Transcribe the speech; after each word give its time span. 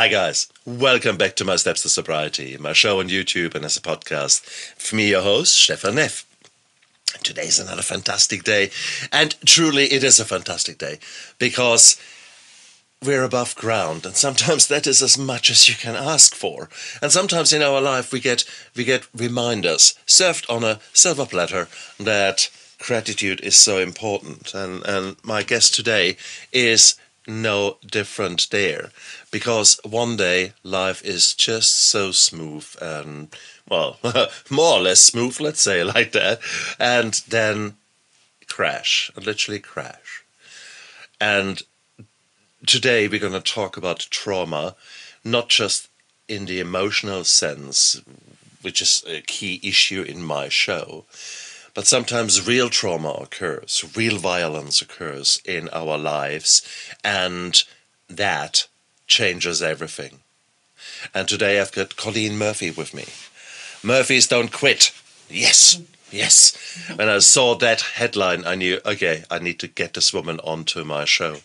Hi, 0.00 0.08
guys. 0.08 0.50
Welcome 0.64 1.18
back 1.18 1.36
to 1.36 1.44
My 1.44 1.56
Steps 1.56 1.82
to 1.82 1.90
Sobriety, 1.90 2.56
my 2.56 2.72
show 2.72 3.00
on 3.00 3.10
YouTube 3.10 3.54
and 3.54 3.66
as 3.66 3.76
a 3.76 3.82
podcast. 3.82 4.40
For 4.78 4.96
me, 4.96 5.10
your 5.10 5.20
host, 5.20 5.54
Stefan 5.54 5.96
Neff. 5.96 6.24
Today 7.22 7.42
is 7.42 7.58
another 7.58 7.82
fantastic 7.82 8.42
day. 8.42 8.70
And 9.12 9.36
truly, 9.44 9.92
it 9.92 10.02
is 10.02 10.18
a 10.18 10.24
fantastic 10.24 10.78
day 10.78 11.00
because 11.38 12.00
we're 13.04 13.24
above 13.24 13.54
ground 13.56 14.06
and 14.06 14.16
sometimes 14.16 14.66
that 14.68 14.86
is 14.86 15.02
as 15.02 15.18
much 15.18 15.50
as 15.50 15.68
you 15.68 15.74
can 15.74 15.94
ask 15.94 16.34
for 16.34 16.70
and 17.02 17.12
sometimes 17.12 17.52
in 17.52 17.60
our 17.60 17.82
life 17.82 18.10
we 18.10 18.20
get 18.20 18.44
we 18.74 18.84
get 18.84 19.06
reminders 19.14 19.98
served 20.06 20.46
on 20.48 20.64
a 20.64 20.80
silver 20.94 21.24
platter 21.26 21.68
that 21.98 22.50
gratitude 22.78 23.40
is 23.40 23.56
so 23.56 23.78
important 23.78 24.54
and 24.54 24.82
and 24.84 25.16
my 25.24 25.42
guest 25.42 25.74
today 25.74 26.16
is 26.52 26.94
no 27.30 27.78
different 27.86 28.48
there. 28.50 28.90
Because 29.30 29.80
one 29.84 30.16
day 30.16 30.52
life 30.62 31.02
is 31.04 31.34
just 31.34 31.72
so 31.74 32.10
smooth 32.10 32.66
and 32.80 33.28
well 33.68 33.98
more 34.50 34.78
or 34.78 34.80
less 34.80 35.00
smooth 35.00 35.40
let's 35.40 35.62
say 35.62 35.84
like 35.84 36.12
that 36.12 36.40
and 36.78 37.22
then 37.28 37.76
crash 38.48 39.10
literally 39.16 39.60
crash. 39.60 40.24
And 41.20 41.62
today 42.66 43.08
we're 43.08 43.20
going 43.20 43.32
to 43.32 43.40
talk 43.40 43.76
about 43.76 44.06
trauma, 44.10 44.74
not 45.24 45.48
just 45.48 45.88
in 46.28 46.46
the 46.46 46.60
emotional 46.60 47.24
sense, 47.24 48.00
which 48.62 48.80
is 48.80 49.04
a 49.06 49.20
key 49.22 49.60
issue 49.62 50.02
in 50.02 50.22
my 50.22 50.48
show, 50.48 51.04
but 51.74 51.86
sometimes 51.86 52.46
real 52.46 52.68
trauma 52.68 53.10
occurs, 53.10 53.84
real 53.96 54.18
violence 54.18 54.82
occurs 54.82 55.40
in 55.44 55.68
our 55.70 55.96
lives, 55.98 56.62
and 57.04 57.62
that 58.08 58.66
changes 59.06 59.62
everything. 59.62 60.20
And 61.14 61.28
today 61.28 61.60
I've 61.60 61.72
got 61.72 61.96
Colleen 61.96 62.36
Murphy 62.36 62.70
with 62.70 62.94
me. 62.94 63.06
Murphys 63.82 64.26
don't 64.26 64.52
quit. 64.52 64.92
Yes, 65.28 65.80
yes. 66.10 66.56
When 66.94 67.08
I 67.08 67.18
saw 67.18 67.54
that 67.56 67.80
headline, 67.80 68.44
I 68.46 68.54
knew, 68.54 68.80
okay, 68.84 69.24
I 69.30 69.38
need 69.38 69.58
to 69.60 69.68
get 69.68 69.94
this 69.94 70.12
woman 70.12 70.40
onto 70.40 70.84
my 70.84 71.04
show. 71.04 71.38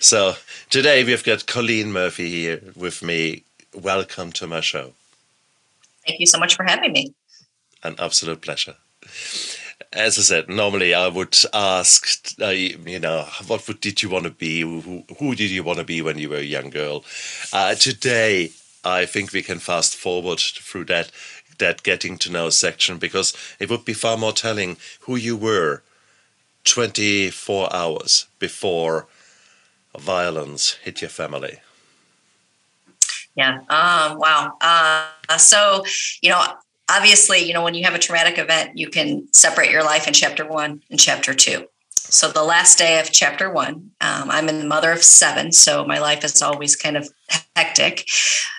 So 0.00 0.34
today 0.70 1.04
we've 1.04 1.24
got 1.24 1.46
Colleen 1.46 1.92
Murphy 1.92 2.30
here 2.30 2.60
with 2.74 3.02
me. 3.02 3.44
Welcome 3.74 4.32
to 4.32 4.46
my 4.46 4.60
show. 4.60 4.94
Thank 6.06 6.20
you 6.20 6.26
so 6.26 6.38
much 6.38 6.56
for 6.56 6.64
having 6.64 6.92
me. 6.92 7.14
An 7.82 7.94
absolute 7.98 8.40
pleasure. 8.40 8.76
As 9.92 10.18
I 10.18 10.22
said, 10.22 10.48
normally 10.48 10.94
I 10.94 11.08
would 11.08 11.36
ask, 11.52 12.32
uh, 12.40 12.48
you 12.48 13.00
know, 13.00 13.26
what 13.48 13.66
would, 13.66 13.80
did 13.80 14.02
you 14.02 14.08
want 14.08 14.24
to 14.24 14.30
be? 14.30 14.60
Who, 14.60 15.04
who, 15.18 15.34
did 15.34 15.50
you 15.50 15.64
want 15.64 15.78
to 15.80 15.84
be 15.84 16.00
when 16.00 16.18
you 16.18 16.28
were 16.28 16.36
a 16.36 16.42
young 16.42 16.70
girl? 16.70 17.04
Uh, 17.52 17.74
today, 17.74 18.52
I 18.84 19.04
think 19.04 19.32
we 19.32 19.42
can 19.42 19.58
fast 19.58 19.96
forward 19.96 20.38
through 20.38 20.84
that 20.86 21.10
that 21.58 21.82
getting 21.82 22.16
to 22.16 22.32
know 22.32 22.48
section 22.48 22.98
because 22.98 23.36
it 23.58 23.68
would 23.68 23.84
be 23.84 23.92
far 23.92 24.16
more 24.16 24.32
telling 24.32 24.76
who 25.00 25.16
you 25.16 25.36
were 25.36 25.82
24 26.64 27.74
hours 27.74 28.26
before 28.38 29.06
violence 29.98 30.72
hit 30.82 31.00
your 31.00 31.10
family? 31.10 31.58
Yeah. 33.34 33.58
Um, 33.68 34.18
wow. 34.18 34.56
Uh, 34.60 35.38
so, 35.38 35.84
you 36.20 36.30
know, 36.30 36.42
obviously, 36.90 37.38
you 37.38 37.54
know, 37.54 37.62
when 37.62 37.74
you 37.74 37.84
have 37.84 37.94
a 37.94 37.98
traumatic 37.98 38.38
event, 38.38 38.76
you 38.76 38.88
can 38.88 39.32
separate 39.32 39.70
your 39.70 39.84
life 39.84 40.06
in 40.06 40.12
chapter 40.12 40.46
one 40.46 40.82
and 40.90 40.98
chapter 40.98 41.32
two. 41.32 41.66
So, 41.92 42.28
the 42.28 42.42
last 42.42 42.76
day 42.76 42.98
of 42.98 43.12
chapter 43.12 43.50
one, 43.50 43.92
um, 44.00 44.30
I'm 44.30 44.46
the 44.46 44.64
mother 44.64 44.90
of 44.90 45.02
seven. 45.02 45.52
So, 45.52 45.84
my 45.84 46.00
life 46.00 46.24
is 46.24 46.42
always 46.42 46.74
kind 46.74 46.96
of 46.96 47.08
hectic. 47.54 48.06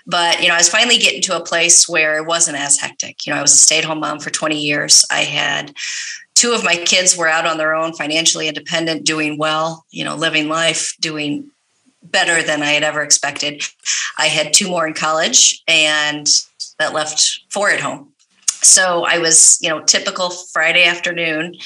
But, 0.06 0.40
you 0.40 0.48
know, 0.48 0.54
I 0.54 0.58
was 0.58 0.70
finally 0.70 0.96
getting 0.96 1.20
to 1.22 1.36
a 1.36 1.44
place 1.44 1.88
where 1.88 2.16
it 2.16 2.26
wasn't 2.26 2.58
as 2.58 2.78
hectic. 2.78 3.26
You 3.26 3.32
know, 3.32 3.38
I 3.38 3.42
was 3.42 3.52
a 3.52 3.58
stay 3.58 3.78
at 3.78 3.84
home 3.84 4.00
mom 4.00 4.20
for 4.20 4.30
20 4.30 4.58
years. 4.58 5.04
I 5.10 5.20
had 5.20 5.74
two 6.34 6.52
of 6.52 6.64
my 6.64 6.76
kids 6.76 7.16
were 7.16 7.28
out 7.28 7.46
on 7.46 7.58
their 7.58 7.74
own, 7.74 7.92
financially 7.92 8.48
independent, 8.48 9.04
doing 9.04 9.36
well, 9.36 9.84
you 9.90 10.04
know, 10.04 10.16
living 10.16 10.48
life, 10.48 10.94
doing 10.98 11.50
better 12.02 12.42
than 12.42 12.62
I 12.62 12.70
had 12.70 12.82
ever 12.82 13.02
expected. 13.02 13.62
I 14.18 14.26
had 14.26 14.52
two 14.52 14.68
more 14.68 14.86
in 14.86 14.94
college 14.94 15.62
and 15.68 16.26
that 16.78 16.94
left 16.94 17.42
four 17.50 17.70
at 17.70 17.80
home. 17.80 18.11
So 18.62 19.04
I 19.04 19.18
was, 19.18 19.58
you 19.60 19.68
know, 19.68 19.82
typical 19.82 20.30
Friday 20.30 20.84
afternoon. 20.84 21.56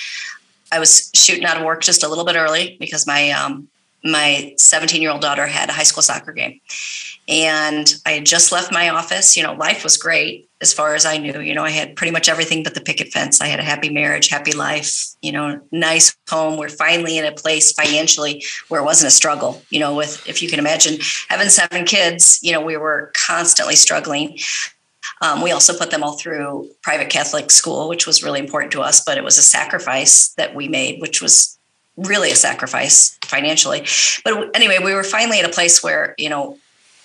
I 0.73 0.79
was 0.79 1.11
shooting 1.15 1.45
out 1.45 1.57
of 1.57 1.63
work 1.63 1.83
just 1.83 2.03
a 2.03 2.09
little 2.09 2.25
bit 2.25 2.37
early 2.37 2.77
because 2.81 3.07
my 3.07 3.31
um, 3.31 3.69
my 4.05 4.55
17 4.57 5.01
year 5.01 5.11
old 5.11 5.21
daughter 5.21 5.47
had 5.47 5.69
a 5.69 5.73
high 5.73 5.85
school 5.85 6.03
soccer 6.03 6.33
game, 6.33 6.61
and 7.29 7.95
I 8.05 8.13
had 8.13 8.27
just 8.27 8.51
left 8.51 8.73
my 8.73 8.89
office. 8.89 9.37
You 9.37 9.43
know, 9.43 9.55
life 9.55 9.85
was 9.85 9.97
great 9.97 10.49
as 10.61 10.73
far 10.73 10.95
as 10.95 11.05
I 11.05 11.19
knew. 11.19 11.41
You 11.41 11.55
know, 11.55 11.65
I 11.65 11.71
had 11.71 11.97
pretty 11.97 12.13
much 12.13 12.29
everything 12.29 12.63
but 12.63 12.75
the 12.75 12.81
picket 12.81 13.13
fence. 13.13 13.41
I 13.41 13.47
had 13.47 13.61
a 13.61 13.65
happy 13.65 13.91
marriage, 13.91 14.29
happy 14.29 14.53
life, 14.53 15.05
you 15.21 15.33
know, 15.33 15.61
nice 15.71 16.17
home. 16.31 16.57
We're 16.57 16.69
finally 16.69 17.19
in 17.19 17.25
a 17.25 17.33
place 17.33 17.73
financially 17.73 18.43
where 18.69 18.81
it 18.81 18.85
wasn't 18.85 19.09
a 19.09 19.15
struggle, 19.15 19.63
you 19.71 19.81
know, 19.81 19.95
with, 19.95 20.27
if 20.27 20.43
you 20.43 20.49
can 20.49 20.59
imagine 20.59 20.99
having 21.29 21.49
seven 21.49 21.85
kids, 21.85 22.39
you 22.43 22.53
know, 22.53 22.61
we 22.61 22.77
were 22.77 23.13
constantly 23.15 23.77
struggling. 23.77 24.39
Um, 25.21 25.43
we 25.43 25.53
also 25.53 25.77
put 25.77 25.91
them 25.91 26.03
all 26.03 26.17
through 26.17 26.69
private 26.83 27.11
Catholic 27.11 27.51
school, 27.51 27.89
which 27.89 28.07
was 28.07 28.23
really 28.23 28.41
important 28.41 28.73
to 28.73 28.81
us, 28.81 29.03
but 29.05 29.19
it 29.19 29.25
was 29.25 29.39
a 29.39 29.43
sacrifice 29.43 30.29
that 30.35 30.55
we 30.55 30.69
made, 30.69 31.01
which 31.01 31.23
was 31.23 31.59
really 31.97 32.31
a 32.31 32.37
sacrifice 32.37 33.19
financially. 33.25 33.87
But 34.25 34.55
anyway, 34.55 34.79
we 34.83 34.95
were 34.95 35.05
finally 35.05 35.41
at 35.41 35.49
a 35.49 35.53
place 35.53 35.83
where, 35.83 36.15
you 36.19 36.29
know, 36.29 36.59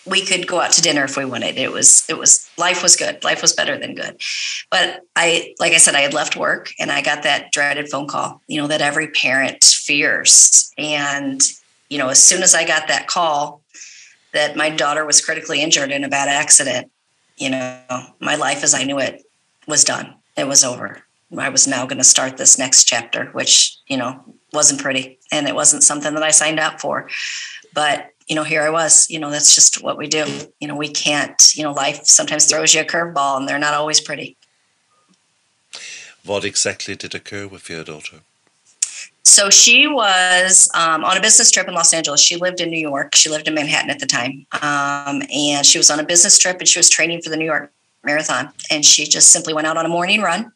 we 0.06 0.26
could 0.26 0.48
go 0.48 0.60
out 0.60 0.72
to 0.72 0.82
dinner 0.82 1.04
if 1.04 1.16
we 1.16 1.26
wanted. 1.26 1.58
It 1.58 1.72
was 1.72 2.04
it 2.10 2.18
was 2.18 2.50
life 2.58 2.82
was 2.82 2.96
good. 2.96 3.24
Life 3.24 3.42
was 3.42 3.54
better 3.54 3.78
than 3.78 3.94
good. 3.94 4.20
But 4.72 5.02
I 5.16 5.54
like 5.60 5.74
I 5.74 5.78
said, 5.78 5.96
I 5.96 6.02
had 6.02 6.14
left 6.14 6.36
work 6.36 6.74
and 6.80 6.92
I 6.92 7.02
got 7.02 7.24
that 7.24 7.52
dreaded 7.52 7.90
phone 7.90 8.08
call, 8.08 8.42
you 8.48 8.60
know, 8.60 8.68
that 8.68 8.82
every 8.82 9.08
parent 9.08 9.64
fears. 9.64 10.72
And, 10.78 11.42
you 11.90 12.00
know, 12.00 12.10
as 12.10 12.24
soon 12.24 12.42
as 12.42 12.56
I 12.56 12.66
got 12.66 12.88
that 12.88 13.08
call 13.08 13.62
that 14.34 14.56
my 14.56 14.70
daughter 14.70 15.06
was 15.06 15.24
critically 15.24 15.62
injured 15.62 15.92
in 15.92 16.04
a 16.04 16.10
bad 16.10 16.30
accident, 16.30 16.90
you 17.41 17.50
know, 17.50 17.81
my 18.19 18.35
life 18.35 18.63
as 18.63 18.74
I 18.74 18.84
knew 18.84 19.00
it 19.00 19.24
was 19.68 19.84
done. 19.84 20.16
It 20.38 20.47
was 20.47 20.63
over. 20.63 21.03
I 21.38 21.50
was 21.50 21.68
now 21.68 21.85
going 21.85 21.97
to 21.97 22.03
start 22.03 22.38
this 22.38 22.59
next 22.59 22.85
chapter, 22.85 23.28
which, 23.28 23.78
you 23.88 23.97
know, 23.97 24.24
wasn't 24.53 24.81
pretty 24.81 25.18
and 25.31 25.47
it 25.47 25.56
wasn't 25.56 25.84
something 25.84 26.13
that 26.13 26.24
I 26.24 26.31
signed 26.31 26.59
up 26.59 26.81
for. 26.81 27.09
But 27.74 28.12
you 28.28 28.35
know, 28.35 28.44
here 28.44 28.62
I 28.62 28.69
was, 28.69 29.09
you 29.09 29.19
know, 29.19 29.29
that's 29.29 29.53
just 29.53 29.84
what 29.84 29.97
we 29.97 30.07
do. 30.07 30.25
You 30.62 30.68
know, 30.69 30.75
we 30.75 30.88
can't, 30.88 31.41
you 31.53 31.63
know, 31.63 31.74
life 31.74 32.06
sometimes 32.06 32.46
throws 32.46 32.74
you 32.74 32.79
a 32.79 32.85
curveball 32.85 33.38
and 33.38 33.47
they're 33.47 33.59
not 33.59 33.73
always 33.73 34.00
pretty. 34.00 34.38
What 36.23 36.46
exactly 36.46 36.96
did 36.96 37.13
occur 37.13 37.47
with 37.47 37.69
your 37.69 37.84
daughter? 37.84 38.19
So 39.31 39.50
she 39.50 39.88
was 39.88 40.69
um, 40.74 41.06
on 41.06 41.16
a 41.16 41.22
business 41.22 41.52
trip 41.52 41.66
in 41.69 41.74
Los 41.74 41.94
Angeles. 41.94 42.19
She 42.19 42.36
lived 42.36 42.59
in 42.59 42.69
New 42.69 42.78
York. 42.78 43.16
She 43.16 43.30
lived 43.30 43.47
in 43.47 43.53
Manhattan 43.53 43.90
at 43.90 44.00
the 44.00 44.06
time. 44.06 44.46
Um, 44.62 45.24
and 45.34 45.66
she 45.66 45.78
was 45.78 45.90
on 45.90 46.02
a 46.02 46.03
business 46.03 46.38
trip 46.38 46.59
and 46.59 46.68
she 46.68 46.78
was 46.78 46.90
training 46.90 47.22
for 47.22 47.30
the 47.30 47.38
New 47.38 47.46
York 47.46 47.72
Marathon. 48.03 48.50
And 48.70 48.84
she 48.84 49.06
just 49.06 49.31
simply 49.31 49.53
went 49.53 49.68
out 49.68 49.78
on 49.78 49.86
a 49.86 49.90
morning 49.90 50.22
run 50.22 50.52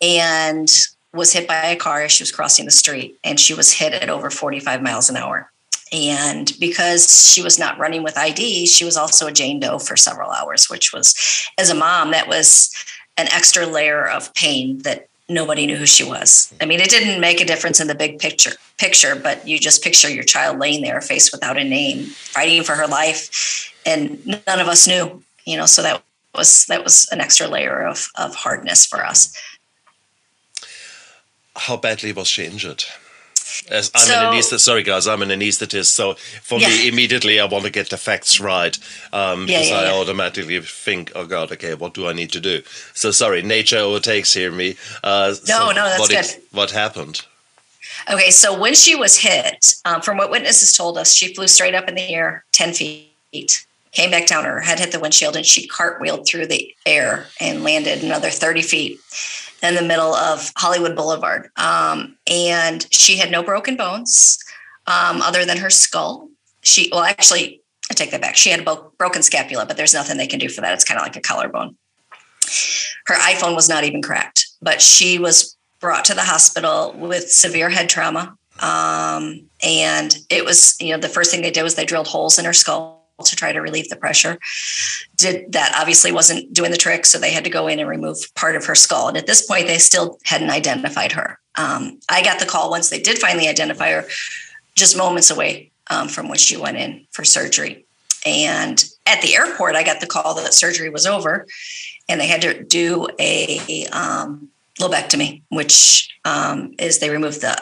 and 0.00 0.72
was 1.12 1.32
hit 1.32 1.48
by 1.48 1.66
a 1.66 1.76
car 1.76 2.02
as 2.02 2.12
she 2.12 2.22
was 2.22 2.30
crossing 2.30 2.64
the 2.64 2.70
street. 2.70 3.18
And 3.24 3.40
she 3.40 3.54
was 3.54 3.72
hit 3.72 3.92
at 3.92 4.08
over 4.08 4.30
45 4.30 4.82
miles 4.82 5.10
an 5.10 5.16
hour. 5.16 5.50
And 5.92 6.52
because 6.60 7.28
she 7.28 7.42
was 7.42 7.58
not 7.58 7.76
running 7.80 8.04
with 8.04 8.16
ID, 8.16 8.68
she 8.68 8.84
was 8.84 8.96
also 8.96 9.26
a 9.26 9.32
Jane 9.32 9.58
Doe 9.58 9.80
for 9.80 9.96
several 9.96 10.30
hours, 10.30 10.70
which 10.70 10.92
was, 10.92 11.16
as 11.58 11.70
a 11.70 11.74
mom, 11.74 12.12
that 12.12 12.28
was 12.28 12.72
an 13.16 13.26
extra 13.32 13.66
layer 13.66 14.08
of 14.08 14.32
pain 14.34 14.78
that 14.78 15.08
nobody 15.30 15.66
knew 15.66 15.76
who 15.76 15.86
she 15.86 16.04
was. 16.04 16.52
I 16.60 16.66
mean, 16.66 16.80
it 16.80 16.90
didn't 16.90 17.20
make 17.20 17.40
a 17.40 17.44
difference 17.44 17.80
in 17.80 17.86
the 17.86 17.94
big 17.94 18.18
picture, 18.18 18.52
picture, 18.78 19.14
but 19.14 19.46
you 19.46 19.58
just 19.58 19.82
picture 19.82 20.10
your 20.10 20.24
child 20.24 20.58
laying 20.58 20.82
there, 20.82 21.00
face 21.00 21.32
without 21.32 21.56
a 21.56 21.64
name, 21.64 22.04
fighting 22.04 22.62
for 22.62 22.74
her 22.74 22.86
life, 22.86 23.72
and 23.86 24.24
none 24.26 24.60
of 24.60 24.68
us 24.68 24.86
knew. 24.86 25.22
You 25.46 25.56
know, 25.56 25.66
so 25.66 25.82
that 25.82 26.02
was 26.34 26.66
that 26.66 26.84
was 26.84 27.08
an 27.10 27.20
extra 27.20 27.46
layer 27.46 27.86
of 27.86 28.08
of 28.16 28.34
hardness 28.34 28.84
for 28.84 29.04
us. 29.04 29.34
How 31.56 31.76
badly 31.76 32.12
was 32.12 32.28
she 32.28 32.44
injured? 32.44 32.84
As 33.70 33.90
I'm 33.94 34.06
so, 34.06 34.14
an 34.14 34.34
anesthetist. 34.34 34.60
Sorry, 34.60 34.82
guys, 34.82 35.06
I'm 35.06 35.22
an 35.22 35.28
anesthetist. 35.30 35.86
So 35.86 36.14
for 36.14 36.58
yeah. 36.58 36.68
me, 36.68 36.88
immediately, 36.88 37.40
I 37.40 37.44
want 37.46 37.64
to 37.64 37.70
get 37.70 37.90
the 37.90 37.96
facts 37.96 38.40
right 38.40 38.76
um, 39.12 39.46
yeah, 39.46 39.58
because 39.58 39.70
yeah, 39.70 39.80
I 39.80 39.90
automatically 39.90 40.60
think, 40.60 41.12
oh 41.14 41.26
God, 41.26 41.52
okay, 41.52 41.74
what 41.74 41.94
do 41.94 42.08
I 42.08 42.12
need 42.12 42.30
to 42.32 42.40
do? 42.40 42.62
So 42.94 43.10
sorry, 43.10 43.42
nature 43.42 43.78
overtakes 43.78 44.32
here 44.32 44.50
me. 44.50 44.76
Uh, 45.02 45.34
no, 45.48 45.68
so 45.68 45.68
no, 45.68 45.84
that's 45.84 46.00
what 46.00 46.10
good. 46.10 46.26
What 46.52 46.70
happened? 46.70 47.22
Okay, 48.10 48.30
so 48.30 48.58
when 48.58 48.74
she 48.74 48.94
was 48.94 49.18
hit, 49.18 49.74
um, 49.84 50.00
from 50.00 50.16
what 50.16 50.30
witnesses 50.30 50.72
told 50.72 50.96
us, 50.96 51.14
she 51.14 51.34
flew 51.34 51.46
straight 51.46 51.74
up 51.74 51.88
in 51.88 51.94
the 51.94 52.08
air, 52.08 52.44
ten 52.52 52.72
feet, 52.72 53.66
came 53.92 54.10
back 54.10 54.26
down. 54.26 54.44
Her 54.44 54.60
head 54.60 54.78
hit 54.78 54.92
the 54.92 55.00
windshield, 55.00 55.36
and 55.36 55.44
she 55.44 55.68
cartwheeled 55.68 56.26
through 56.26 56.46
the 56.46 56.74
air 56.86 57.26
and 57.40 57.62
landed 57.62 58.02
another 58.02 58.30
thirty 58.30 58.62
feet 58.62 58.98
in 59.62 59.74
the 59.74 59.82
middle 59.82 60.14
of 60.14 60.52
Hollywood 60.56 60.96
Boulevard. 60.96 61.50
Um, 61.56 62.16
and 62.26 62.86
she 62.90 63.16
had 63.16 63.30
no 63.30 63.42
broken 63.42 63.76
bones 63.76 64.38
um, 64.86 65.20
other 65.22 65.44
than 65.44 65.58
her 65.58 65.70
skull. 65.70 66.28
She, 66.62 66.88
well, 66.92 67.02
actually, 67.02 67.62
I 67.90 67.94
take 67.94 68.10
that 68.10 68.20
back. 68.20 68.36
She 68.36 68.50
had 68.50 68.66
a 68.66 68.76
broken 68.98 69.22
scapula, 69.22 69.66
but 69.66 69.76
there's 69.76 69.94
nothing 69.94 70.16
they 70.16 70.26
can 70.26 70.38
do 70.38 70.48
for 70.48 70.60
that. 70.60 70.74
It's 70.74 70.84
kind 70.84 70.98
of 70.98 71.04
like 71.04 71.16
a 71.16 71.20
collarbone. 71.20 71.76
Her 73.06 73.14
iPhone 73.16 73.54
was 73.54 73.68
not 73.68 73.84
even 73.84 74.02
cracked, 74.02 74.46
but 74.62 74.80
she 74.80 75.18
was 75.18 75.56
brought 75.80 76.04
to 76.06 76.14
the 76.14 76.22
hospital 76.22 76.94
with 76.96 77.30
severe 77.30 77.70
head 77.70 77.88
trauma. 77.88 78.36
Um, 78.60 79.48
and 79.62 80.16
it 80.28 80.44
was, 80.44 80.76
you 80.80 80.92
know, 80.92 81.00
the 81.00 81.08
first 81.08 81.30
thing 81.30 81.42
they 81.42 81.50
did 81.50 81.62
was 81.62 81.74
they 81.74 81.86
drilled 81.86 82.08
holes 82.08 82.38
in 82.38 82.44
her 82.44 82.52
skull 82.52 82.99
to 83.26 83.36
try 83.36 83.52
to 83.52 83.60
relieve 83.60 83.88
the 83.88 83.96
pressure. 83.96 84.38
Did 85.16 85.52
that 85.52 85.74
obviously 85.76 86.12
wasn't 86.12 86.52
doing 86.52 86.70
the 86.70 86.76
trick, 86.76 87.06
so 87.06 87.18
they 87.18 87.32
had 87.32 87.44
to 87.44 87.50
go 87.50 87.66
in 87.66 87.78
and 87.78 87.88
remove 87.88 88.18
part 88.34 88.56
of 88.56 88.64
her 88.66 88.74
skull. 88.74 89.08
And 89.08 89.16
at 89.16 89.26
this 89.26 89.46
point, 89.46 89.66
they 89.66 89.78
still 89.78 90.18
hadn't 90.24 90.50
identified 90.50 91.12
her. 91.12 91.38
Um, 91.56 92.00
I 92.08 92.22
got 92.22 92.38
the 92.38 92.46
call 92.46 92.70
once 92.70 92.90
they 92.90 93.00
did 93.00 93.18
finally 93.18 93.48
identify 93.48 93.90
her, 93.90 94.04
just 94.74 94.96
moments 94.96 95.30
away 95.30 95.70
um, 95.88 96.08
from 96.08 96.28
when 96.28 96.38
she 96.38 96.56
went 96.56 96.76
in 96.76 97.06
for 97.10 97.24
surgery. 97.24 97.84
And 98.24 98.82
at 99.06 99.22
the 99.22 99.34
airport, 99.34 99.76
I 99.76 99.82
got 99.82 100.00
the 100.00 100.06
call 100.06 100.34
that 100.34 100.54
surgery 100.54 100.90
was 100.90 101.06
over, 101.06 101.46
and 102.08 102.20
they 102.20 102.26
had 102.26 102.42
to 102.42 102.62
do 102.62 103.08
a 103.18 103.86
um, 103.92 104.48
lobectomy, 104.78 105.42
which 105.48 106.10
um, 106.24 106.74
is 106.78 106.98
they 106.98 107.10
removed 107.10 107.40
the 107.40 107.56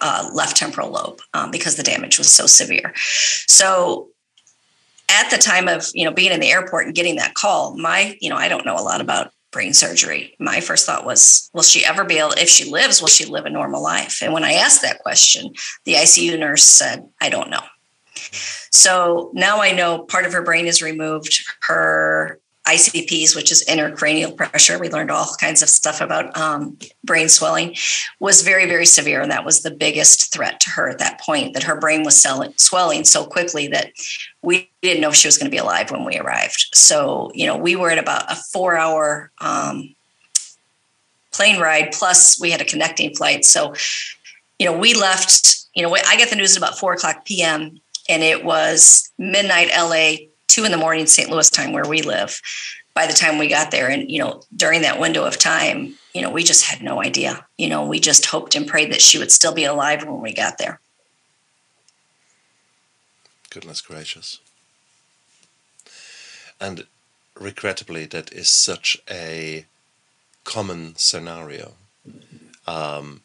uh, 0.00 0.30
left 0.32 0.56
temporal 0.56 0.90
lobe 0.90 1.20
um, 1.34 1.50
because 1.50 1.76
the 1.76 1.82
damage 1.82 2.18
was 2.18 2.30
so 2.30 2.46
severe. 2.46 2.92
So 3.46 4.08
at 5.12 5.30
the 5.30 5.38
time 5.38 5.68
of 5.68 5.86
you 5.94 6.04
know 6.04 6.12
being 6.12 6.32
in 6.32 6.40
the 6.40 6.50
airport 6.50 6.86
and 6.86 6.94
getting 6.94 7.16
that 7.16 7.34
call 7.34 7.76
my 7.76 8.16
you 8.20 8.30
know 8.30 8.36
i 8.36 8.48
don't 8.48 8.66
know 8.66 8.76
a 8.76 8.82
lot 8.82 9.00
about 9.00 9.32
brain 9.52 9.74
surgery. 9.74 10.34
My 10.40 10.60
first 10.60 10.86
thought 10.86 11.04
was 11.04 11.50
will 11.52 11.62
she 11.62 11.84
ever 11.84 12.04
be 12.04 12.18
able 12.18 12.32
if 12.32 12.48
she 12.48 12.70
lives 12.70 13.00
will 13.00 13.08
she 13.08 13.26
live 13.26 13.44
a 13.44 13.50
normal 13.50 13.82
life? 13.82 14.20
And 14.22 14.32
when 14.32 14.44
i 14.44 14.54
asked 14.54 14.82
that 14.82 15.00
question 15.00 15.52
the 15.84 15.94
icu 15.94 16.38
nurse 16.38 16.64
said 16.64 17.06
i 17.20 17.28
don't 17.28 17.50
know. 17.50 17.62
So 18.70 19.30
now 19.34 19.60
i 19.60 19.72
know 19.72 20.00
part 20.00 20.24
of 20.24 20.32
her 20.32 20.42
brain 20.42 20.66
is 20.66 20.82
removed. 20.82 21.44
Her 21.60 22.40
ICPs, 22.66 23.34
which 23.34 23.50
is 23.50 23.64
intracranial 23.64 24.36
pressure, 24.36 24.78
we 24.78 24.88
learned 24.88 25.10
all 25.10 25.34
kinds 25.40 25.62
of 25.62 25.68
stuff 25.68 26.00
about 26.00 26.36
um, 26.36 26.78
brain 27.02 27.28
swelling, 27.28 27.74
was 28.20 28.42
very, 28.42 28.66
very 28.66 28.86
severe. 28.86 29.20
And 29.20 29.32
that 29.32 29.44
was 29.44 29.62
the 29.62 29.70
biggest 29.70 30.32
threat 30.32 30.60
to 30.60 30.70
her 30.70 30.88
at 30.88 30.98
that 30.98 31.20
point, 31.20 31.54
that 31.54 31.64
her 31.64 31.76
brain 31.76 32.04
was 32.04 32.24
swelling 32.56 33.04
so 33.04 33.24
quickly 33.26 33.66
that 33.68 33.92
we 34.42 34.70
didn't 34.80 35.00
know 35.00 35.08
if 35.08 35.16
she 35.16 35.26
was 35.26 35.38
going 35.38 35.50
to 35.50 35.54
be 35.54 35.58
alive 35.58 35.90
when 35.90 36.04
we 36.04 36.16
arrived. 36.18 36.68
So, 36.72 37.32
you 37.34 37.46
know, 37.46 37.56
we 37.56 37.74
were 37.74 37.90
at 37.90 37.98
about 37.98 38.30
a 38.30 38.36
four 38.36 38.76
hour 38.76 39.32
um, 39.40 39.94
plane 41.32 41.60
ride, 41.60 41.90
plus 41.92 42.40
we 42.40 42.52
had 42.52 42.60
a 42.60 42.64
connecting 42.64 43.14
flight. 43.14 43.44
So, 43.44 43.74
you 44.60 44.66
know, 44.66 44.78
we 44.78 44.94
left, 44.94 45.66
you 45.74 45.82
know, 45.82 45.92
I 45.94 46.16
got 46.16 46.30
the 46.30 46.36
news 46.36 46.56
at 46.56 46.62
about 46.62 46.78
four 46.78 46.92
o'clock 46.92 47.24
PM, 47.24 47.80
and 48.08 48.22
it 48.22 48.44
was 48.44 49.10
midnight 49.18 49.70
LA 49.76 50.28
two 50.52 50.64
in 50.64 50.70
the 50.70 50.76
morning 50.76 51.06
St. 51.06 51.30
Louis 51.30 51.48
time 51.48 51.72
where 51.72 51.88
we 51.88 52.02
live 52.02 52.40
by 52.94 53.06
the 53.06 53.12
time 53.14 53.38
we 53.38 53.48
got 53.48 53.70
there. 53.70 53.88
And, 53.88 54.10
you 54.10 54.18
know, 54.18 54.42
during 54.54 54.82
that 54.82 55.00
window 55.00 55.24
of 55.24 55.38
time, 55.38 55.94
you 56.14 56.20
know, 56.20 56.30
we 56.30 56.42
just 56.42 56.66
had 56.66 56.82
no 56.82 57.02
idea. 57.02 57.46
You 57.56 57.70
know, 57.70 57.86
we 57.86 57.98
just 58.00 58.26
hoped 58.26 58.54
and 58.54 58.66
prayed 58.66 58.92
that 58.92 59.00
she 59.00 59.18
would 59.18 59.32
still 59.32 59.54
be 59.54 59.64
alive 59.64 60.04
when 60.04 60.20
we 60.20 60.34
got 60.34 60.58
there. 60.58 60.78
Goodness 63.48 63.80
gracious. 63.80 64.40
And 66.60 66.86
regrettably, 67.34 68.04
that 68.06 68.30
is 68.32 68.48
such 68.48 68.98
a 69.10 69.64
common 70.44 70.96
scenario. 70.96 71.72
Um, 72.66 73.22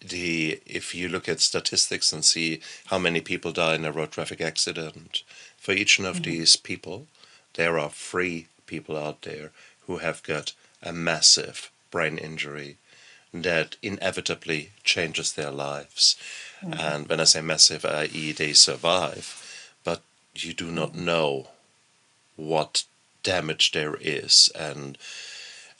the 0.00 0.60
if 0.66 0.94
you 0.94 1.08
look 1.08 1.28
at 1.28 1.40
statistics 1.40 2.12
and 2.12 2.24
see 2.24 2.60
how 2.86 2.98
many 2.98 3.20
people 3.20 3.52
die 3.52 3.74
in 3.74 3.84
a 3.84 3.92
road 3.92 4.12
traffic 4.12 4.40
accident, 4.40 5.22
for 5.56 5.72
each 5.72 5.98
one 5.98 6.08
of 6.08 6.16
mm-hmm. 6.16 6.30
these 6.30 6.56
people, 6.56 7.06
there 7.54 7.78
are 7.78 7.90
three 7.90 8.46
people 8.66 8.96
out 8.96 9.22
there 9.22 9.52
who 9.86 9.98
have 9.98 10.22
got 10.22 10.52
a 10.82 10.92
massive 10.92 11.70
brain 11.90 12.18
injury 12.18 12.76
that 13.32 13.76
inevitably 13.82 14.70
changes 14.84 15.32
their 15.32 15.50
lives. 15.50 16.16
Mm-hmm. 16.62 16.74
And 16.74 17.08
when 17.08 17.20
I 17.20 17.24
say 17.24 17.40
massive, 17.40 17.84
i.e., 17.84 18.32
they 18.32 18.52
survive, 18.52 19.72
but 19.84 20.02
you 20.34 20.52
do 20.52 20.70
not 20.70 20.92
mm-hmm. 20.92 21.04
know 21.04 21.48
what 22.36 22.84
damage 23.22 23.72
there 23.72 23.96
is. 24.00 24.50
And 24.54 24.96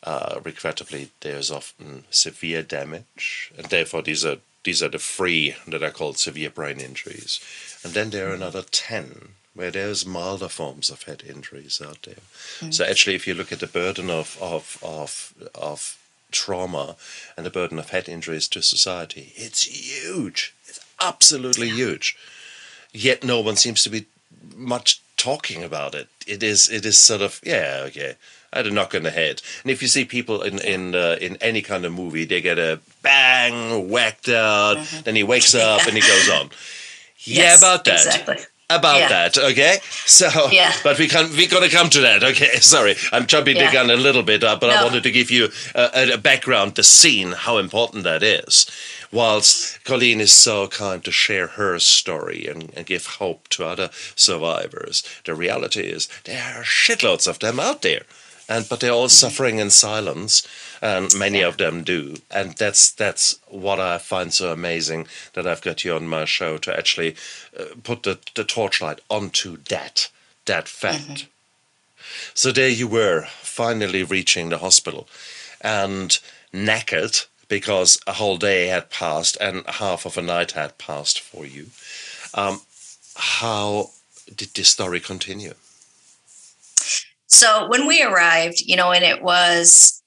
uh, 0.06 0.40
regrettably, 0.42 1.10
there's 1.20 1.50
often 1.50 2.04
severe 2.10 2.62
damage, 2.62 3.52
and 3.58 3.66
therefore 3.66 4.02
these 4.02 4.24
are 4.24 4.38
these 4.62 4.82
are 4.82 4.88
the 4.88 4.98
three 4.98 5.54
that 5.66 5.82
are 5.82 5.90
called 5.90 6.18
severe 6.18 6.50
brain 6.50 6.80
injuries. 6.80 7.40
And 7.84 7.92
then 7.92 8.10
there 8.10 8.30
are 8.30 8.34
another 8.34 8.62
ten 8.62 9.34
where 9.54 9.70
there's 9.70 10.06
milder 10.06 10.48
forms 10.48 10.90
of 10.90 11.04
head 11.04 11.22
injuries 11.26 11.80
out 11.84 12.02
there. 12.02 12.22
Mm. 12.60 12.74
So 12.74 12.84
actually, 12.84 13.14
if 13.14 13.26
you 13.26 13.34
look 13.34 13.52
at 13.52 13.60
the 13.60 13.66
burden 13.66 14.10
of, 14.10 14.36
of, 14.40 14.78
of, 14.82 15.32
of 15.54 15.98
trauma 16.30 16.96
and 17.36 17.46
the 17.46 17.50
burden 17.50 17.78
of 17.78 17.90
head 17.90 18.08
injuries 18.08 18.48
to 18.48 18.60
society, 18.60 19.32
it's 19.34 19.62
huge. 19.64 20.54
It's 20.66 20.80
absolutely 21.00 21.70
huge. 21.70 22.16
Yet 22.92 23.24
no 23.24 23.40
one 23.40 23.56
seems 23.56 23.82
to 23.84 23.90
be 23.90 24.06
much 24.54 25.00
talking 25.16 25.64
about 25.64 25.94
it. 25.94 26.08
It 26.26 26.42
is 26.42 26.70
it 26.70 26.84
is 26.84 26.98
sort 26.98 27.22
of 27.22 27.40
yeah 27.42 27.84
okay. 27.86 28.16
Had 28.56 28.66
a 28.66 28.70
knock 28.70 28.94
on 28.94 29.02
the 29.02 29.10
head, 29.10 29.42
and 29.62 29.70
if 29.70 29.82
you 29.82 29.88
see 29.88 30.04
people 30.04 30.42
in 30.42 30.58
in 30.58 30.94
uh, 30.94 31.16
in 31.20 31.36
any 31.36 31.62
kind 31.62 31.84
of 31.84 31.92
movie, 31.92 32.24
they 32.24 32.40
get 32.40 32.58
a 32.58 32.80
bang 33.02 33.90
whacked 33.90 34.28
out, 34.28 34.78
mm-hmm. 34.78 35.02
then 35.02 35.14
he 35.14 35.22
wakes 35.22 35.54
up 35.54 35.80
yeah. 35.80 35.88
and 35.88 35.94
he 35.94 36.00
goes 36.00 36.30
on. 36.30 36.50
Yeah, 37.18 37.42
yes, 37.42 37.58
about 37.58 37.84
that. 37.86 38.06
Exactly 38.06 38.36
about 38.68 38.98
yeah. 38.98 39.08
that. 39.08 39.38
Okay, 39.38 39.78
so 39.82 40.50
yeah. 40.50 40.72
but 40.84 40.98
we 40.98 41.08
can 41.08 41.30
we're 41.30 41.48
gonna 41.48 41.68
come 41.68 41.88
to 41.90 42.00
that. 42.00 42.24
Okay, 42.24 42.56
sorry, 42.60 42.96
I'm 43.12 43.26
jumping 43.26 43.56
yeah. 43.56 43.66
the 43.66 43.72
gun 43.72 43.90
a 43.90 43.96
little 43.96 44.22
bit, 44.22 44.42
uh, 44.42 44.56
but 44.60 44.68
no. 44.68 44.74
I 44.74 44.84
wanted 44.84 45.02
to 45.04 45.10
give 45.10 45.30
you 45.30 45.48
a, 45.74 46.14
a, 46.14 46.18
background, 46.18 46.74
the 46.74 46.82
scene, 46.82 47.32
how 47.32 47.58
important 47.58 48.04
that 48.04 48.22
is. 48.22 48.66
Whilst 49.12 49.82
Colleen 49.84 50.20
is 50.20 50.32
so 50.32 50.66
kind 50.66 51.02
to 51.04 51.12
share 51.12 51.46
her 51.46 51.78
story 51.78 52.46
and, 52.48 52.72
and 52.76 52.84
give 52.84 53.06
hope 53.06 53.46
to 53.50 53.64
other 53.64 53.90
survivors, 54.16 55.04
the 55.24 55.34
reality 55.34 55.82
is 55.82 56.08
there 56.24 56.42
are 56.42 56.64
shitloads 56.64 57.28
of 57.28 57.38
them 57.38 57.60
out 57.60 57.82
there 57.82 58.02
and 58.48 58.68
but 58.68 58.80
they're 58.80 58.92
all 58.92 59.06
mm-hmm. 59.06 59.26
suffering 59.26 59.58
in 59.58 59.70
silence 59.70 60.46
and 60.80 61.14
many 61.16 61.40
yeah. 61.40 61.46
of 61.46 61.56
them 61.56 61.82
do 61.82 62.16
and 62.30 62.52
that's 62.52 62.90
that's 62.90 63.40
what 63.48 63.80
i 63.80 63.98
find 63.98 64.32
so 64.32 64.52
amazing 64.52 65.06
that 65.34 65.46
i've 65.46 65.62
got 65.62 65.84
you 65.84 65.94
on 65.94 66.06
my 66.06 66.24
show 66.24 66.56
to 66.58 66.76
actually 66.76 67.14
uh, 67.58 67.64
put 67.82 68.02
the, 68.02 68.18
the 68.34 68.44
torchlight 68.44 69.00
onto 69.10 69.56
that 69.68 70.08
that 70.46 70.68
fact 70.68 71.08
mm-hmm. 71.08 71.28
so 72.34 72.52
there 72.52 72.68
you 72.68 72.86
were 72.86 73.26
finally 73.40 74.02
reaching 74.02 74.48
the 74.48 74.58
hospital 74.58 75.08
and 75.60 76.18
knackered 76.52 77.26
because 77.48 78.00
a 78.06 78.14
whole 78.14 78.36
day 78.36 78.66
had 78.66 78.90
passed 78.90 79.36
and 79.40 79.64
half 79.66 80.04
of 80.04 80.18
a 80.18 80.22
night 80.22 80.52
had 80.52 80.76
passed 80.78 81.20
for 81.20 81.46
you 81.46 81.66
um, 82.34 82.60
how 83.16 83.90
did 84.34 84.48
this 84.54 84.68
story 84.68 85.00
continue 85.00 85.54
so 87.26 87.68
when 87.68 87.86
we 87.86 88.02
arrived, 88.02 88.60
you 88.60 88.76
know, 88.76 88.92
and 88.92 89.04
it 89.04 89.22
was 89.22 90.02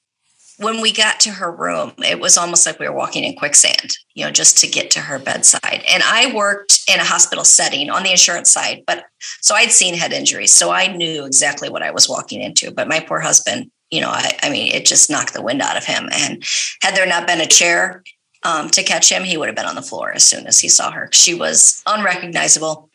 when 0.60 0.82
we 0.82 0.92
got 0.92 1.22
to 1.22 1.32
her 1.32 1.50
room, 1.50 1.94
it 2.00 2.20
was 2.20 2.38
almost 2.38 2.66
like 2.66 2.80
we 2.80 2.88
were 2.88 2.96
walking 2.96 3.24
in 3.24 3.34
quicksand, 3.34 3.94
you 4.14 4.26
know, 4.26 4.32
just 4.32 4.60
to 4.60 4.68
get 4.68 4.92
to 4.92 5.00
her 5.00 5.18
bedside. 5.18 5.84
And 5.90 6.04
I 6.04 6.34
worked 6.34 6.82
in 6.94 7.00
a 7.00 7.06
hospital 7.06 7.46
setting 7.46 7.90
on 7.90 8.04
the 8.04 8.12
insurance 8.12 8.50
side, 8.50 8.84
but 8.86 9.06
so 9.40 9.56
I'd 9.56 9.72
seen 9.72 9.96
head 9.96 10.12
injuries. 10.12 10.52
So 10.52 10.70
I 10.70 10.88
knew 10.88 11.26
exactly 11.26 11.70
what 11.70 11.82
I 11.82 11.92
was 11.92 12.10
walking 12.10 12.42
into. 12.42 12.72
But 12.72 12.90
my 12.90 13.00
poor 13.00 13.22
husband, 13.22 13.72
you 13.90 14.02
know, 14.02 14.10
I, 14.10 14.38
I 14.44 14.50
mean, 14.50 14.74
it 14.74 14.86
just 14.86 15.10
knocked 15.10 15.34
the 15.34 15.42
wind 15.42 15.62
out 15.62 15.78
of 15.78 15.86
him. 15.86 16.10
And 16.12 16.44
had 16.82 16.94
there 16.94 17.08
not 17.08 17.26
been 17.26 17.40
a 17.40 17.48
chair 17.48 18.04
um, 18.44 18.70
to 18.72 18.84
catch 18.84 19.10
him, 19.10 19.24
he 19.24 19.38
would 19.38 19.48
have 19.48 19.56
been 19.56 19.66
on 19.66 19.76
the 19.76 19.82
floor 19.82 20.12
as 20.12 20.26
soon 20.26 20.46
as 20.46 20.60
he 20.60 20.68
saw 20.68 20.92
her. 20.92 21.10
She 21.14 21.34
was 21.34 21.82
unrecognizable. 21.86 22.90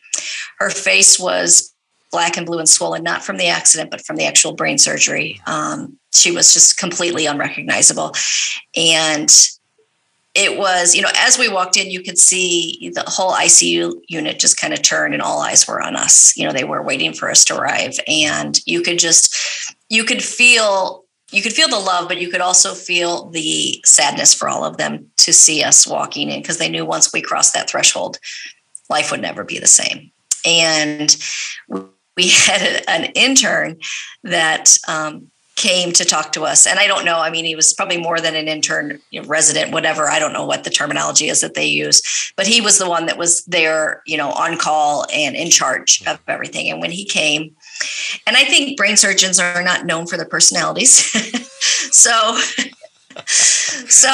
Her 0.59 0.69
face 0.69 1.19
was 1.19 1.74
black 2.15 2.37
and 2.37 2.45
blue 2.45 2.59
and 2.59 2.69
swollen, 2.69 3.03
not 3.03 3.25
from 3.25 3.35
the 3.35 3.47
accident, 3.47 3.91
but 3.91 4.05
from 4.05 4.15
the 4.15 4.23
actual 4.23 4.53
brain 4.53 4.77
surgery. 4.77 5.41
Um, 5.47 5.99
she 6.13 6.31
was 6.31 6.53
just 6.53 6.77
completely 6.77 7.25
unrecognizable. 7.25 8.13
And 8.73 9.29
it 10.33 10.57
was, 10.57 10.95
you 10.95 11.01
know, 11.01 11.11
as 11.17 11.37
we 11.37 11.49
walked 11.49 11.75
in, 11.75 11.91
you 11.91 12.01
could 12.01 12.17
see 12.17 12.89
the 12.95 13.03
whole 13.05 13.33
ICU 13.33 13.99
unit 14.07 14.39
just 14.39 14.55
kind 14.55 14.71
of 14.73 14.81
turn 14.81 15.11
and 15.11 15.21
all 15.21 15.41
eyes 15.41 15.67
were 15.67 15.81
on 15.81 15.97
us. 15.97 16.37
You 16.37 16.45
know, 16.45 16.53
they 16.53 16.63
were 16.63 16.81
waiting 16.81 17.11
for 17.11 17.29
us 17.29 17.43
to 17.45 17.57
arrive. 17.57 17.99
And 18.07 18.57
you 18.65 18.81
could 18.81 18.97
just, 18.97 19.35
you 19.89 20.05
could 20.05 20.23
feel, 20.23 21.03
you 21.33 21.41
could 21.41 21.51
feel 21.51 21.67
the 21.67 21.77
love, 21.77 22.07
but 22.07 22.21
you 22.21 22.31
could 22.31 22.39
also 22.39 22.73
feel 22.73 23.29
the 23.31 23.81
sadness 23.83 24.33
for 24.33 24.47
all 24.47 24.63
of 24.63 24.77
them 24.77 25.11
to 25.17 25.33
see 25.33 25.63
us 25.63 25.85
walking 25.85 26.29
in 26.29 26.41
because 26.41 26.59
they 26.59 26.69
knew 26.69 26.85
once 26.85 27.11
we 27.11 27.21
crossed 27.21 27.53
that 27.55 27.69
threshold, 27.69 28.19
life 28.89 29.11
would 29.11 29.21
never 29.21 29.43
be 29.43 29.59
the 29.59 29.67
same. 29.67 30.11
And 30.45 31.13
we 32.15 32.29
had 32.31 32.83
an 32.87 33.05
intern 33.15 33.77
that 34.23 34.77
um, 34.87 35.29
came 35.55 35.93
to 35.93 36.03
talk 36.03 36.33
to 36.33 36.43
us. 36.43 36.67
And 36.67 36.79
I 36.79 36.87
don't 36.87 37.05
know, 37.05 37.19
I 37.19 37.29
mean, 37.29 37.45
he 37.45 37.55
was 37.55 37.73
probably 37.73 37.97
more 37.97 38.19
than 38.19 38.35
an 38.35 38.47
intern, 38.47 38.99
you 39.09 39.21
know, 39.21 39.27
resident, 39.27 39.71
whatever. 39.71 40.09
I 40.09 40.19
don't 40.19 40.33
know 40.33 40.45
what 40.45 40.65
the 40.65 40.69
terminology 40.69 41.29
is 41.29 41.41
that 41.41 41.53
they 41.53 41.65
use, 41.65 42.01
but 42.35 42.45
he 42.45 42.59
was 42.59 42.77
the 42.77 42.89
one 42.89 43.05
that 43.05 43.17
was 43.17 43.43
there, 43.45 44.01
you 44.05 44.17
know, 44.17 44.31
on 44.31 44.57
call 44.57 45.05
and 45.13 45.35
in 45.35 45.49
charge 45.49 46.03
of 46.07 46.19
everything. 46.27 46.69
And 46.69 46.81
when 46.81 46.91
he 46.91 47.05
came, 47.05 47.55
and 48.27 48.35
I 48.35 48.43
think 48.43 48.77
brain 48.77 48.97
surgeons 48.97 49.39
are 49.39 49.63
not 49.63 49.85
known 49.85 50.07
for 50.07 50.17
their 50.17 50.27
personalities. 50.27 50.91
so 51.91 52.37
so 53.25 54.09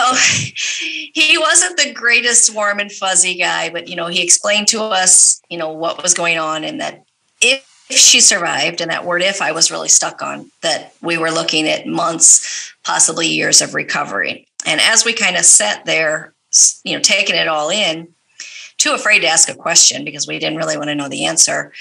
he 1.14 1.38
wasn't 1.40 1.76
the 1.78 1.92
greatest 1.92 2.54
warm 2.54 2.80
and 2.80 2.92
fuzzy 2.92 3.36
guy, 3.36 3.70
but 3.72 3.88
you 3.88 3.96
know, 3.96 4.08
he 4.08 4.22
explained 4.24 4.68
to 4.68 4.84
us, 4.84 5.42
you 5.50 5.58
know, 5.58 5.72
what 5.72 6.04
was 6.04 6.14
going 6.14 6.38
on 6.38 6.64
and 6.64 6.80
that 6.80 7.04
if 7.42 7.66
if 7.92 7.98
she 7.98 8.22
survived, 8.22 8.80
and 8.80 8.90
that 8.90 9.06
word 9.06 9.22
if 9.22 9.42
I 9.42 9.52
was 9.52 9.70
really 9.70 9.90
stuck 9.90 10.22
on, 10.22 10.50
that 10.62 10.94
we 11.02 11.18
were 11.18 11.30
looking 11.30 11.68
at 11.68 11.86
months, 11.86 12.74
possibly 12.84 13.28
years 13.28 13.62
of 13.62 13.76
recovery. 13.76 14.48
And 14.66 14.80
as 14.80 15.04
we 15.04 15.12
kind 15.12 15.36
of 15.36 15.44
sat 15.44 15.86
there, 15.86 16.34
you 16.86 16.96
know, 16.96 17.02
taking 17.02 17.36
it 17.36 17.50
all 17.50 17.70
in, 17.70 18.08
too 18.78 18.94
afraid 18.94 19.20
to 19.20 19.28
ask 19.28 19.50
a 19.50 19.56
question 19.56 20.06
because 20.06 20.26
we 20.26 20.40
didn't 20.40 20.58
really 20.58 20.78
want 20.78 20.90
to 20.90 20.96
know 20.96 21.10
the 21.10 21.26
answer, 21.26 21.74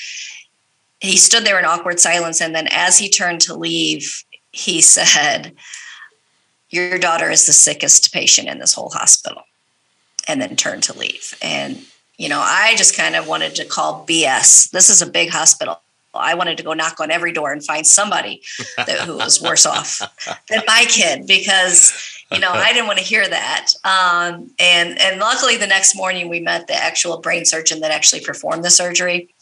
he 1.00 1.17
stood 1.17 1.45
there 1.45 1.61
in 1.61 1.64
awkward 1.64 2.00
silence. 2.00 2.40
And 2.40 2.55
then 2.55 2.67
as 2.73 2.99
he 2.99 3.09
turned 3.09 3.40
to 3.43 3.55
leave, 3.55 4.25
he 4.50 4.81
said, 4.81 5.52
Your 6.71 6.99
daughter 6.99 7.31
is 7.31 7.47
the 7.47 7.52
sickest 7.52 8.12
patient 8.12 8.49
in 8.49 8.59
this 8.59 8.75
whole 8.75 8.90
hospital. 8.90 9.43
And 10.26 10.43
then 10.43 10.57
turned 10.57 10.83
to 10.85 10.99
leave. 10.99 11.37
And, 11.40 11.79
you 12.19 12.29
know, 12.29 12.40
I 12.40 12.75
just 12.76 12.97
kind 12.97 13.17
of 13.17 13.29
wanted 13.29 13.55
to 13.57 13.64
call 13.64 14.07
BS. 14.07 14.71
This 14.71 14.90
is 14.90 15.02
a 15.02 15.07
big 15.07 15.31
hospital. 15.31 15.81
I 16.14 16.35
wanted 16.35 16.57
to 16.59 16.62
go 16.62 16.73
knock 16.73 17.00
on 17.00 17.11
every 17.11 17.33
door 17.33 17.52
and 17.52 17.64
find 17.64 17.87
somebody 17.87 18.43
that, 18.76 19.00
who 19.00 19.17
was 19.17 19.40
worse 19.40 19.67
off 19.67 20.00
than 20.49 20.62
my 20.67 20.85
kid 20.88 21.26
because 21.26 21.93
you 22.33 22.40
know 22.40 22.50
I 22.50 22.73
didn't 22.73 22.87
want 22.87 22.99
to 22.99 23.05
hear 23.05 23.29
that. 23.29 23.69
Um, 23.85 24.50
and 24.59 24.99
and 25.00 25.21
luckily 25.21 25.57
the 25.57 25.67
next 25.67 25.95
morning 25.95 26.29
we 26.29 26.40
met 26.40 26.67
the 26.67 26.75
actual 26.75 27.19
brain 27.19 27.45
surgeon 27.45 27.81
that 27.81 27.93
actually 27.93 28.23
performed 28.23 28.64
the 28.64 28.71
surgery, 28.71 29.33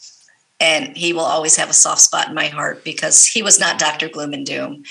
and 0.59 0.95
he 0.95 1.13
will 1.13 1.21
always 1.21 1.55
have 1.55 1.69
a 1.69 1.73
soft 1.73 2.01
spot 2.01 2.29
in 2.29 2.35
my 2.35 2.47
heart 2.47 2.83
because 2.83 3.25
he 3.25 3.41
was 3.41 3.59
not 3.59 3.79
Dr. 3.79 4.09
Gloom 4.09 4.33
and 4.33 4.45
Doom. 4.45 4.83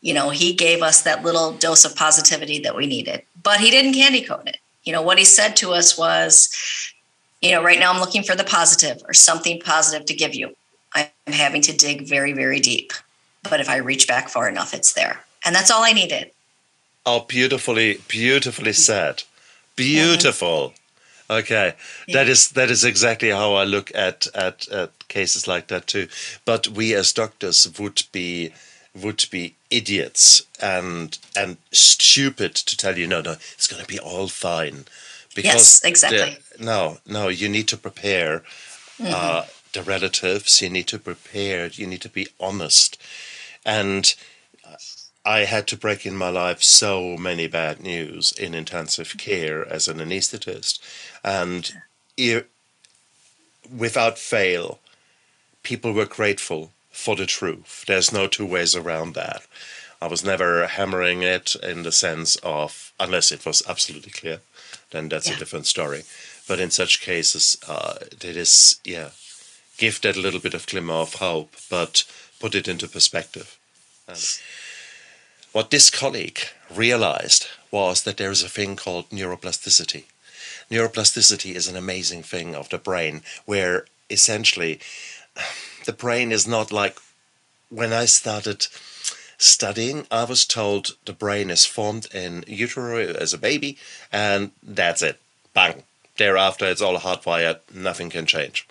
You 0.00 0.14
know, 0.14 0.30
he 0.30 0.54
gave 0.54 0.82
us 0.82 1.02
that 1.02 1.24
little 1.24 1.52
dose 1.52 1.84
of 1.84 1.96
positivity 1.96 2.60
that 2.60 2.76
we 2.76 2.86
needed, 2.86 3.22
but 3.42 3.60
he 3.60 3.70
didn't 3.70 3.94
candy 3.94 4.22
coat 4.22 4.46
it. 4.46 4.58
You 4.84 4.92
know, 4.92 5.02
what 5.02 5.18
he 5.18 5.24
said 5.24 5.56
to 5.56 5.72
us 5.72 5.96
was, 5.96 6.54
you 7.40 7.50
know, 7.50 7.62
right 7.62 7.80
now 7.80 7.92
I'm 7.92 8.00
looking 8.00 8.22
for 8.22 8.36
the 8.36 8.44
positive 8.44 9.02
or 9.06 9.14
something 9.14 9.60
positive 9.60 10.06
to 10.06 10.14
give 10.14 10.34
you 10.34 10.54
I'm 10.94 11.08
having 11.32 11.62
to 11.62 11.76
dig 11.76 12.06
very, 12.06 12.32
very 12.32 12.60
deep. 12.60 12.92
But 13.42 13.60
if 13.60 13.68
I 13.68 13.76
reach 13.76 14.08
back 14.08 14.28
far 14.28 14.48
enough, 14.48 14.74
it's 14.74 14.92
there. 14.92 15.24
And 15.44 15.54
that's 15.54 15.70
all 15.70 15.84
I 15.84 15.92
needed. 15.92 16.30
Oh, 17.04 17.20
beautifully, 17.20 18.00
beautifully 18.08 18.72
said. 18.72 19.24
Beautiful. 19.76 20.72
Okay, 21.28 21.74
yeah. 22.06 22.14
that 22.14 22.28
is 22.28 22.50
that 22.50 22.70
is 22.70 22.84
exactly 22.84 23.30
how 23.30 23.54
I 23.54 23.64
look 23.64 23.90
at, 23.94 24.26
at 24.34 24.68
at 24.68 25.08
cases 25.08 25.48
like 25.48 25.68
that 25.68 25.86
too. 25.86 26.08
But 26.44 26.68
we 26.68 26.94
as 26.94 27.12
doctors 27.12 27.66
would 27.78 28.02
be 28.12 28.52
would 28.94 29.24
be 29.30 29.54
idiots 29.70 30.42
and 30.62 31.18
and 31.36 31.56
stupid 31.72 32.54
to 32.54 32.76
tell 32.76 32.96
you 32.96 33.06
no 33.06 33.20
no 33.20 33.32
it's 33.32 33.66
going 33.66 33.82
to 33.82 33.88
be 33.88 33.98
all 33.98 34.28
fine 34.28 34.84
because 35.34 35.44
yes 35.44 35.84
exactly 35.84 36.38
no 36.60 36.98
no 37.06 37.28
you 37.28 37.48
need 37.48 37.66
to 37.66 37.76
prepare 37.76 38.40
mm-hmm. 38.98 39.12
uh, 39.12 39.44
the 39.74 39.82
relatives, 39.82 40.62
you 40.62 40.70
need 40.70 40.86
to 40.88 40.98
prepare, 40.98 41.66
you 41.66 41.86
need 41.86 42.00
to 42.00 42.08
be 42.08 42.26
honest. 42.40 43.00
And 43.64 44.14
I 45.24 45.40
had 45.40 45.66
to 45.68 45.76
break 45.76 46.04
in 46.04 46.16
my 46.16 46.28
life 46.28 46.62
so 46.62 47.16
many 47.16 47.46
bad 47.46 47.80
news 47.80 48.32
in 48.32 48.54
intensive 48.54 49.16
care 49.16 49.66
as 49.66 49.88
an 49.88 49.98
anesthetist. 49.98 50.78
And 51.22 51.72
without 53.74 54.18
fail, 54.18 54.80
people 55.62 55.92
were 55.92 56.04
grateful 56.04 56.72
for 56.90 57.16
the 57.16 57.26
truth. 57.26 57.84
There's 57.86 58.12
no 58.12 58.26
two 58.26 58.46
ways 58.46 58.76
around 58.76 59.14
that. 59.14 59.46
I 60.00 60.08
was 60.08 60.22
never 60.22 60.66
hammering 60.66 61.22
it 61.22 61.56
in 61.56 61.82
the 61.82 61.92
sense 61.92 62.36
of, 62.42 62.92
unless 63.00 63.32
it 63.32 63.46
was 63.46 63.62
absolutely 63.66 64.12
clear, 64.12 64.40
then 64.90 65.08
that's 65.08 65.28
yeah. 65.28 65.36
a 65.36 65.38
different 65.38 65.66
story. 65.66 66.02
But 66.46 66.60
in 66.60 66.70
such 66.70 67.00
cases, 67.00 67.56
uh, 67.66 67.94
it 68.12 68.36
is, 68.36 68.78
yeah, 68.84 69.10
give 69.76 70.00
that 70.00 70.16
a 70.16 70.20
little 70.20 70.40
bit 70.40 70.54
of 70.54 70.66
glimmer 70.66 70.94
of 70.94 71.14
hope, 71.14 71.54
but 71.70 72.04
put 72.40 72.54
it 72.54 72.68
into 72.68 72.88
perspective. 72.88 73.58
And 74.06 74.22
what 75.52 75.70
this 75.70 75.90
colleague 75.90 76.40
realized 76.74 77.46
was 77.70 78.02
that 78.02 78.16
there 78.16 78.30
is 78.30 78.42
a 78.42 78.48
thing 78.48 78.76
called 78.76 79.08
neuroplasticity. 79.10 80.04
Neuroplasticity 80.70 81.54
is 81.54 81.68
an 81.68 81.76
amazing 81.76 82.22
thing 82.22 82.54
of 82.54 82.68
the 82.68 82.78
brain 82.78 83.22
where 83.44 83.86
essentially 84.10 84.80
the 85.84 85.92
brain 85.92 86.32
is 86.32 86.46
not 86.46 86.72
like 86.72 86.98
when 87.68 87.92
I 87.92 88.04
started 88.04 88.66
studying, 89.38 90.06
I 90.10 90.24
was 90.24 90.44
told 90.44 90.96
the 91.04 91.12
brain 91.12 91.50
is 91.50 91.66
formed 91.66 92.06
in 92.14 92.44
utero 92.46 92.98
as 92.98 93.32
a 93.32 93.38
baby 93.38 93.76
and 94.12 94.52
that's 94.62 95.02
it. 95.02 95.20
Bang. 95.52 95.82
Thereafter, 96.16 96.66
it's 96.66 96.80
all 96.80 96.96
hardwired, 96.98 97.58
nothing 97.74 98.08
can 98.10 98.26
change. 98.26 98.68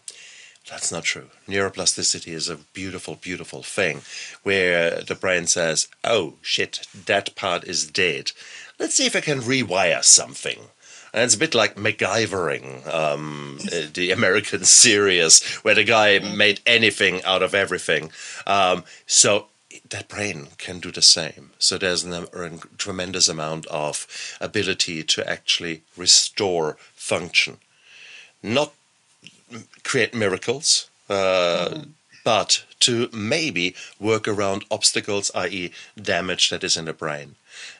That's 0.69 0.91
not 0.91 1.03
true. 1.03 1.29
Neuroplasticity 1.47 2.31
is 2.31 2.49
a 2.49 2.55
beautiful, 2.55 3.15
beautiful 3.15 3.63
thing 3.63 4.01
where 4.43 5.01
the 5.01 5.15
brain 5.15 5.45
says, 5.45 5.89
oh 6.03 6.35
shit, 6.41 6.87
that 7.05 7.35
part 7.35 7.65
is 7.65 7.85
dead. 7.85 8.31
Let's 8.79 8.95
see 8.95 9.05
if 9.05 9.15
I 9.15 9.21
can 9.21 9.41
rewire 9.41 10.03
something. 10.03 10.59
And 11.13 11.23
it's 11.23 11.35
a 11.35 11.39
bit 11.39 11.53
like 11.53 11.75
MacGyvering, 11.75 12.91
um, 12.91 13.59
the 13.93 14.11
American 14.11 14.63
series, 14.63 15.43
where 15.57 15.75
the 15.75 15.83
guy 15.83 16.17
made 16.19 16.61
anything 16.65 17.23
out 17.23 17.43
of 17.43 17.53
everything. 17.53 18.11
Um, 18.47 18.83
so 19.05 19.47
that 19.89 20.07
brain 20.07 20.47
can 20.57 20.79
do 20.79 20.91
the 20.91 21.01
same. 21.01 21.51
So 21.59 21.77
there's 21.77 22.05
a, 22.05 22.23
a 22.33 22.57
tremendous 22.77 23.27
amount 23.27 23.65
of 23.67 24.07
ability 24.41 25.03
to 25.03 25.29
actually 25.29 25.83
restore 25.95 26.77
function. 26.95 27.57
Not 28.41 28.73
create 29.83 30.13
miracles, 30.13 30.89
uh, 31.09 31.69
mm. 31.71 31.87
but 32.23 32.63
to 32.81 33.09
maybe 33.13 33.75
work 33.99 34.27
around 34.27 34.65
obstacles, 34.69 35.31
i.e., 35.35 35.71
damage 36.01 36.49
that 36.49 36.63
is 36.63 36.77
in 36.77 36.85
the 36.85 36.93
brain. 36.93 37.35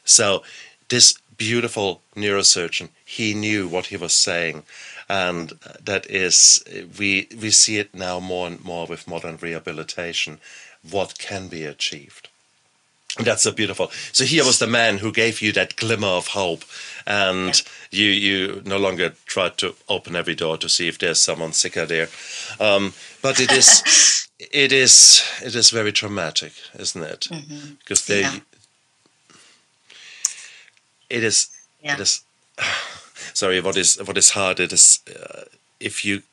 So 0.06 0.44
this 0.90 1.18
beautiful 1.38 2.02
neurosurgeon, 2.16 2.90
he 3.06 3.34
knew 3.34 3.68
what 3.68 3.88
he 3.88 3.98
was 3.98 4.14
saying, 4.14 4.64
and 5.10 5.54
that 5.84 6.10
is 6.10 6.64
we 6.98 7.28
we 7.42 7.52
see 7.52 7.78
it 7.78 7.94
now 7.94 8.20
more 8.20 8.48
and 8.48 8.64
more 8.64 8.86
with 8.88 9.08
modern 9.08 9.38
rehabilitation, 9.42 10.40
what 10.90 11.18
can 11.18 11.48
be 11.48 11.64
achieved. 11.64 12.30
That's 13.20 13.44
so 13.44 13.52
beautiful. 13.52 13.92
So 14.12 14.24
here 14.24 14.44
was 14.44 14.58
the 14.58 14.68
man 14.68 14.98
who 14.98 15.12
gave 15.12 15.40
you 15.42 15.52
that 15.52 15.76
glimmer 15.76 16.08
of 16.08 16.28
hope, 16.30 16.64
and 17.06 17.62
yeah. 17.92 18.00
you 18.00 18.10
you 18.10 18.62
no 18.66 18.78
longer 18.78 19.14
try 19.28 19.50
to 19.50 19.76
open 19.88 20.16
every 20.16 20.34
door 20.34 20.58
to 20.58 20.68
see 20.68 20.88
if 20.88 20.98
there's 20.98 21.20
someone 21.20 21.54
sicker 21.54 21.86
there. 21.86 22.10
Um, 22.60 22.94
but 23.22 23.40
it 23.40 23.52
is 23.52 24.28
it 24.40 24.72
is 24.72 25.24
it 25.44 25.54
is 25.54 25.70
very 25.70 25.92
traumatic, 25.92 26.54
isn't 26.80 27.04
it? 27.04 27.28
Mm-hmm. 27.30 27.74
Because 27.80 28.06
they 28.08 28.22
yeah. 28.22 28.40
it 31.10 31.24
is 31.24 31.50
yeah. 31.84 31.94
it 31.94 32.00
is. 32.00 32.22
Sorry, 33.36 33.62
what 33.62 33.78
is 33.78 33.98
what 34.04 34.18
is 34.18 34.32
hard? 34.32 34.60
It 34.60 34.74
is 34.74 35.02
uh, 35.08 35.44
if 35.80 36.04
you 36.04 36.24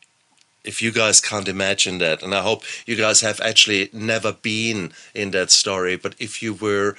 if 0.64 0.82
you 0.82 0.92
guys 0.92 1.20
can't 1.20 1.48
imagine 1.48 1.98
that, 1.98 2.22
and 2.22 2.34
I 2.34 2.42
hope 2.42 2.64
you 2.86 2.96
guys 2.96 3.20
have 3.20 3.40
actually 3.40 3.90
never 3.92 4.32
been 4.32 4.92
in 5.14 5.30
that 5.30 5.50
story, 5.50 5.96
but 5.96 6.14
if 6.18 6.42
you 6.42 6.54
were 6.54 6.96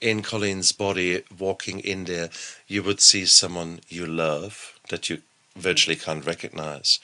in 0.00 0.22
Colleen's 0.22 0.72
body 0.72 1.22
walking 1.38 1.80
in 1.80 2.04
there, 2.04 2.30
you 2.66 2.82
would 2.82 3.00
see 3.00 3.24
someone 3.24 3.80
you 3.88 4.06
love 4.06 4.78
that 4.90 5.08
you 5.08 5.22
virtually 5.56 5.96
can't 5.96 6.26
recognize. 6.26 6.98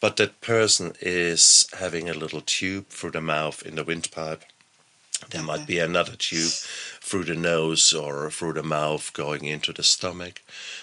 But 0.00 0.16
that 0.16 0.40
person 0.40 0.92
is 1.00 1.68
having 1.78 2.08
a 2.08 2.14
little 2.14 2.40
tube 2.40 2.88
through 2.88 3.12
the 3.12 3.20
mouth 3.20 3.62
in 3.62 3.76
the 3.76 3.84
windpipe. 3.84 4.44
There 5.30 5.42
might 5.42 5.68
be 5.68 5.78
another 5.78 6.16
tube 6.16 6.50
through 7.00 7.24
the 7.24 7.36
nose 7.36 7.92
or 7.92 8.28
through 8.30 8.54
the 8.54 8.62
mouth 8.62 9.12
going 9.12 9.44
into 9.44 9.72
the 9.72 9.84
stomach. 9.84 10.42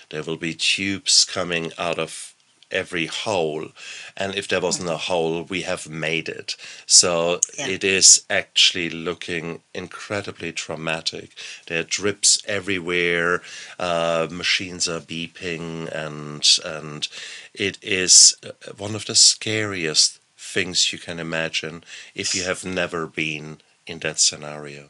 There 0.09 0.23
will 0.23 0.37
be 0.37 0.53
tubes 0.53 1.25
coming 1.25 1.73
out 1.77 1.99
of 1.99 2.33
every 2.71 3.05
hole 3.05 3.69
and 4.15 4.35
if 4.35 4.47
there 4.47 4.61
wasn't 4.61 4.89
a 4.89 4.97
hole 4.97 5.43
we 5.43 5.61
have 5.61 5.89
made 5.89 6.29
it 6.29 6.55
so 6.85 7.39
yeah. 7.57 7.67
it 7.67 7.83
is 7.83 8.23
actually 8.29 8.89
looking 8.89 9.61
incredibly 9.73 10.51
traumatic 10.51 11.31
there 11.67 11.79
are 11.79 11.83
drips 11.83 12.41
everywhere 12.45 13.41
uh, 13.79 14.27
machines 14.29 14.87
are 14.87 14.99
beeping 14.99 15.87
and 15.91 16.59
and 16.65 17.07
it 17.53 17.77
is 17.81 18.35
uh, 18.43 18.71
one 18.77 18.95
of 18.95 19.05
the 19.05 19.15
scariest 19.15 20.19
things 20.37 20.91
you 20.93 20.99
can 20.99 21.19
imagine 21.19 21.83
if 22.15 22.33
you 22.33 22.43
have 22.43 22.63
never 22.65 23.07
been 23.07 23.57
in 23.85 23.99
that 23.99 24.19
scenario 24.19 24.89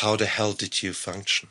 how 0.00 0.16
the 0.16 0.26
hell 0.26 0.52
did 0.52 0.82
you 0.82 0.92
function? 0.92 1.48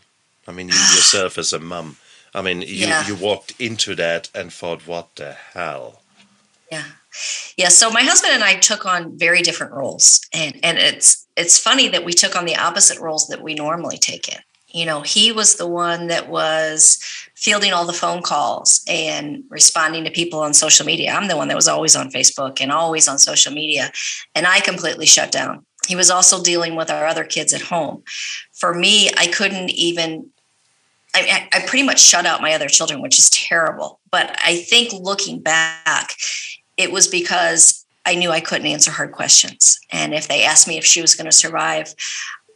I 0.48 0.52
mean, 0.52 0.68
you 0.68 0.74
yourself 0.96 1.38
as 1.38 1.54
a 1.54 1.60
mum. 1.60 1.98
I 2.34 2.42
mean, 2.42 2.62
you, 2.62 2.88
Yeah. 2.88 3.08
you 3.08 3.16
walked 3.16 3.54
into 3.60 3.96
that 3.96 4.30
and 4.34 4.52
thought, 4.54 4.88
what 4.88 5.16
the 5.16 5.34
hell? 5.54 6.02
Yeah. 6.72 6.86
Yeah. 7.58 7.68
So 7.70 7.90
my 7.92 8.04
husband 8.04 8.34
and 8.34 8.44
I 8.44 8.56
took 8.56 8.86
on 8.86 9.18
very 9.18 9.42
different 9.42 9.74
roles. 9.74 10.22
And 10.34 10.58
and 10.64 10.78
it's 10.78 11.28
it's 11.36 11.58
funny 11.58 11.90
that 11.90 12.06
we 12.06 12.14
took 12.14 12.36
on 12.36 12.46
the 12.46 12.56
opposite 12.56 13.00
roles 13.00 13.28
that 13.28 13.42
we 13.42 13.54
normally 13.54 13.98
take 13.98 14.30
in. 14.30 14.40
You 14.74 14.86
know, 14.86 15.02
he 15.02 15.34
was 15.34 15.56
the 15.56 15.68
one 15.68 16.08
that 16.08 16.30
was 16.30 16.98
fielding 17.36 17.74
all 17.74 17.86
the 17.86 17.92
phone 17.92 18.22
calls 18.22 18.82
and 18.88 19.44
responding 19.50 20.06
to 20.06 20.12
people 20.12 20.40
on 20.40 20.54
social 20.54 20.86
media. 20.86 21.12
I'm 21.12 21.28
the 21.28 21.36
one 21.36 21.50
that 21.50 21.58
was 21.58 21.68
always 21.68 21.96
on 21.96 22.10
Facebook 22.10 22.62
and 22.62 22.72
always 22.72 23.10
on 23.10 23.20
social 23.20 23.52
media. 23.54 23.92
And 24.34 24.48
I 24.48 24.62
completely 24.62 25.06
shut 25.06 25.32
down. 25.32 25.66
He 25.88 25.98
was 25.98 26.10
also 26.10 26.42
dealing 26.42 26.76
with 26.78 26.90
our 26.90 27.06
other 27.06 27.26
kids 27.26 27.54
at 27.54 27.62
home. 27.64 28.04
For 28.54 28.74
me, 28.74 29.10
I 29.18 29.28
couldn't 29.28 29.72
even 29.72 30.30
I, 31.14 31.50
I 31.52 31.60
pretty 31.68 31.84
much 31.84 32.00
shut 32.00 32.26
out 32.26 32.42
my 32.42 32.54
other 32.54 32.70
children, 32.70 33.02
which 33.02 33.20
is 33.20 33.30
terrible. 33.30 34.00
But 34.12 34.38
I 34.44 34.58
think 34.58 34.94
looking 34.94 35.40
back, 35.40 36.16
it 36.78 36.92
was 36.92 37.08
because 37.08 37.86
I 38.06 38.16
knew 38.16 38.32
I 38.32 38.40
couldn't 38.40 38.68
answer 38.68 38.92
hard 38.92 39.12
questions. 39.12 39.80
And 39.92 40.14
if 40.14 40.28
they 40.28 40.44
asked 40.44 40.68
me 40.68 40.78
if 40.78 40.86
she 40.86 41.02
was 41.02 41.16
going 41.16 41.26
to 41.26 41.32
survive, 41.32 41.94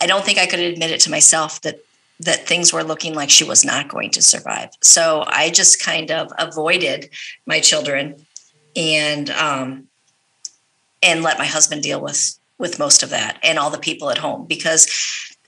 I 0.02 0.08
don't 0.08 0.24
think 0.24 0.40
I 0.40 0.46
could 0.46 0.60
admit 0.60 0.92
it 0.92 1.02
to 1.02 1.12
myself 1.12 1.62
that 1.62 1.80
that 2.22 2.48
things 2.48 2.72
were 2.72 2.84
looking 2.84 3.14
like 3.14 3.30
she 3.30 3.44
was 3.44 3.66
not 3.66 3.90
going 3.90 4.10
to 4.10 4.22
survive. 4.22 4.70
So 4.82 5.26
I 5.28 5.50
just 5.50 5.84
kind 5.84 6.12
of 6.12 6.32
avoided 6.40 7.10
my 7.46 7.60
children 7.60 8.26
and 8.76 9.30
um, 9.32 9.88
and 11.04 11.24
let 11.24 11.38
my 11.38 11.46
husband 11.46 11.84
deal 11.84 12.02
with 12.02 12.40
with 12.58 12.80
most 12.80 13.04
of 13.04 13.10
that 13.10 13.38
and 13.44 13.60
all 13.60 13.70
the 13.70 13.78
people 13.78 14.10
at 14.10 14.18
home 14.18 14.46
because 14.46 14.88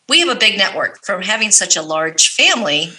we 0.09 0.19
have 0.19 0.29
a 0.29 0.39
big 0.39 0.57
network 0.57 1.05
from 1.05 1.21
having 1.21 1.51
such 1.51 1.75
a 1.75 1.81
large 1.81 2.29
family 2.29 2.91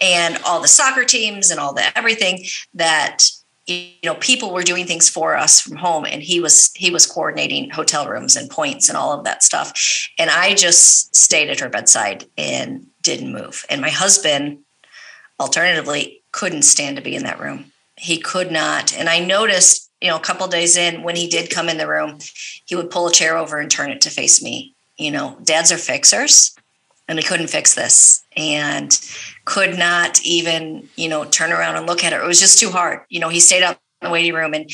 and 0.00 0.38
all 0.44 0.60
the 0.60 0.68
soccer 0.68 1.04
teams 1.04 1.50
and 1.50 1.58
all 1.58 1.72
the 1.72 1.96
everything 1.96 2.44
that 2.74 3.24
you 3.66 3.90
know 4.04 4.14
people 4.16 4.52
were 4.52 4.62
doing 4.62 4.86
things 4.86 5.08
for 5.08 5.36
us 5.36 5.60
from 5.60 5.76
home. 5.76 6.04
And 6.04 6.22
he 6.22 6.40
was 6.40 6.70
he 6.74 6.90
was 6.90 7.06
coordinating 7.06 7.70
hotel 7.70 8.08
rooms 8.08 8.36
and 8.36 8.50
points 8.50 8.88
and 8.88 8.96
all 8.96 9.12
of 9.12 9.24
that 9.24 9.42
stuff. 9.42 9.72
And 10.18 10.30
i 10.30 10.54
just 10.54 11.14
stayed 11.14 11.50
at 11.50 11.60
her 11.60 11.68
bedside 11.68 12.26
and 12.36 12.86
didn't 13.02 13.32
move. 13.32 13.64
And 13.68 13.80
my 13.80 13.90
husband 13.90 14.58
alternatively 15.40 16.22
couldn't 16.32 16.62
stand 16.62 16.96
to 16.96 17.02
be 17.02 17.14
in 17.14 17.24
that 17.24 17.40
room. 17.40 17.72
He 17.96 18.18
could 18.18 18.52
not. 18.52 18.96
And 18.96 19.08
i 19.08 19.18
noticed 19.18 19.90
you 20.00 20.08
know 20.08 20.16
a 20.16 20.20
couple 20.20 20.46
days 20.46 20.76
in 20.76 21.02
when 21.02 21.16
he 21.16 21.28
did 21.28 21.50
come 21.50 21.68
in 21.68 21.78
the 21.78 21.88
room 21.88 22.18
he 22.66 22.76
would 22.76 22.90
pull 22.90 23.08
a 23.08 23.12
chair 23.12 23.36
over 23.36 23.58
and 23.58 23.70
turn 23.70 23.90
it 23.90 24.00
to 24.02 24.10
face 24.10 24.40
me 24.42 24.76
you 24.98 25.10
know 25.10 25.36
dads 25.42 25.72
are 25.72 25.78
fixers 25.78 26.54
and 27.08 27.18
he 27.18 27.24
couldn't 27.24 27.48
fix 27.48 27.74
this 27.74 28.22
and 28.36 29.00
could 29.44 29.78
not 29.78 30.20
even 30.22 30.88
you 30.96 31.08
know 31.08 31.24
turn 31.24 31.52
around 31.52 31.76
and 31.76 31.86
look 31.86 32.04
at 32.04 32.12
her. 32.12 32.22
It 32.22 32.26
was 32.26 32.40
just 32.40 32.58
too 32.58 32.70
hard. 32.70 33.00
You 33.08 33.20
know 33.20 33.28
he 33.28 33.40
stayed 33.40 33.62
out 33.62 33.78
in 34.02 34.08
the 34.08 34.12
waiting 34.12 34.34
room 34.34 34.54
and 34.54 34.70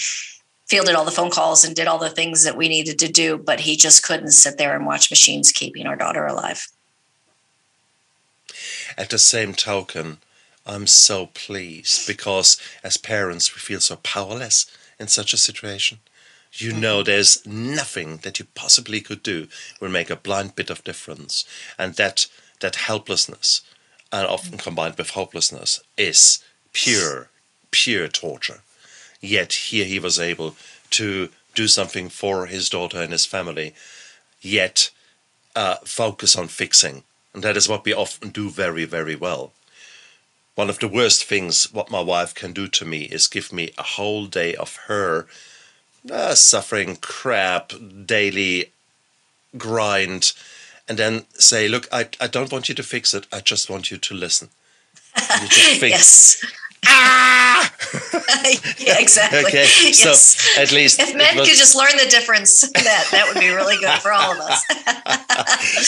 fielded 0.67 0.95
all 0.95 1.05
the 1.05 1.11
phone 1.11 1.31
calls 1.31 1.65
and 1.65 1.77
did 1.77 1.87
all 1.87 1.99
the 1.99 2.11
things 2.11 2.43
that 2.45 2.57
we 2.57 2.69
needed 2.69 2.99
to 2.99 3.09
do 3.09 3.37
but 3.37 3.61
he 3.61 3.77
just 3.77 4.03
couldn't 4.03 4.31
sit 4.31 4.57
there 4.57 4.75
and 4.75 4.87
watch 4.87 5.11
machines 5.11 5.53
keeping 5.53 5.87
our 5.87 5.97
daughter 5.97 6.27
alive. 6.27 6.67
At 8.97 9.11
the 9.11 9.19
same 9.19 9.55
token, 9.55 10.19
I'm 10.67 10.87
so 10.87 11.27
pleased 11.27 12.07
because 12.07 12.61
as 12.83 12.97
parents, 12.97 13.55
we 13.55 13.61
feel 13.61 13.81
so 13.81 13.97
powerless 13.97 14.67
in 14.99 15.09
such 15.09 15.33
a 15.33 15.39
situation. 15.39 15.99
You 16.57 16.73
know, 16.73 17.03
there's 17.03 17.45
nothing 17.45 18.19
that 18.19 18.39
you 18.39 18.47
possibly 18.55 19.01
could 19.01 19.25
do 19.25 19.49
will 19.81 19.89
make 19.89 20.09
a 20.09 20.17
blind 20.17 20.55
bit 20.55 20.71
of 20.71 20.85
difference, 20.85 21.45
and 21.77 21.95
that 21.95 22.27
that 22.61 22.77
helplessness, 22.77 23.63
and 24.13 24.25
often 24.25 24.59
combined 24.59 24.97
with 24.97 25.11
hopelessness, 25.11 25.81
is 25.97 26.45
pure, 26.73 27.29
pure 27.73 28.07
torture. 28.07 28.61
Yet 29.21 29.53
here 29.53 29.85
he 29.85 29.99
was 29.99 30.21
able 30.21 30.55
to 30.91 31.31
do 31.57 31.67
something 31.67 32.09
for 32.09 32.47
his 32.47 32.69
daughter 32.69 33.03
and 33.03 33.11
his 33.11 33.27
family, 33.27 33.75
yet 34.41 34.91
uh, 35.57 35.77
focus 35.85 36.37
on 36.37 36.47
fixing, 36.47 37.03
and 37.33 37.43
that 37.43 37.57
is 37.57 37.69
what 37.69 37.85
we 37.85 37.93
often 37.93 38.29
do 38.29 38.49
very, 38.49 38.85
very 38.85 39.17
well. 39.17 39.53
One 40.55 40.71
of 40.71 40.79
the 40.79 40.89
worst 40.89 41.25
things 41.25 41.73
what 41.73 41.91
my 41.91 42.01
wife 42.01 42.33
can 42.33 42.53
do 42.53 42.69
to 42.69 42.85
me 42.85 43.03
is 43.07 43.27
give 43.27 43.53
me 43.53 43.73
a 43.77 43.83
whole 43.83 44.27
day 44.27 44.55
of 44.55 44.77
her 44.87 45.27
uh, 46.11 46.35
suffering 46.35 46.97
crap, 46.97 47.73
daily 48.07 48.73
grind, 49.57 50.33
and 50.89 50.99
then 50.99 51.25
say, 51.35 51.69
"Look, 51.69 51.89
I, 51.93 52.09
I 52.21 52.27
don't 52.27 52.53
want 52.53 52.69
you 52.69 52.75
to 52.75 52.83
fix 52.83 53.15
it. 53.15 53.27
I 53.33 53.41
just 53.41 53.71
want 53.71 53.91
you 53.91 53.97
to 53.99 54.15
listen." 54.15 54.49
You 55.17 55.49
just 55.49 55.81
think, 55.81 55.93
yes 55.93 56.45
ah! 56.87 57.73
yeah 58.79 58.99
exactly 58.99 59.39
Okay, 59.47 59.65
so 59.93 60.09
yes. 60.11 60.59
at 60.59 60.73
least 60.73 60.99
if 61.01 61.15
men 61.17 61.37
was- 61.39 61.49
could 61.49 61.57
just 61.57 61.77
learn 61.77 61.97
the 61.97 62.11
difference 62.11 62.61
that 62.73 63.09
that 63.11 63.25
would 63.33 63.41
be 63.41 63.49
really 63.49 63.77
good 63.79 63.99
for 64.01 64.13
all 64.13 64.33
of 64.33 64.39
us 64.41 64.63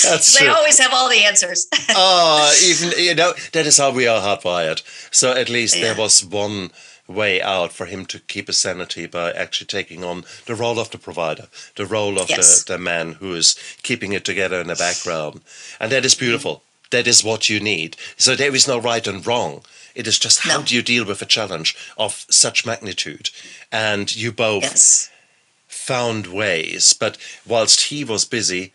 That's 0.03 0.39
they 0.39 0.47
true. 0.47 0.55
always 0.55 0.79
have 0.79 0.93
all 0.95 1.09
the 1.11 1.25
answers 1.25 1.67
oh, 1.91 2.55
even 2.65 2.93
you 2.99 3.15
know 3.15 3.35
that 3.53 3.67
is 3.67 3.77
how 3.79 3.91
we 3.91 4.07
are 4.07 4.21
hardwired. 4.21 4.83
So 5.11 5.33
at 5.33 5.49
least 5.51 5.75
there 5.75 5.97
was 5.97 6.25
one 6.25 6.71
way 7.09 7.41
out 7.41 7.73
for 7.73 7.87
him 7.87 8.05
to 8.07 8.19
keep 8.19 8.47
his 8.49 8.57
sanity 8.57 9.07
by 9.07 9.33
actually 9.33 9.67
taking 9.67 10.03
on 10.05 10.25
the 10.47 10.55
role 10.55 10.79
of 10.79 10.91
the 10.91 10.99
provider, 10.99 11.47
the 11.77 11.87
role 11.87 12.19
of 12.19 12.29
Yes. 12.31 12.65
the, 12.65 12.73
the 12.75 12.79
man 12.79 13.13
who 13.15 13.35
is 13.35 13.57
keeping 13.83 14.13
it 14.13 14.25
together 14.25 14.61
in 14.61 14.67
the 14.67 14.75
background, 14.75 15.41
and 15.81 15.93
that 15.93 16.05
is 16.05 16.15
beautiful. 16.15 16.63
That 16.91 17.07
is 17.07 17.25
what 17.25 17.49
you 17.49 17.59
need. 17.61 17.97
So 18.17 18.35
there 18.37 18.55
is 18.55 18.69
no 18.69 18.79
right 18.79 19.07
and 19.07 19.27
wrong. 19.27 19.63
It 19.95 20.07
is 20.07 20.19
just 20.19 20.41
how 20.41 20.59
No. 20.59 20.65
do 20.65 20.75
you 20.75 20.83
deal 20.83 21.05
with 21.05 21.21
a 21.23 21.27
challenge 21.27 21.77
of 21.99 22.25
such 22.29 22.65
magnitude, 22.67 23.31
and 23.73 24.15
you 24.15 24.31
both 24.33 24.63
yes 24.63 25.11
found 25.69 26.27
ways. 26.27 26.93
But 26.93 27.17
whilst 27.47 27.83
he 27.83 28.03
was 28.05 28.25
busy 28.25 28.73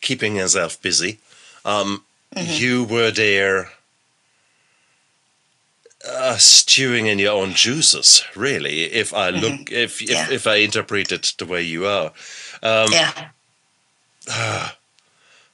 keeping 0.00 0.34
himself 0.36 0.80
busy, 0.80 1.18
um, 1.64 2.04
Mm-hmm. 2.36 2.52
you 2.62 2.84
were 2.84 3.10
there 3.10 3.70
uh, 6.06 6.36
stewing 6.36 7.06
in 7.06 7.18
your 7.18 7.32
own 7.34 7.54
juices. 7.54 8.22
Really, 8.36 8.82
if 8.84 9.12
I 9.14 9.30
look, 9.30 9.70
if 9.72 10.00
if, 10.02 10.08
Mm-hmm. 10.08 10.30
Yeah. 10.30 10.34
if 10.34 10.46
I 10.46 10.56
interpret 10.56 11.12
it 11.12 11.34
the 11.38 11.46
way 11.46 11.62
you 11.62 11.86
are, 11.86 12.12
Um, 12.62 12.88
yeah 12.92 13.28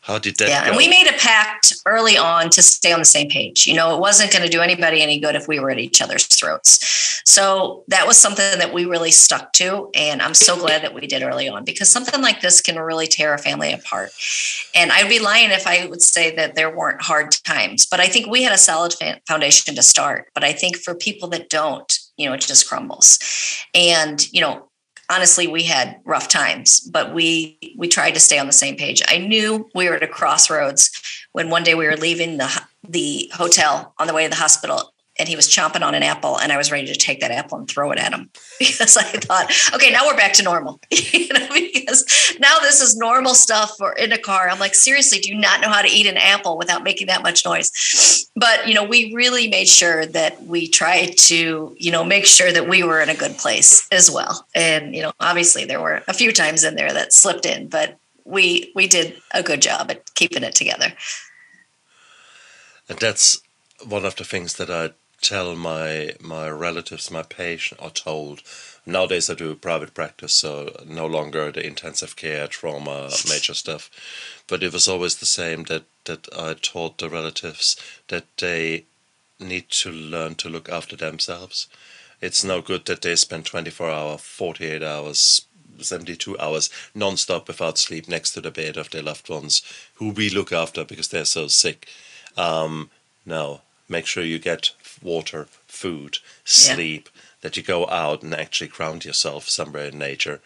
how 0.04 0.18
did 0.18 0.36
that 0.36 0.48
yeah 0.48 0.64
go? 0.64 0.68
and 0.68 0.76
we 0.76 0.86
made 0.86 1.06
a 1.06 1.16
pact 1.18 1.74
early 1.86 2.16
on 2.18 2.50
to 2.50 2.62
stay 2.62 2.92
on 2.92 2.98
the 2.98 3.04
same 3.04 3.28
page. 3.28 3.66
You 3.66 3.74
know 3.74 3.94
it 3.96 4.00
wasn't 4.00 4.30
going 4.32 4.44
to 4.44 4.50
do 4.50 4.60
anybody 4.60 5.02
any 5.02 5.18
good 5.18 5.34
if 5.34 5.48
we 5.48 5.58
were 5.58 5.70
at 5.70 5.78
each 5.78 6.02
other's 6.02 6.26
throats. 6.26 7.22
So 7.26 7.84
that 7.88 8.06
was 8.06 8.20
something 8.20 8.58
that 8.58 8.72
we 8.72 8.84
really 8.84 9.10
stuck 9.10 9.52
to 9.54 9.90
and 9.94 10.20
i'm 10.20 10.34
so 10.34 10.58
glad 10.58 10.82
that 10.82 10.94
we 10.94 11.06
did 11.06 11.22
early 11.22 11.48
on 11.48 11.64
because 11.64 11.90
something 11.90 12.20
like 12.20 12.40
this 12.42 12.60
can 12.60 12.78
really 12.78 13.06
tear 13.06 13.32
a 13.32 13.38
family 13.38 13.72
apart. 13.72 14.10
And 14.74 14.92
i'd 14.92 15.08
be 15.08 15.18
lying 15.18 15.50
if 15.50 15.66
i 15.66 15.86
would 15.86 16.02
say 16.02 16.34
that 16.36 16.54
there 16.54 16.74
weren't 16.74 17.02
hard 17.02 17.32
times 17.44 17.86
but 17.86 18.00
i 18.00 18.06
think 18.06 18.26
we 18.26 18.42
had 18.42 18.52
a 18.52 18.58
solid 18.58 18.94
foundation 19.26 19.74
to 19.74 19.82
start. 19.82 20.30
But 20.34 20.44
i 20.44 20.52
think 20.52 20.76
for 20.76 20.94
people 20.94 21.28
that 21.30 21.48
don't 21.48 21.90
you 22.16 22.28
know 22.28 22.34
it 22.34 22.40
just 22.40 22.68
crumbles. 22.68 23.18
And 23.74 24.30
you 24.32 24.40
know 24.40 24.68
honestly 25.10 25.46
we 25.46 25.64
had 25.64 26.00
rough 26.04 26.28
times 26.28 26.80
but 26.80 27.14
we 27.14 27.58
we 27.76 27.88
tried 27.88 28.12
to 28.12 28.20
stay 28.20 28.38
on 28.38 28.46
the 28.46 28.52
same 28.52 28.76
page. 28.76 29.02
I 29.08 29.18
knew 29.18 29.68
we 29.74 29.88
were 29.88 29.96
at 29.96 30.02
a 30.02 30.08
crossroads 30.08 30.90
when 31.32 31.50
one 31.50 31.64
day 31.64 31.74
we 31.74 31.86
were 31.86 31.96
leaving 31.96 32.38
the 32.38 32.62
the 32.88 33.30
hotel 33.34 33.94
on 33.98 34.06
the 34.06 34.14
way 34.14 34.24
to 34.24 34.30
the 34.30 34.36
hospital 34.36 34.93
and 35.18 35.28
he 35.28 35.36
was 35.36 35.48
chomping 35.48 35.82
on 35.82 35.94
an 35.94 36.02
apple 36.02 36.38
and 36.38 36.52
i 36.52 36.56
was 36.56 36.70
ready 36.70 36.86
to 36.86 36.94
take 36.94 37.20
that 37.20 37.30
apple 37.30 37.58
and 37.58 37.68
throw 37.68 37.90
it 37.90 37.98
at 37.98 38.12
him 38.12 38.30
because 38.58 38.96
i 38.96 39.02
thought 39.02 39.50
okay 39.74 39.90
now 39.90 40.06
we're 40.06 40.16
back 40.16 40.32
to 40.32 40.42
normal. 40.42 40.80
You 41.14 41.32
know 41.32 41.48
because 41.50 42.36
now 42.40 42.58
this 42.60 42.80
is 42.80 42.96
normal 42.96 43.34
stuff 43.34 43.76
for 43.78 43.92
in 43.92 44.12
a 44.12 44.18
car. 44.18 44.48
I'm 44.48 44.58
like 44.58 44.74
seriously 44.74 45.18
do 45.18 45.28
you 45.28 45.38
not 45.38 45.60
know 45.60 45.68
how 45.68 45.82
to 45.82 45.88
eat 45.88 46.06
an 46.06 46.16
apple 46.16 46.58
without 46.58 46.82
making 46.82 47.06
that 47.06 47.22
much 47.22 47.44
noise? 47.44 47.70
But 48.34 48.66
you 48.66 48.74
know 48.74 48.84
we 48.84 49.14
really 49.14 49.48
made 49.48 49.68
sure 49.68 50.06
that 50.06 50.42
we 50.44 50.68
tried 50.68 51.16
to 51.28 51.74
you 51.78 51.90
know 51.90 52.04
make 52.04 52.26
sure 52.26 52.52
that 52.52 52.68
we 52.68 52.82
were 52.82 53.00
in 53.00 53.08
a 53.08 53.14
good 53.14 53.36
place 53.38 53.86
as 53.92 54.10
well. 54.10 54.46
And 54.54 54.94
you 54.94 55.02
know 55.02 55.12
obviously 55.20 55.64
there 55.64 55.80
were 55.80 56.02
a 56.08 56.14
few 56.14 56.32
times 56.32 56.64
in 56.64 56.74
there 56.74 56.92
that 56.92 57.12
slipped 57.12 57.46
in 57.46 57.68
but 57.68 57.98
we 58.24 58.72
we 58.74 58.86
did 58.86 59.14
a 59.32 59.42
good 59.42 59.62
job 59.62 59.90
at 59.90 60.14
keeping 60.14 60.42
it 60.42 60.54
together. 60.54 60.92
And 62.88 62.98
that's 62.98 63.40
one 63.86 64.04
of 64.04 64.16
the 64.16 64.24
things 64.24 64.54
that 64.54 64.70
I 64.70 64.90
tell 65.24 65.56
my 65.56 66.14
my 66.20 66.48
relatives, 66.48 67.10
my 67.10 67.22
patient, 67.22 67.80
are 67.80 67.90
told. 67.90 68.42
Nowadays, 68.86 69.30
I 69.30 69.34
do 69.34 69.54
private 69.54 69.94
practice, 69.94 70.34
so 70.34 70.76
no 70.86 71.06
longer 71.06 71.50
the 71.50 71.66
intensive 71.66 72.14
care, 72.16 72.46
trauma, 72.46 73.10
major 73.28 73.54
stuff. 73.54 73.90
But 74.46 74.62
it 74.62 74.72
was 74.72 74.86
always 74.86 75.16
the 75.16 75.26
same 75.40 75.64
that 75.64 75.84
that 76.04 76.28
I 76.36 76.54
taught 76.54 76.98
the 76.98 77.08
relatives 77.08 77.76
that 78.08 78.26
they 78.36 78.84
need 79.40 79.70
to 79.70 79.90
learn 79.90 80.34
to 80.36 80.48
look 80.50 80.68
after 80.68 80.96
themselves. 80.96 81.66
It's 82.20 82.44
no 82.44 82.60
good 82.60 82.84
that 82.86 83.02
they 83.02 83.16
spend 83.16 83.46
twenty 83.46 83.70
four 83.70 83.90
hours, 83.90 84.20
forty 84.20 84.66
eight 84.66 84.82
hours 84.82 85.46
72 85.78 86.38
hours 86.38 86.70
non-stop 86.94 87.48
without 87.48 87.78
sleep 87.78 88.08
next 88.08 88.32
to 88.32 88.40
the 88.40 88.50
bed 88.50 88.76
of 88.76 88.90
their 88.90 89.02
loved 89.02 89.28
ones 89.28 89.62
who 89.94 90.10
we 90.10 90.30
look 90.30 90.52
after 90.52 90.84
because 90.84 91.08
they're 91.08 91.24
so 91.24 91.48
sick. 91.48 91.88
Um, 92.36 92.90
no, 93.26 93.62
make 93.88 94.06
sure 94.06 94.22
you 94.22 94.38
get 94.38 94.70
water, 95.04 95.46
food, 95.66 96.18
sleep, 96.44 97.08
yeah. 97.14 97.20
that 97.42 97.56
you 97.56 97.62
go 97.62 97.86
out 97.88 98.22
and 98.22 98.34
actually 98.34 98.68
ground 98.68 99.04
yourself 99.04 99.48
somewhere 99.48 99.86
in 99.86 99.98
nature 99.98 100.40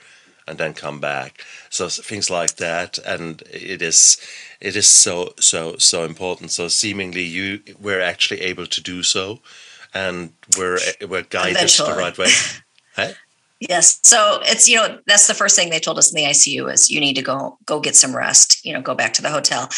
and 0.48 0.58
then 0.58 0.74
come 0.74 0.98
back. 0.98 1.44
So 1.70 1.88
things 1.88 2.30
like 2.30 2.56
that, 2.56 2.98
and 2.98 3.42
it 3.50 3.82
is, 3.82 4.16
it 4.60 4.74
is 4.76 4.86
so 4.86 5.34
so 5.38 5.76
so 5.76 6.04
important. 6.04 6.50
So 6.50 6.68
seemingly 6.68 7.22
you 7.22 7.60
were 7.80 8.00
actually 8.00 8.40
able 8.40 8.66
to 8.66 8.82
do 8.82 9.02
so, 9.02 9.40
and 9.94 10.32
we're 10.56 10.78
we're 11.06 11.22
guided 11.22 11.56
Eventually. 11.56 11.92
the 11.92 11.98
right 11.98 12.18
way. 12.18 12.30
hey? 12.96 13.14
Yes. 13.60 13.98
So 14.04 14.38
it's 14.42 14.68
you 14.68 14.76
know 14.76 14.98
that's 15.06 15.26
the 15.26 15.34
first 15.34 15.56
thing 15.56 15.70
they 15.70 15.80
told 15.80 15.98
us 15.98 16.12
in 16.12 16.16
the 16.16 16.30
ICU 16.30 16.72
is 16.72 16.90
you 16.90 17.00
need 17.00 17.14
to 17.14 17.22
go 17.22 17.58
go 17.66 17.80
get 17.80 17.96
some 17.96 18.14
rest. 18.14 18.64
You 18.64 18.72
know, 18.72 18.80
go 18.80 18.94
back 18.94 19.12
to 19.14 19.22
the 19.22 19.30
hotel, 19.30 19.68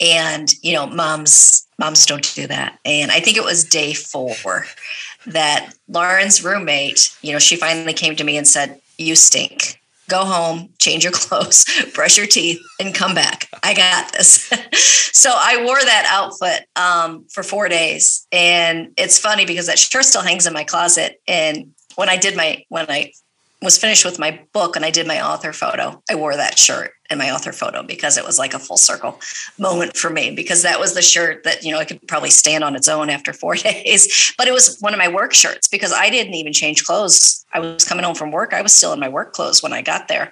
and 0.00 0.52
you 0.62 0.72
know, 0.72 0.86
moms 0.86 1.66
moms 1.78 2.06
don't 2.06 2.34
do 2.34 2.46
that. 2.46 2.78
And 2.84 3.10
I 3.10 3.18
think 3.18 3.36
it 3.36 3.44
was 3.44 3.64
day 3.64 3.92
four 3.92 4.66
that 5.26 5.74
Lauren's 5.88 6.44
roommate, 6.44 7.16
you 7.22 7.32
know, 7.32 7.38
she 7.40 7.56
finally 7.56 7.92
came 7.92 8.14
to 8.16 8.24
me 8.24 8.36
and 8.36 8.46
said, 8.46 8.80
"You 8.98 9.16
stink." 9.16 9.80
Go 10.06 10.26
home, 10.26 10.68
change 10.78 11.02
your 11.02 11.12
clothes, 11.14 11.64
brush 11.94 12.18
your 12.18 12.26
teeth, 12.26 12.60
and 12.78 12.94
come 12.94 13.14
back. 13.14 13.48
I 13.62 13.72
got 13.74 14.12
this. 14.12 14.52
so 15.12 15.30
I 15.32 15.64
wore 15.64 15.80
that 15.80 16.06
outfit 16.08 16.68
um, 16.76 17.24
for 17.32 17.42
four 17.42 17.68
days, 17.68 18.28
and 18.30 18.92
it's 18.96 19.18
funny 19.18 19.44
because 19.44 19.66
that 19.66 19.78
shirt 19.78 20.04
still 20.04 20.22
hangs 20.22 20.46
in 20.46 20.52
my 20.52 20.62
closet. 20.62 21.20
And 21.26 21.72
when 21.96 22.08
I 22.08 22.16
did 22.16 22.36
my 22.36 22.64
when 22.68 22.86
I 22.88 23.12
was 23.64 23.78
finished 23.78 24.04
with 24.04 24.18
my 24.18 24.40
book 24.52 24.76
and 24.76 24.84
I 24.84 24.90
did 24.90 25.06
my 25.06 25.24
author 25.24 25.52
photo, 25.52 26.02
I 26.10 26.14
wore 26.14 26.36
that 26.36 26.58
shirt 26.58 26.92
in 27.10 27.18
my 27.18 27.30
author 27.30 27.52
photo 27.52 27.82
because 27.82 28.16
it 28.16 28.24
was 28.24 28.38
like 28.38 28.54
a 28.54 28.58
full 28.58 28.76
circle 28.76 29.20
moment 29.58 29.96
for 29.96 30.10
me 30.10 30.30
because 30.30 30.62
that 30.62 30.78
was 30.78 30.94
the 30.94 31.02
shirt 31.02 31.44
that, 31.44 31.64
you 31.64 31.72
know, 31.72 31.78
I 31.78 31.84
could 31.84 32.06
probably 32.06 32.30
stand 32.30 32.64
on 32.64 32.76
its 32.76 32.88
own 32.88 33.10
after 33.10 33.32
four 33.32 33.54
days. 33.54 34.32
But 34.38 34.48
it 34.48 34.52
was 34.52 34.78
one 34.80 34.94
of 34.94 34.98
my 34.98 35.08
work 35.08 35.32
shirts 35.32 35.68
because 35.68 35.92
I 35.92 36.10
didn't 36.10 36.34
even 36.34 36.52
change 36.52 36.84
clothes. 36.84 37.44
I 37.52 37.60
was 37.60 37.84
coming 37.84 38.04
home 38.04 38.14
from 38.14 38.30
work. 38.30 38.52
I 38.52 38.62
was 38.62 38.72
still 38.72 38.92
in 38.92 39.00
my 39.00 39.08
work 39.08 39.32
clothes 39.32 39.62
when 39.62 39.72
I 39.72 39.82
got 39.82 40.08
there. 40.08 40.30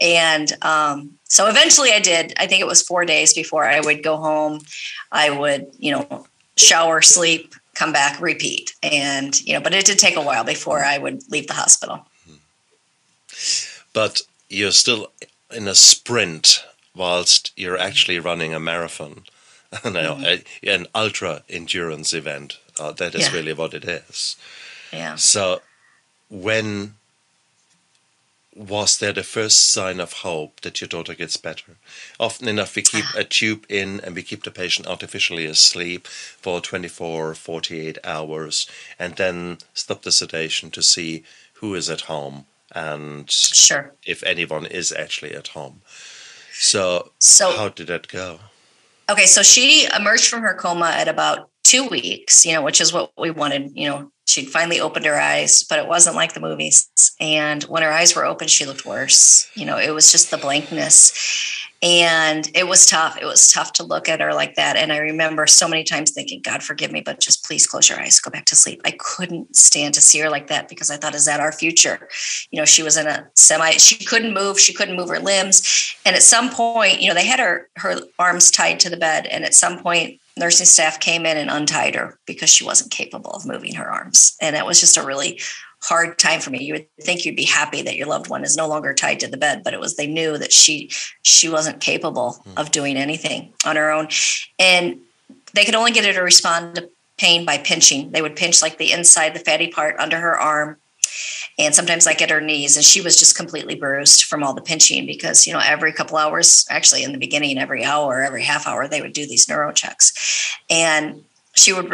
And 0.00 0.52
um, 0.62 1.12
so 1.24 1.48
eventually 1.48 1.92
I 1.92 2.00
did. 2.00 2.34
I 2.38 2.46
think 2.46 2.60
it 2.60 2.66
was 2.66 2.82
four 2.82 3.04
days 3.04 3.34
before 3.34 3.64
I 3.64 3.80
would 3.80 4.02
go 4.02 4.16
home. 4.16 4.60
I 5.10 5.30
would, 5.30 5.72
you 5.78 5.92
know, 5.92 6.26
shower, 6.56 7.02
sleep, 7.02 7.54
come 7.74 7.92
back, 7.92 8.20
repeat. 8.20 8.74
And, 8.82 9.40
you 9.46 9.54
know, 9.54 9.60
but 9.60 9.74
it 9.74 9.86
did 9.86 9.98
take 9.98 10.16
a 10.16 10.22
while 10.22 10.44
before 10.44 10.84
I 10.84 10.98
would 10.98 11.22
leave 11.30 11.46
the 11.46 11.54
hospital 11.54 12.06
but 13.92 14.22
you're 14.48 14.72
still 14.72 15.12
in 15.50 15.68
a 15.68 15.74
sprint 15.74 16.64
whilst 16.94 17.52
you're 17.56 17.78
actually 17.78 18.18
running 18.18 18.54
a 18.54 18.60
marathon, 18.60 19.24
mm-hmm. 19.72 20.68
an 20.68 20.86
ultra 20.94 21.42
endurance 21.48 22.12
event. 22.12 22.58
Uh, 22.78 22.92
that 22.92 23.14
is 23.14 23.28
yeah. 23.28 23.32
really 23.32 23.52
what 23.52 23.74
it 23.74 23.84
is. 23.84 24.36
Yeah. 24.92 25.16
So, 25.16 25.62
when 26.28 26.94
was 28.54 28.98
there 28.98 29.12
the 29.12 29.22
first 29.22 29.70
sign 29.70 29.98
of 29.98 30.12
hope 30.12 30.60
that 30.60 30.80
your 30.80 30.88
daughter 30.88 31.14
gets 31.14 31.36
better? 31.38 31.76
Often 32.20 32.48
enough, 32.48 32.76
we 32.76 32.82
keep 32.82 33.04
a 33.16 33.24
tube 33.24 33.64
in 33.68 34.00
and 34.00 34.14
we 34.14 34.22
keep 34.22 34.44
the 34.44 34.50
patient 34.50 34.86
artificially 34.86 35.46
asleep 35.46 36.06
for 36.06 36.60
24, 36.60 37.34
48 37.34 37.98
hours 38.04 38.66
and 38.98 39.16
then 39.16 39.58
stop 39.72 40.02
the 40.02 40.12
sedation 40.12 40.70
to 40.72 40.82
see 40.82 41.24
who 41.54 41.74
is 41.74 41.88
at 41.88 42.02
home 42.02 42.44
and 42.74 43.30
sure 43.30 43.94
if 44.04 44.22
anyone 44.22 44.66
is 44.66 44.92
actually 44.92 45.34
at 45.34 45.48
home. 45.48 45.82
So, 46.52 47.12
so 47.18 47.56
how 47.56 47.68
did 47.68 47.88
that 47.88 48.08
go? 48.08 48.38
Okay, 49.10 49.26
so 49.26 49.42
she 49.42 49.88
emerged 49.94 50.28
from 50.28 50.42
her 50.42 50.54
coma 50.54 50.86
at 50.86 51.08
about 51.08 51.50
two 51.64 51.86
weeks, 51.86 52.46
you 52.46 52.52
know, 52.52 52.62
which 52.62 52.80
is 52.80 52.92
what 52.92 53.12
we 53.18 53.30
wanted. 53.30 53.72
You 53.74 53.88
know, 53.88 54.12
she'd 54.26 54.48
finally 54.48 54.80
opened 54.80 55.04
her 55.06 55.18
eyes, 55.18 55.64
but 55.64 55.78
it 55.78 55.88
wasn't 55.88 56.16
like 56.16 56.34
the 56.34 56.40
movies. 56.40 56.88
And 57.20 57.62
when 57.64 57.82
her 57.82 57.90
eyes 57.90 58.14
were 58.14 58.24
open, 58.24 58.48
she 58.48 58.64
looked 58.64 58.86
worse. 58.86 59.50
You 59.54 59.66
know, 59.66 59.78
it 59.78 59.90
was 59.90 60.12
just 60.12 60.30
the 60.30 60.38
blankness 60.38 61.61
and 61.82 62.48
it 62.54 62.68
was 62.68 62.86
tough. 62.86 63.18
It 63.20 63.24
was 63.24 63.52
tough 63.52 63.72
to 63.74 63.82
look 63.82 64.08
at 64.08 64.20
her 64.20 64.32
like 64.32 64.54
that. 64.54 64.76
And 64.76 64.92
i 64.92 64.98
remember 64.98 65.46
so 65.46 65.68
many 65.68 65.82
times 65.82 66.12
thinking 66.12 66.40
god 66.40 66.62
forgive 66.62 66.92
me 66.92 67.00
but 67.00 67.20
just 67.20 67.44
please 67.44 67.66
close 67.66 67.88
your 67.88 68.00
eyes 68.00 68.20
go 68.20 68.30
back 68.30 68.44
to 68.46 68.56
sleep. 68.56 68.80
I 68.84 68.92
couldn't 68.92 69.56
stand 69.56 69.94
to 69.94 70.00
see 70.00 70.20
her 70.20 70.30
like 70.30 70.46
that 70.46 70.68
because 70.68 70.90
i 70.90 70.96
thought 70.96 71.14
is 71.14 71.24
that 71.26 71.40
our 71.40 71.52
future? 71.52 72.08
You 72.50 72.58
know 72.58 72.64
she 72.64 72.82
was 72.82 72.96
in 72.96 73.06
a 73.06 73.28
semi 73.34 73.72
she 73.72 74.04
couldn't 74.04 74.34
move 74.34 74.60
she 74.60 74.72
couldn't 74.72 74.96
move 74.96 75.08
her 75.08 75.20
limbs. 75.20 75.96
And 76.06 76.14
at 76.14 76.22
some 76.22 76.50
point 76.50 77.00
you 77.00 77.08
know 77.08 77.14
they 77.14 77.26
had 77.26 77.40
her 77.40 77.68
her 77.76 77.96
arms 78.18 78.50
tied 78.50 78.80
to 78.80 78.90
the 78.90 78.96
bed. 78.96 79.26
And 79.26 79.44
at 79.44 79.54
some 79.54 79.82
point 79.82 80.20
nursing 80.36 80.66
staff 80.66 81.00
came 81.00 81.26
in 81.26 81.36
and 81.36 81.50
untied 81.50 81.94
her 81.94 82.18
because 82.26 82.48
she 82.48 82.64
wasn't 82.64 82.90
capable 82.90 83.32
of 83.32 83.46
moving 83.46 83.74
her 83.74 83.90
arms. 83.90 84.36
And 84.40 84.56
it 84.56 84.64
was 84.64 84.80
just 84.80 84.96
a 84.96 85.04
really 85.04 85.40
hard 85.82 86.18
time 86.18 86.40
for 86.40 86.50
me. 86.50 86.62
You 86.62 86.74
would 86.74 86.86
think 87.00 87.24
you'd 87.24 87.36
be 87.36 87.44
happy 87.44 87.82
that 87.82 87.96
your 87.96 88.06
loved 88.06 88.30
one 88.30 88.44
is 88.44 88.56
no 88.56 88.68
longer 88.68 88.94
tied 88.94 89.20
to 89.20 89.28
the 89.28 89.36
bed, 89.36 89.62
but 89.64 89.74
it 89.74 89.80
was 89.80 89.96
they 89.96 90.06
knew 90.06 90.38
that 90.38 90.52
she 90.52 90.90
she 91.22 91.48
wasn't 91.48 91.80
capable 91.80 92.42
mm. 92.46 92.60
of 92.60 92.70
doing 92.70 92.96
anything 92.96 93.52
on 93.66 93.76
her 93.76 93.90
own. 93.90 94.08
And 94.58 95.00
they 95.54 95.64
could 95.64 95.74
only 95.74 95.92
get 95.92 96.04
her 96.04 96.12
to 96.12 96.22
respond 96.22 96.76
to 96.76 96.88
pain 97.18 97.44
by 97.44 97.58
pinching. 97.58 98.12
They 98.12 98.22
would 98.22 98.36
pinch 98.36 98.62
like 98.62 98.78
the 98.78 98.92
inside, 98.92 99.34
the 99.34 99.40
fatty 99.40 99.68
part 99.68 99.98
under 99.98 100.18
her 100.18 100.38
arm. 100.38 100.76
And 101.58 101.74
sometimes 101.74 102.06
like 102.06 102.22
at 102.22 102.30
her 102.30 102.40
knees, 102.40 102.76
and 102.76 102.84
she 102.84 103.02
was 103.02 103.18
just 103.18 103.36
completely 103.36 103.74
bruised 103.74 104.24
from 104.24 104.42
all 104.42 104.54
the 104.54 104.62
pinching 104.62 105.04
because 105.04 105.46
you 105.46 105.52
know 105.52 105.60
every 105.62 105.92
couple 105.92 106.16
hours, 106.16 106.64
actually 106.70 107.02
in 107.02 107.12
the 107.12 107.18
beginning, 107.18 107.58
every 107.58 107.84
hour, 107.84 108.22
every 108.22 108.42
half 108.42 108.66
hour, 108.66 108.88
they 108.88 109.02
would 109.02 109.12
do 109.12 109.26
these 109.26 109.48
neuro 109.48 109.72
checks, 109.72 110.56
and 110.70 111.22
she 111.54 111.72
would 111.72 111.90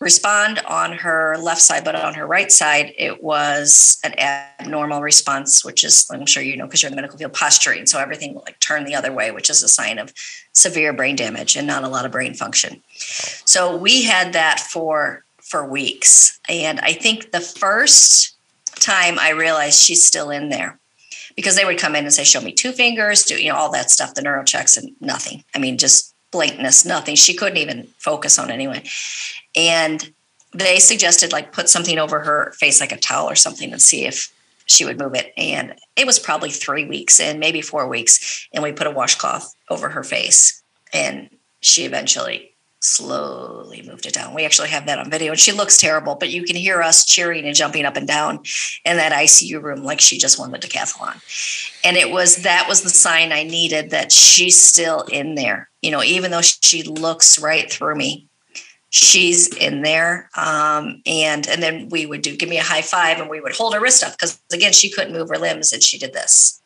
respond 0.00 0.60
on 0.66 0.92
her 0.92 1.36
left 1.38 1.60
side, 1.60 1.84
but 1.84 1.94
on 1.94 2.14
her 2.14 2.26
right 2.26 2.50
side, 2.50 2.92
it 2.96 3.22
was 3.22 3.98
an 4.02 4.18
abnormal 4.18 5.02
response, 5.02 5.62
which 5.62 5.84
is, 5.84 6.08
I'm 6.10 6.24
sure 6.24 6.42
you 6.42 6.56
know, 6.56 6.64
because 6.64 6.82
you're 6.82 6.88
in 6.88 6.94
the 6.96 7.00
medical 7.02 7.18
field, 7.18 7.34
posturing. 7.34 7.84
So 7.84 7.98
everything 7.98 8.34
like 8.46 8.58
turn 8.60 8.84
the 8.84 8.94
other 8.94 9.12
way, 9.12 9.30
which 9.30 9.50
is 9.50 9.62
a 9.62 9.68
sign 9.68 9.98
of 9.98 10.12
severe 10.52 10.94
brain 10.94 11.16
damage 11.16 11.54
and 11.54 11.66
not 11.66 11.84
a 11.84 11.88
lot 11.88 12.06
of 12.06 12.12
brain 12.12 12.32
function. 12.32 12.82
So 13.44 13.76
we 13.76 14.04
had 14.04 14.32
that 14.32 14.60
for 14.60 15.24
for 15.42 15.68
weeks, 15.68 16.40
and 16.48 16.80
I 16.80 16.94
think 16.94 17.30
the 17.30 17.40
first 17.40 18.34
time 18.76 19.18
I 19.18 19.30
realized 19.30 19.78
she's 19.78 20.02
still 20.02 20.30
in 20.30 20.48
there 20.48 20.80
because 21.36 21.54
they 21.54 21.66
would 21.66 21.78
come 21.78 21.94
in 21.94 22.04
and 22.04 22.14
say, 22.14 22.24
"Show 22.24 22.40
me 22.40 22.52
two 22.52 22.72
fingers," 22.72 23.24
do 23.24 23.36
you 23.36 23.52
know 23.52 23.56
all 23.56 23.70
that 23.72 23.90
stuff, 23.90 24.14
the 24.14 24.22
neuro 24.22 24.42
checks, 24.42 24.78
and 24.78 24.92
nothing. 25.00 25.44
I 25.54 25.58
mean, 25.58 25.76
just 25.76 26.13
blankness, 26.34 26.84
nothing. 26.84 27.14
She 27.14 27.34
couldn't 27.34 27.58
even 27.58 27.86
focus 27.98 28.40
on 28.40 28.50
anyone. 28.50 28.82
And 29.54 30.12
they 30.52 30.80
suggested 30.80 31.32
like 31.32 31.52
put 31.52 31.68
something 31.68 31.96
over 31.96 32.20
her 32.20 32.52
face, 32.58 32.80
like 32.80 32.90
a 32.90 32.98
towel 32.98 33.30
or 33.30 33.36
something, 33.36 33.72
and 33.72 33.80
see 33.80 34.04
if 34.04 34.34
she 34.66 34.84
would 34.84 34.98
move 34.98 35.14
it. 35.14 35.32
And 35.36 35.74
it 35.94 36.06
was 36.06 36.18
probably 36.18 36.50
three 36.50 36.86
weeks 36.86 37.20
and 37.20 37.38
maybe 37.38 37.60
four 37.60 37.86
weeks. 37.86 38.48
And 38.52 38.64
we 38.64 38.72
put 38.72 38.88
a 38.88 38.90
washcloth 38.90 39.54
over 39.70 39.90
her 39.90 40.02
face. 40.02 40.60
And 40.92 41.30
she 41.60 41.84
eventually 41.84 42.53
slowly 42.84 43.82
moved 43.82 44.04
it 44.04 44.12
down. 44.12 44.34
We 44.34 44.44
actually 44.44 44.68
have 44.68 44.86
that 44.86 44.98
on 44.98 45.10
video. 45.10 45.32
And 45.32 45.40
she 45.40 45.52
looks 45.52 45.78
terrible, 45.78 46.16
but 46.16 46.30
you 46.30 46.44
can 46.44 46.54
hear 46.54 46.82
us 46.82 47.06
cheering 47.06 47.46
and 47.46 47.56
jumping 47.56 47.86
up 47.86 47.96
and 47.96 48.06
down 48.06 48.40
in 48.84 48.98
that 48.98 49.12
ICU 49.12 49.62
room 49.62 49.82
like 49.82 50.00
she 50.00 50.18
just 50.18 50.38
won 50.38 50.50
the 50.50 50.58
decathlon. 50.58 51.14
And 51.82 51.96
it 51.96 52.10
was 52.10 52.42
that 52.42 52.66
was 52.68 52.82
the 52.82 52.90
sign 52.90 53.32
I 53.32 53.42
needed 53.42 53.90
that 53.90 54.12
she's 54.12 54.60
still 54.60 55.00
in 55.02 55.34
there. 55.34 55.70
You 55.80 55.92
know, 55.92 56.02
even 56.02 56.30
though 56.30 56.42
she 56.42 56.82
looks 56.82 57.38
right 57.38 57.70
through 57.72 57.96
me, 57.96 58.28
she's 58.90 59.48
in 59.56 59.80
there. 59.80 60.28
Um, 60.36 61.02
and 61.06 61.48
and 61.48 61.62
then 61.62 61.88
we 61.88 62.04
would 62.04 62.20
do 62.20 62.36
give 62.36 62.50
me 62.50 62.58
a 62.58 62.62
high 62.62 62.82
five 62.82 63.18
and 63.18 63.30
we 63.30 63.40
would 63.40 63.56
hold 63.56 63.72
her 63.72 63.80
wrist 63.80 64.04
up 64.04 64.12
because 64.12 64.38
again, 64.52 64.72
she 64.72 64.90
couldn't 64.90 65.14
move 65.14 65.30
her 65.30 65.38
limbs 65.38 65.72
and 65.72 65.82
she 65.82 65.96
did 65.96 66.12
this. 66.12 66.60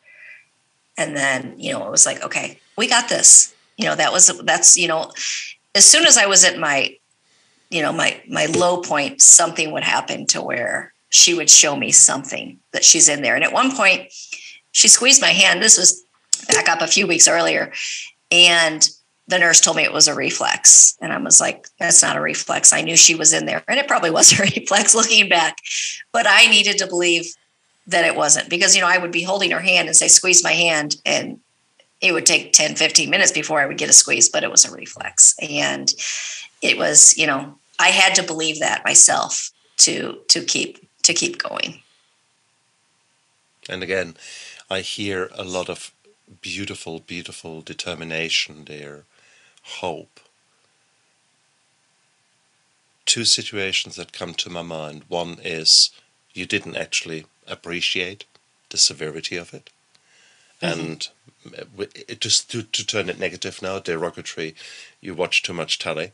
And 0.97 1.15
then, 1.15 1.55
you 1.57 1.71
know, 1.71 1.87
it 1.87 1.91
was 1.91 2.05
like, 2.05 2.21
okay, 2.25 2.59
we 2.77 2.89
got 2.89 3.07
this. 3.07 3.55
You 3.77 3.85
know, 3.85 3.95
that 3.95 4.11
was 4.11 4.27
that's, 4.43 4.75
you 4.75 4.89
know, 4.89 5.13
as 5.79 5.85
soon 5.85 6.05
as 6.05 6.17
I 6.17 6.25
was 6.25 6.43
at 6.43 6.59
my, 6.59 6.93
you 7.69 7.81
know, 7.81 7.93
my 7.93 8.21
my 8.27 8.47
low 8.47 8.81
point, 8.81 9.21
something 9.21 9.71
would 9.71 9.83
happen 9.83 10.25
to 10.27 10.41
where 10.41 10.93
she 11.07 11.33
would 11.33 11.49
show 11.49 11.77
me 11.77 11.89
something 11.93 12.59
that 12.73 12.83
she's 12.83 13.07
in 13.07 13.21
there. 13.21 13.35
And 13.35 13.45
at 13.45 13.53
one 13.53 13.73
point, 13.73 14.11
she 14.73 14.89
squeezed 14.89 15.21
my 15.21 15.29
hand. 15.29 15.63
This 15.63 15.77
was 15.77 16.03
back 16.49 16.67
up 16.67 16.81
a 16.81 16.87
few 16.87 17.07
weeks 17.07 17.29
earlier, 17.29 17.71
and 18.29 18.89
the 19.27 19.39
nurse 19.39 19.61
told 19.61 19.77
me 19.77 19.83
it 19.83 19.93
was 19.93 20.09
a 20.09 20.13
reflex. 20.13 20.97
And 20.99 21.13
I 21.13 21.17
was 21.17 21.39
like, 21.39 21.67
that's 21.79 22.01
not 22.01 22.17
a 22.17 22.21
reflex. 22.21 22.73
I 22.73 22.81
knew 22.81 22.97
she 22.97 23.15
was 23.15 23.31
in 23.31 23.45
there. 23.45 23.63
And 23.69 23.79
it 23.79 23.87
probably 23.87 24.11
was 24.11 24.33
a 24.39 24.41
reflex 24.41 24.93
looking 24.93 25.29
back. 25.29 25.55
But 26.11 26.25
I 26.27 26.47
needed 26.47 26.79
to 26.79 26.87
believe 26.87 27.31
that 27.87 28.05
it 28.05 28.17
wasn't 28.17 28.49
because, 28.49 28.75
you 28.75 28.81
know, 28.81 28.87
I 28.87 28.97
would 28.97 29.11
be 29.11 29.23
holding 29.23 29.51
her 29.51 29.61
hand 29.61 29.87
and 29.87 29.95
say, 29.95 30.09
squeeze 30.09 30.43
my 30.43 30.51
hand. 30.51 30.97
And 31.05 31.39
it 32.01 32.13
would 32.13 32.25
take 32.25 32.53
10, 32.53 32.75
15 32.75 33.09
minutes 33.09 33.31
before 33.31 33.59
I 33.59 33.65
would 33.65 33.77
get 33.77 33.89
a 33.89 33.93
squeeze, 33.93 34.29
but 34.29 34.43
it 34.43 34.51
was 34.51 34.65
a 34.65 34.71
reflex. 34.71 35.35
And 35.41 35.93
it 36.61 36.77
was, 36.77 37.17
you 37.17 37.27
know, 37.27 37.55
I 37.79 37.89
had 37.89 38.15
to 38.15 38.23
believe 38.23 38.59
that 38.59 38.83
myself 38.85 39.51
to 39.77 40.19
to 40.27 40.43
keep 40.43 40.87
to 41.03 41.13
keep 41.13 41.41
going. 41.41 41.81
And 43.69 43.83
again, 43.83 44.15
I 44.69 44.81
hear 44.81 45.29
a 45.33 45.43
lot 45.43 45.69
of 45.69 45.91
beautiful, 46.41 46.99
beautiful 46.99 47.61
determination 47.61 48.65
there, 48.65 49.03
hope. 49.79 50.19
Two 53.05 53.25
situations 53.25 53.95
that 53.95 54.11
come 54.11 54.33
to 54.35 54.49
my 54.49 54.61
mind. 54.61 55.03
One 55.07 55.37
is 55.43 55.91
you 56.33 56.45
didn't 56.45 56.75
actually 56.75 57.25
appreciate 57.47 58.25
the 58.69 58.77
severity 58.77 59.35
of 59.35 59.53
it. 59.53 59.69
Mm-hmm. 60.61 60.79
And 60.79 61.09
it, 61.95 62.19
just 62.19 62.51
to, 62.51 62.63
to 62.63 62.85
turn 62.85 63.09
it 63.09 63.19
negative 63.19 63.61
now, 63.61 63.79
derogatory, 63.79 64.55
you 65.01 65.13
watch 65.13 65.41
too 65.41 65.53
much 65.53 65.79
telly. 65.79 66.11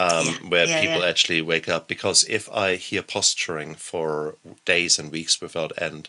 Um, 0.00 0.26
yeah. 0.26 0.48
where 0.48 0.66
yeah, 0.66 0.80
people 0.80 1.00
yeah. 1.00 1.08
actually 1.08 1.42
wake 1.42 1.68
up. 1.68 1.88
Because 1.88 2.22
if 2.28 2.48
I 2.52 2.76
hear 2.76 3.02
posturing 3.02 3.74
for 3.74 4.36
days 4.64 4.98
and 4.98 5.10
weeks 5.10 5.40
without 5.40 5.72
end, 5.82 6.08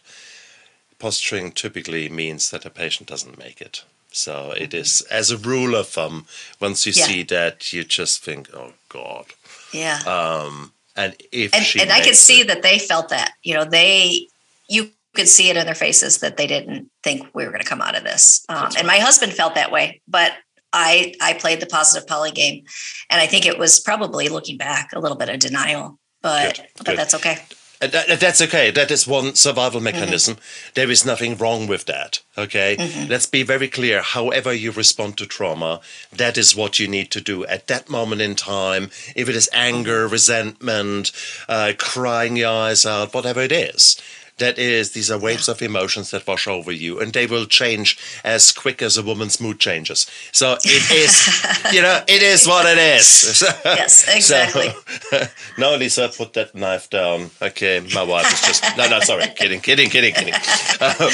posturing 0.99 1.51
typically 1.51 2.07
means 2.07 2.51
that 2.51 2.65
a 2.65 2.69
patient 2.69 3.09
doesn't 3.09 3.39
make 3.39 3.61
it. 3.61 3.83
So 4.11 4.51
it 4.51 4.71
mm-hmm. 4.71 4.77
is, 4.77 5.01
as 5.09 5.31
a 5.31 5.37
rule 5.37 5.75
of 5.75 5.87
thumb, 5.87 6.25
once 6.59 6.85
you 6.85 6.91
see 6.91 7.23
that, 7.23 7.73
you 7.73 7.83
just 7.83 8.23
think, 8.23 8.49
"Oh 8.53 8.73
God." 8.89 9.27
Yeah. 9.71 9.99
Um, 10.05 10.73
and 10.95 11.15
if 11.31 11.53
and, 11.53 11.81
and 11.81 11.91
I 11.91 12.01
can 12.01 12.13
see 12.15 12.41
it, 12.41 12.47
that 12.47 12.61
they 12.61 12.79
felt 12.79 13.09
that, 13.09 13.33
you 13.43 13.53
know, 13.53 13.65
they 13.65 14.27
you 14.67 14.91
could 15.19 15.27
see 15.27 15.49
it 15.49 15.57
in 15.57 15.65
their 15.65 15.75
faces 15.75 16.19
that 16.19 16.37
they 16.37 16.47
didn't 16.47 16.89
think 17.03 17.27
we 17.33 17.43
were 17.43 17.51
going 17.51 17.61
to 17.61 17.67
come 17.67 17.81
out 17.81 17.97
of 17.97 18.05
this. 18.05 18.45
Um, 18.47 18.69
and 18.77 18.87
my 18.87 18.99
husband 18.99 19.33
felt 19.33 19.55
that 19.55 19.69
way, 19.71 20.01
but 20.07 20.31
I 20.71 21.13
I 21.21 21.33
played 21.33 21.59
the 21.59 21.65
positive 21.65 22.07
Polly 22.07 22.31
game, 22.31 22.63
and 23.09 23.19
I 23.19 23.27
think 23.27 23.45
it 23.45 23.57
was 23.57 23.79
probably 23.79 24.29
looking 24.29 24.57
back 24.57 24.93
a 24.93 24.99
little 24.99 25.17
bit 25.17 25.29
of 25.29 25.39
denial, 25.39 25.99
but 26.21 26.55
Good. 26.55 26.67
but 26.77 26.85
Good. 26.85 26.97
that's 26.97 27.15
okay. 27.15 27.39
That, 27.79 28.19
that's 28.19 28.41
okay. 28.41 28.71
That 28.71 28.91
is 28.91 29.07
one 29.07 29.35
survival 29.35 29.79
mechanism. 29.79 30.35
Mm-hmm. 30.35 30.71
There 30.73 30.91
is 30.91 31.05
nothing 31.05 31.37
wrong 31.37 31.65
with 31.65 31.85
that. 31.85 32.21
Okay. 32.37 32.75
Mm-hmm. 32.75 33.09
Let's 33.09 33.25
be 33.25 33.41
very 33.43 33.69
clear. 33.69 34.01
However, 34.01 34.53
you 34.53 34.71
respond 34.71 35.17
to 35.17 35.25
trauma, 35.25 35.79
that 36.11 36.37
is 36.37 36.57
what 36.57 36.77
you 36.77 36.89
need 36.89 37.09
to 37.11 37.21
do 37.21 37.45
at 37.45 37.67
that 37.67 37.89
moment 37.89 38.21
in 38.21 38.35
time. 38.35 38.91
If 39.15 39.29
it 39.29 39.35
is 39.35 39.49
anger, 39.53 40.03
mm-hmm. 40.03 40.11
resentment, 40.11 41.13
uh, 41.47 41.71
crying 41.77 42.35
your 42.35 42.49
eyes 42.49 42.85
out, 42.85 43.13
whatever 43.13 43.39
it 43.39 43.53
is, 43.53 43.95
that 44.39 44.57
is 44.57 44.91
these 44.91 45.11
are 45.11 45.19
waves 45.19 45.47
of 45.47 45.61
emotions 45.61 46.11
that 46.11 46.25
wash 46.27 46.47
over 46.47 46.71
you 46.71 46.99
and 46.99 47.13
they 47.13 47.25
will 47.25 47.45
change 47.45 47.97
as 48.23 48.51
quick 48.51 48.81
as 48.81 48.97
a 48.97 49.03
woman's 49.03 49.39
mood 49.39 49.59
changes. 49.59 50.09
So 50.31 50.53
it 50.63 50.91
is 50.91 51.73
you 51.73 51.81
know 51.81 52.01
it 52.07 52.21
is 52.21 52.47
what 52.47 52.65
it 52.65 52.77
is. 52.77 53.43
Yes 53.65 54.07
exactly 54.15 54.69
so, 55.09 55.23
no 55.57 55.75
lisa 55.75 56.09
put 56.09 56.33
that 56.33 56.55
knife 56.55 56.89
down. 56.89 57.31
Okay 57.41 57.85
my 57.93 58.03
wife 58.03 58.31
is 58.33 58.41
just 58.41 58.77
no 58.77 58.89
no 58.89 58.99
sorry 59.01 59.27
kidding 59.35 59.61
kidding 59.61 59.89
kidding 59.89 60.13
kidding. 60.13 60.33
Uh, 60.81 61.09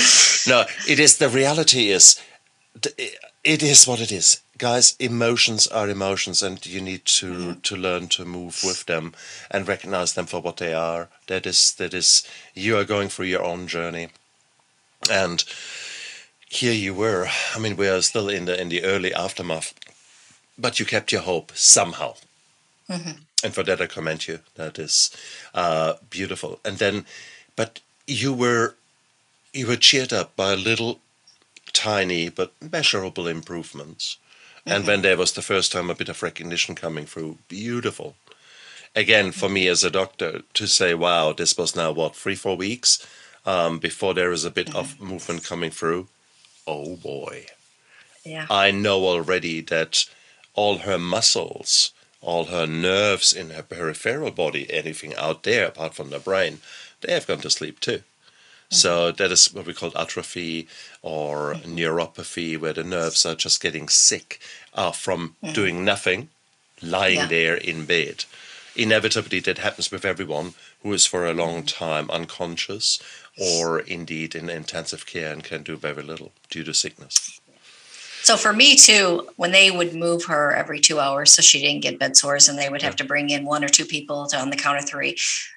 no 0.48 0.66
it 0.88 1.00
is 1.00 1.18
the 1.18 1.30
reality 1.30 1.90
is 1.90 2.22
it 3.44 3.64
is 3.64 3.88
what 3.88 4.00
it 4.00 4.12
is 4.12 4.42
guys 4.58 4.96
emotions 5.00 5.68
are 5.68 5.89
emotions 5.89 6.41
and 6.41 6.65
you 6.65 6.82
need 6.82 7.06
to 7.06 7.34
mm-hmm. 7.34 7.60
to 7.62 7.76
learn 7.76 8.08
to 8.08 8.26
move 8.26 8.62
with 8.63 8.86
them 8.86 9.13
and 9.52 9.68
recognize 9.68 10.13
them 10.13 10.26
for 10.26 10.41
what 10.41 10.58
they 10.58 10.74
are. 10.74 11.10
That 11.28 11.46
is 11.46 11.74
that 11.74 11.94
is 11.94 12.28
you 12.54 12.78
are 12.78 12.86
going 12.86 13.10
through 13.10 13.26
your 13.26 13.44
own 13.44 13.68
journey. 13.68 14.10
And 15.12 15.44
here 16.48 16.74
you 16.74 16.94
were. 16.94 17.28
I 17.56 17.60
mean 17.60 17.76
we 17.76 17.88
are 17.88 18.02
still 18.02 18.30
in 18.30 18.46
the 18.46 18.60
in 18.60 18.70
the 18.70 18.84
early 18.84 19.13
aftermath 19.13 19.74
but 20.58 20.80
you 20.80 20.86
kept 20.86 21.12
your 21.12 21.22
hope 21.22 21.52
somehow. 21.56 22.15
Mm-hmm. 22.89 23.18
and 23.44 23.54
for 23.54 23.63
that 23.63 23.82
i 23.82 23.88
commend 23.88 24.28
you. 24.28 24.39
That 24.56 24.78
is 24.80 25.10
uh, 25.54 25.94
beautiful. 26.10 26.60
And 26.63 26.78
then 26.78 27.06
but 27.56 27.82
you 28.08 28.32
were 28.34 28.76
you 29.54 29.68
were 29.68 29.76
cheered 29.76 30.13
up 30.13 30.36
by 30.36 30.54
little 30.54 31.00
tiny 31.74 32.30
but 32.30 32.54
measurable 32.62 33.28
improvements 33.28 34.18
and 34.65 34.88
when 34.88 35.01
there 35.01 35.17
was 35.17 35.34
the 35.34 35.41
first 35.41 35.71
time 35.71 35.89
a 35.89 35.95
bit 35.95 36.10
of 36.10 36.23
recognition 36.23 36.75
coming 36.75 37.06
through, 37.06 37.38
beautiful. 37.47 38.15
Again, 38.95 39.32
for 39.32 39.49
me 39.49 39.67
as 39.67 39.84
a 39.84 39.91
doctor, 39.91 40.41
to 40.54 40.67
say, 40.67 40.93
wow, 40.93 41.34
this 41.34 41.58
was 41.58 41.75
now 41.75 41.91
what, 41.91 42.15
three, 42.15 42.36
four 42.36 42.56
weeks 42.56 43.06
um, 43.45 43.80
before 43.80 44.13
there 44.13 44.32
is 44.32 44.45
a 44.45 44.51
bit 44.51 44.67
mm-hmm. 44.67 44.78
of 44.78 44.99
movement 45.01 45.43
coming 45.43 45.71
through. 45.71 46.08
Oh 46.65 46.95
boy. 46.95 47.45
Yeah. 48.23 48.47
I 48.49 48.71
know 48.71 49.04
already 49.04 49.62
that 49.62 50.06
all 50.54 50.80
her 50.80 50.97
muscles, 50.97 51.91
all 52.21 52.45
her 52.45 52.65
nerves 52.65 53.34
in 53.34 53.51
her 53.51 53.62
peripheral 53.62 54.32
body, 54.32 54.71
anything 54.71 55.13
out 55.15 55.43
there 55.43 55.67
apart 55.67 55.93
from 55.93 56.10
the 56.10 56.19
brain, 56.19 56.60
they 57.01 57.13
have 57.13 57.28
gone 57.28 57.39
to 57.39 57.49
sleep 57.49 57.80
too. 57.80 58.01
So 58.69 59.08
mm-hmm. 59.08 59.17
that 59.17 59.32
is 59.32 59.54
what 59.54 59.65
we 59.65 59.73
call 59.73 59.97
atrophy 59.97 60.67
or 61.01 61.56
neuropathy, 61.65 62.60
where 62.60 62.73
the 62.73 62.84
nerves 62.84 63.25
are 63.25 63.36
just 63.36 63.62
getting 63.62 63.89
sick 63.89 64.39
uh, 64.73 64.91
from 64.91 65.36
mm-hmm. 65.43 65.54
doing 65.54 65.86
nothing, 65.86 66.30
lying 66.82 67.17
yeah. 67.17 67.28
there 67.28 67.56
in 67.56 67.86
bed. 67.86 68.25
Inevitably, 68.75 69.39
that 69.41 69.60
happens 69.60 69.89
with 69.89 70.04
everyone 70.04 70.54
who 70.84 70.91
is 70.93 71.06
for 71.06 71.25
a 71.25 71.34
long 71.34 71.63
mm-hmm. 71.63 71.86
time 71.86 72.12
unconscious 72.12 73.01
or 73.39 73.80
indeed 73.80 74.36
in 74.36 74.49
intensive 74.49 75.06
care 75.06 75.32
and 75.32 75.43
can 75.43 75.63
do 75.63 75.75
very 75.75 76.04
little 76.04 76.32
due 76.49 76.63
to 76.63 76.73
sickness. 76.73 77.39
So 78.25 78.38
for 78.38 78.54
me 78.54 78.75
too, 78.75 79.30
when 79.36 79.51
they 79.51 79.69
would 79.69 79.93
move 79.93 80.25
her 80.25 80.51
every 80.56 80.80
two 80.80 80.99
hours 80.99 81.32
so 81.32 81.43
she 81.43 81.62
didn't 81.62 81.84
get 81.84 81.99
bed 81.99 82.17
sores 82.17 82.49
and 82.49 82.58
they 82.58 82.69
would 82.69 82.82
have 82.82 82.95
to 82.95 83.04
bring 83.04 83.30
in 83.30 83.45
one 83.45 83.63
or 83.63 83.67
two 83.67 83.86
people 83.86 84.25
to 84.28 84.38
on 84.39 84.49
the 84.49 84.56
count 84.56 84.80
of 84.80 84.89
three, 84.89 85.15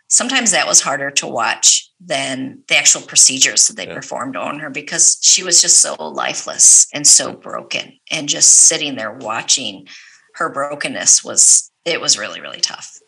sometimes 0.09 0.51
that 0.51 0.67
was 0.67 0.81
harder 0.81 1.11
to 1.11 1.27
watch 1.27 1.91
than 2.01 2.63
the 2.69 2.77
actual 2.77 3.03
procedures 3.03 3.69
that 3.69 3.77
they 3.77 3.87
yeah. 3.87 3.95
performed 3.95 4.37
on 4.37 4.59
her 4.59 4.71
because 4.71 5.19
she 5.23 5.43
was 5.43 5.61
just 5.61 5.81
so 5.81 5.95
lifeless 5.95 6.89
and 6.93 7.07
so 7.07 7.33
broken. 7.33 7.99
And 8.11 8.29
just 8.29 8.49
sitting 8.55 8.97
there 8.97 9.13
watching 9.13 9.87
her 10.35 10.49
brokenness 10.49 11.23
was 11.23 11.71
it 11.85 12.01
was 12.01 12.19
really 12.19 12.41
really 12.41 12.61
tough. 12.61 12.99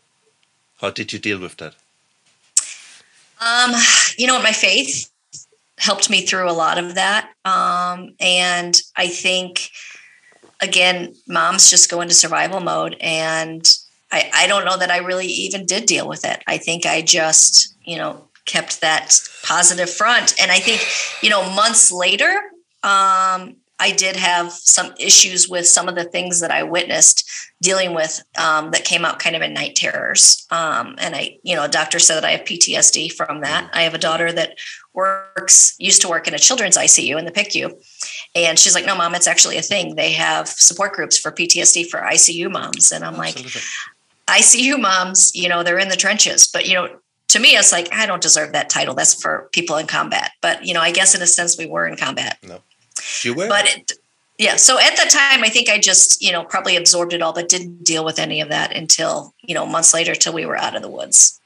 How 0.81 0.91
did 0.91 1.13
you 1.13 1.19
deal 1.19 1.39
with 1.39 1.57
that? 1.57 1.75
Um 3.41 3.73
you 4.19 4.27
know 4.27 4.35
what? 4.35 4.43
my 4.43 4.53
faith 4.53 5.11
helped 5.79 6.11
me 6.11 6.27
through 6.27 6.51
a 6.51 6.53
lot 6.53 6.79
of 6.79 6.95
that. 6.97 7.31
Um 7.45 8.15
and 8.21 8.81
i 8.97 9.07
think 9.07 9.71
again 10.61 11.15
moms 11.27 11.71
just 11.71 11.91
go 11.91 12.01
into 12.01 12.15
survival 12.15 12.61
mode 12.61 12.97
and 13.01 13.65
I, 14.13 14.31
I 14.35 14.47
don't 14.47 14.65
know 14.65 14.77
that 14.77 14.91
I 14.91 14.99
really 14.99 15.27
even 15.27 15.67
did 15.67 15.87
deal 15.87 16.09
with 16.09 16.25
it. 16.25 16.43
I 16.47 16.59
think 16.59 16.87
I 16.87 17.03
just, 17.03 17.77
you 17.85 17.97
know, 17.97 18.29
kept 18.45 18.81
that 18.81 19.21
positive 19.45 19.91
front. 19.91 20.35
And 20.41 20.51
I 20.51 20.59
think, 20.59 20.83
you 21.23 21.31
know, 21.31 21.49
months 21.55 21.93
later, 21.93 22.33
um, 22.83 23.57
I 23.83 23.93
did 23.93 24.17
have 24.17 24.53
some 24.53 24.93
issues 24.99 25.49
with 25.49 25.67
some 25.67 25.89
of 25.89 25.95
the 25.95 26.05
things 26.05 26.41
that 26.41 26.51
I 26.51 26.63
witnessed 26.63 27.29
dealing 27.63 27.95
with 27.95 28.23
um, 28.39 28.73
that 28.73 28.85
came 28.85 29.07
out 29.07 29.19
kind 29.19 29.35
of 29.35 29.41
in 29.41 29.55
night 29.55 29.75
terrors. 29.75 30.47
Um, 30.51 30.97
and 30.99 31.17
I, 31.17 31.39
you 31.43 31.57
know, 31.57 31.65
a 31.65 31.69
doctor 31.69 31.99
said 31.99 32.17
that 32.17 32.25
I 32.25 32.33
have 32.33 32.43
PTSD 32.43 33.11
from 33.13 33.41
that. 33.41 33.71
I 33.73 33.83
have 33.83 33.95
a 33.95 33.99
daughter 33.99 34.33
that 34.33 34.59
works, 34.93 35.77
used 35.79 36.03
to 36.03 36.09
work 36.09 36.29
in 36.29 36.35
a 36.35 36.39
children's 36.39 36.77
ICU 36.77 37.19
in 37.19 37.25
the 37.25 37.33
PICU. 37.33 37.73
And 38.35 38.59
she's 38.59 38.75
like, 38.75 38.85
no, 38.85 38.97
mom, 38.97 39.15
it's 39.15 39.27
actually 39.27 39.57
a 39.57 39.63
thing. 39.63 39.95
They 39.95 40.13
have 40.13 40.47
support 40.47 40.93
groups 40.93 41.17
for 41.17 41.33
PTSD 41.33 41.89
for 41.89 42.01
ICU 42.01 42.51
moms. 42.51 42.93
And 42.93 43.03
I'm 43.03 43.15
Absolutely. 43.15 43.45
like, 43.45 43.63
ICU 44.31 44.81
moms, 44.81 45.35
you 45.35 45.49
know, 45.49 45.63
they're 45.63 45.79
in 45.79 45.89
the 45.89 45.97
trenches. 45.97 46.47
But, 46.47 46.67
you 46.67 46.75
know, 46.75 46.89
to 47.29 47.39
me, 47.39 47.51
it's 47.51 47.73
like, 47.73 47.93
I 47.93 48.07
don't 48.07 48.23
deserve 48.23 48.53
that 48.53 48.71
title. 48.71 48.95
That's 48.95 49.21
for 49.21 49.49
people 49.53 49.77
in 49.77 49.87
combat. 49.87 50.33
But, 50.41 50.65
you 50.65 50.75
know, 50.75 50.81
I 50.81 50.91
guess 50.91 51.15
in 51.15 51.23
a 51.23 51.27
sense 51.27 51.59
we 51.59 51.67
were 51.67 51.87
in 51.87 51.97
combat. 51.97 52.39
No. 52.43 52.61
You 53.23 53.35
were. 53.35 53.49
But 53.49 53.67
it, 53.67 53.93
yeah. 54.39 54.57
So 54.57 54.79
at 54.79 54.97
the 54.97 55.09
time, 55.11 55.45
I 55.45 55.49
think 55.49 55.69
I 55.69 55.79
just, 55.79 56.23
you 56.23 56.33
know, 56.33 56.45
probably 56.45 56.77
absorbed 56.77 57.13
it 57.13 57.23
all, 57.23 57.33
but 57.33 57.49
didn't 57.49 57.85
deal 57.85 58.05
with 58.05 58.19
any 58.19 58.41
of 58.41 58.49
that 58.49 58.75
until, 58.75 59.35
you 59.43 59.55
know, 59.55 59.67
months 59.67 59.95
later, 59.95 60.15
till 60.15 60.33
we 60.33 60.47
were 60.47 60.57
out 60.57 60.75
of 60.75 60.83
the 60.83 60.89
woods. 60.89 61.41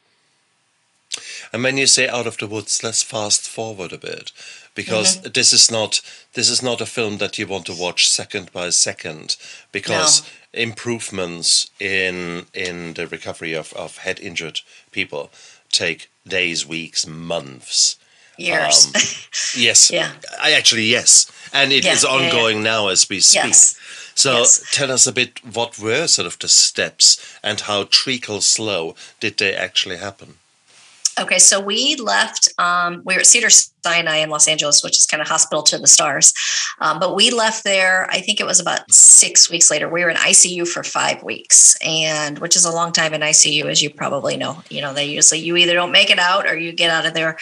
And 1.53 1.63
when 1.63 1.77
you 1.77 1.87
say 1.87 2.09
out 2.09 2.27
of 2.27 2.39
the 2.39 2.47
woods, 2.47 2.83
let's 2.83 3.03
fast 3.03 3.49
forward 3.49 3.93
a 3.93 3.99
bit 3.99 4.33
because 4.75 5.19
mm-hmm. 5.19 5.33
this 5.33 5.53
is 5.53 5.71
not 5.71 6.01
this 6.35 6.51
is 6.51 6.63
not 6.63 6.81
a 6.81 6.87
film 6.87 7.19
that 7.19 7.39
you 7.39 7.47
want 7.47 7.67
to 7.67 7.75
watch 7.75 8.09
second 8.09 8.53
by 8.53 8.71
second 8.71 9.37
because 9.73 10.23
no 10.23 10.29
improvements 10.55 11.71
in 11.81 12.47
in 12.55 12.95
the 12.95 13.07
recovery 13.07 13.53
of, 13.53 13.73
of 13.75 13.99
head 13.99 14.21
injured 14.21 14.61
people 14.91 15.31
take 15.71 16.11
days, 16.27 16.67
weeks, 16.67 17.07
months. 17.07 17.97
Years. 18.37 18.87
Um, 18.87 18.93
yes. 19.61 19.91
yeah. 19.91 20.13
I 20.41 20.53
actually 20.53 20.85
yes. 20.85 21.31
And 21.53 21.73
it 21.73 21.85
yeah, 21.85 21.93
is 21.93 22.05
ongoing 22.05 22.59
yeah, 22.59 22.65
yeah. 22.65 22.71
now 22.71 22.89
as 22.89 23.09
we 23.09 23.21
speak. 23.21 23.45
Yes. 23.45 23.79
So 24.15 24.39
yes. 24.39 24.65
tell 24.73 24.91
us 24.91 25.07
a 25.07 25.13
bit 25.13 25.45
what 25.45 25.79
were 25.79 26.07
sort 26.07 26.27
of 26.27 26.39
the 26.39 26.49
steps 26.49 27.39
and 27.43 27.61
how 27.61 27.85
treacle 27.85 28.41
slow 28.41 28.95
did 29.21 29.39
they 29.39 29.55
actually 29.55 29.97
happen? 29.97 30.35
Okay, 31.21 31.39
so 31.39 31.61
we 31.61 31.97
left. 31.97 32.49
Um, 32.59 33.03
we 33.05 33.15
were 33.15 33.21
at 33.21 33.27
Cedar 33.27 33.51
Sinai 33.51 34.17
in 34.17 34.31
Los 34.31 34.49
Angeles, 34.49 34.83
which 34.83 34.99
is 34.99 35.07
kind 35.07 35.21
of 35.21 35.29
hospital 35.29 35.63
to 35.65 35.79
the 35.79 35.87
stars. 35.87 36.35
Um, 36.81 36.99
but 36.99 37.15
we 37.15 37.31
left 37.31 37.63
there. 37.63 38.09
I 38.11 38.21
think 38.21 38.41
it 38.41 38.47
was 38.47 38.59
about 38.59 38.91
six 38.91 39.49
weeks 39.49 39.71
later. 39.71 39.89
We 39.89 40.03
were 40.03 40.11
in 40.11 40.17
ICU 40.17 40.67
for 40.67 40.83
five 40.83 41.23
weeks, 41.23 41.77
and 41.85 42.39
which 42.41 42.57
is 42.57 42.65
a 42.65 42.73
long 42.73 42.93
time 42.93 43.15
in 43.15 43.21
ICU, 43.21 43.67
as 43.67 43.83
you 43.83 43.91
probably 43.91 44.37
know. 44.37 44.63
You 44.71 44.81
know, 44.81 44.93
they 44.93 45.07
usually 45.07 45.41
you 45.41 45.57
either 45.57 45.75
don't 45.75 45.93
make 45.93 46.11
it 46.11 46.19
out 46.19 46.47
or 46.47 46.57
you 46.57 46.73
get 46.73 46.91
out 46.91 47.07
of 47.07 47.15
there 47.15 47.39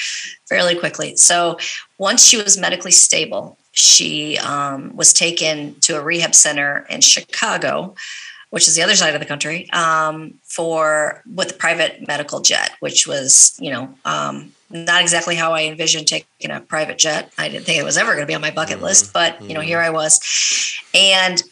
fairly 0.49 0.75
quickly. 0.75 1.17
So 1.17 1.57
once 1.99 2.23
she 2.23 2.37
was 2.37 2.59
medically 2.59 2.91
stable, 2.91 3.57
she 3.73 4.37
um, 4.39 4.95
was 4.95 5.15
taken 5.15 5.77
to 5.81 5.97
a 5.97 6.03
rehab 6.03 6.35
center 6.35 6.87
in 6.91 7.01
Chicago 7.01 7.95
which 8.53 8.69
is 8.69 8.77
the 8.77 8.83
other 8.83 8.95
side 8.95 9.15
of 9.15 9.21
the 9.21 9.27
country, 9.27 9.71
um, 9.71 10.35
for 10.45 11.23
with 11.35 11.53
a 11.53 11.55
private 11.55 12.07
medical 12.07 12.41
jet, 12.41 12.73
which 12.81 13.07
was, 13.07 13.57
you 13.59 13.71
know, 13.71 13.95
um, 14.05 14.53
not 14.69 15.01
exactly 15.01 15.35
how 15.35 15.55
I 15.55 15.63
envisioned 15.63 16.07
taking 16.07 16.51
a 16.51 16.61
private 16.61 16.99
jet. 16.99 17.33
I 17.39 17.49
didn't 17.49 17.65
think 17.65 17.81
it 17.81 17.85
was 17.85 17.97
ever 17.97 18.13
going 18.13 18.21
to 18.21 18.27
be 18.27 18.35
on 18.35 18.43
my 18.43 18.51
bucket 18.51 18.77
mm-hmm. 18.77 18.85
list, 18.85 19.15
but 19.15 19.41
you 19.41 19.55
know, 19.55 19.61
mm-hmm. 19.61 19.69
here 19.69 19.79
I 19.79 19.89
was. 19.89 20.21
And 20.93 21.43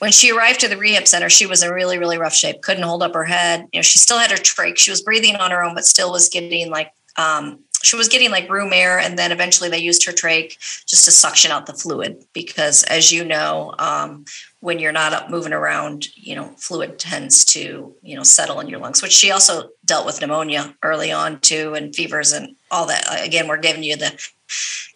when 0.00 0.12
she 0.12 0.32
arrived 0.32 0.60
to 0.60 0.68
the 0.68 0.76
rehab 0.76 1.08
center, 1.08 1.30
she 1.30 1.46
was 1.46 1.62
in 1.62 1.70
really, 1.70 1.96
really 1.98 2.18
rough 2.18 2.34
shape. 2.34 2.60
Couldn't 2.60 2.82
hold 2.82 3.02
up 3.02 3.14
her 3.14 3.24
head. 3.24 3.66
You 3.72 3.78
know, 3.78 3.82
she 3.82 3.96
still 3.96 4.18
had 4.18 4.30
her 4.30 4.36
trach. 4.36 4.76
She 4.76 4.90
was 4.90 5.00
breathing 5.00 5.36
on 5.36 5.52
her 5.52 5.64
own, 5.64 5.74
but 5.74 5.86
still 5.86 6.12
was 6.12 6.28
getting 6.28 6.68
like 6.68 6.92
um, 7.16 7.60
she 7.82 7.96
was 7.96 8.08
getting 8.08 8.30
like 8.30 8.50
room 8.50 8.72
air 8.72 8.98
and 8.98 9.18
then 9.18 9.32
eventually 9.32 9.68
they 9.68 9.78
used 9.78 10.04
her 10.04 10.12
trach 10.12 10.84
just 10.86 11.04
to 11.04 11.10
suction 11.10 11.50
out 11.50 11.66
the 11.66 11.72
fluid 11.72 12.24
because 12.32 12.82
as 12.84 13.10
you 13.10 13.24
know 13.24 13.74
um, 13.78 14.24
when 14.60 14.78
you're 14.78 14.92
not 14.92 15.14
up 15.14 15.30
moving 15.30 15.54
around, 15.54 16.06
you 16.14 16.36
know, 16.36 16.44
fluid 16.58 16.98
tends 16.98 17.44
to, 17.46 17.94
you 18.02 18.16
know, 18.16 18.22
settle 18.22 18.60
in 18.60 18.68
your 18.68 18.78
lungs, 18.78 19.02
which 19.02 19.12
she 19.12 19.30
also 19.30 19.70
dealt 19.84 20.04
with 20.04 20.20
pneumonia 20.20 20.74
early 20.82 21.10
on 21.10 21.40
too, 21.40 21.74
and 21.74 21.94
fevers 21.94 22.32
and 22.32 22.56
all 22.70 22.86
that. 22.86 23.04
Again, 23.24 23.48
we're 23.48 23.56
giving 23.56 23.82
you 23.82 23.96
the 23.96 24.28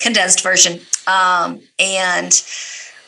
condensed 0.00 0.42
version. 0.42 0.80
Um, 1.06 1.60
and 1.78 2.44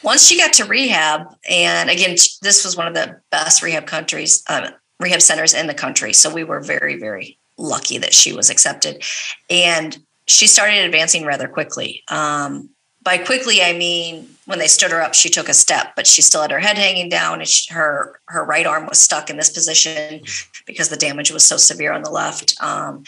once 0.03 0.27
she 0.27 0.39
got 0.39 0.55
to 0.55 0.65
rehab, 0.65 1.27
and 1.49 1.91
again, 1.91 2.17
this 2.41 2.65
was 2.65 2.77
one 2.77 2.87
of 2.87 2.95
the 2.95 3.21
best 3.31 3.63
rehab 3.63 3.87
countries, 3.87 4.43
uh, 4.49 4.71
rehab 4.99 5.21
centers 5.21 5.53
in 5.53 5.67
the 5.67 5.75
country. 5.75 6.15
So 6.15 6.33
we 6.33 6.45
were 6.45 6.61
very, 6.61 6.99
very 6.99 7.39
lucky 7.59 7.99
that 7.99 8.13
she 8.13 8.33
was 8.33 8.51
accepted. 8.51 9.03
And 9.49 9.99
she 10.27 10.47
started 10.47 10.85
advancing 10.85 11.25
rather 11.25 11.49
quickly. 11.49 12.03
Um, 12.09 12.71
by 13.03 13.19
quickly, 13.19 13.63
I 13.63 13.73
mean 13.73 14.29
when 14.47 14.59
they 14.59 14.67
stood 14.67 14.91
her 14.91 15.01
up, 15.03 15.15
she 15.15 15.29
took 15.29 15.49
a 15.49 15.55
step, 15.55 15.95
but 15.95 16.07
she 16.07 16.23
still 16.23 16.43
had 16.43 16.51
her 16.51 16.59
head 16.59 16.77
hanging 16.77 17.09
down, 17.09 17.41
and 17.41 17.49
she, 17.49 17.73
her 17.73 18.21
her 18.27 18.45
right 18.45 18.67
arm 18.67 18.87
was 18.87 18.99
stuck 18.99 19.31
in 19.31 19.37
this 19.37 19.51
position 19.51 20.23
because 20.67 20.89
the 20.89 20.97
damage 20.97 21.31
was 21.31 21.45
so 21.45 21.57
severe 21.57 21.93
on 21.93 22.03
the 22.03 22.11
left. 22.11 22.61
Um, 22.61 23.05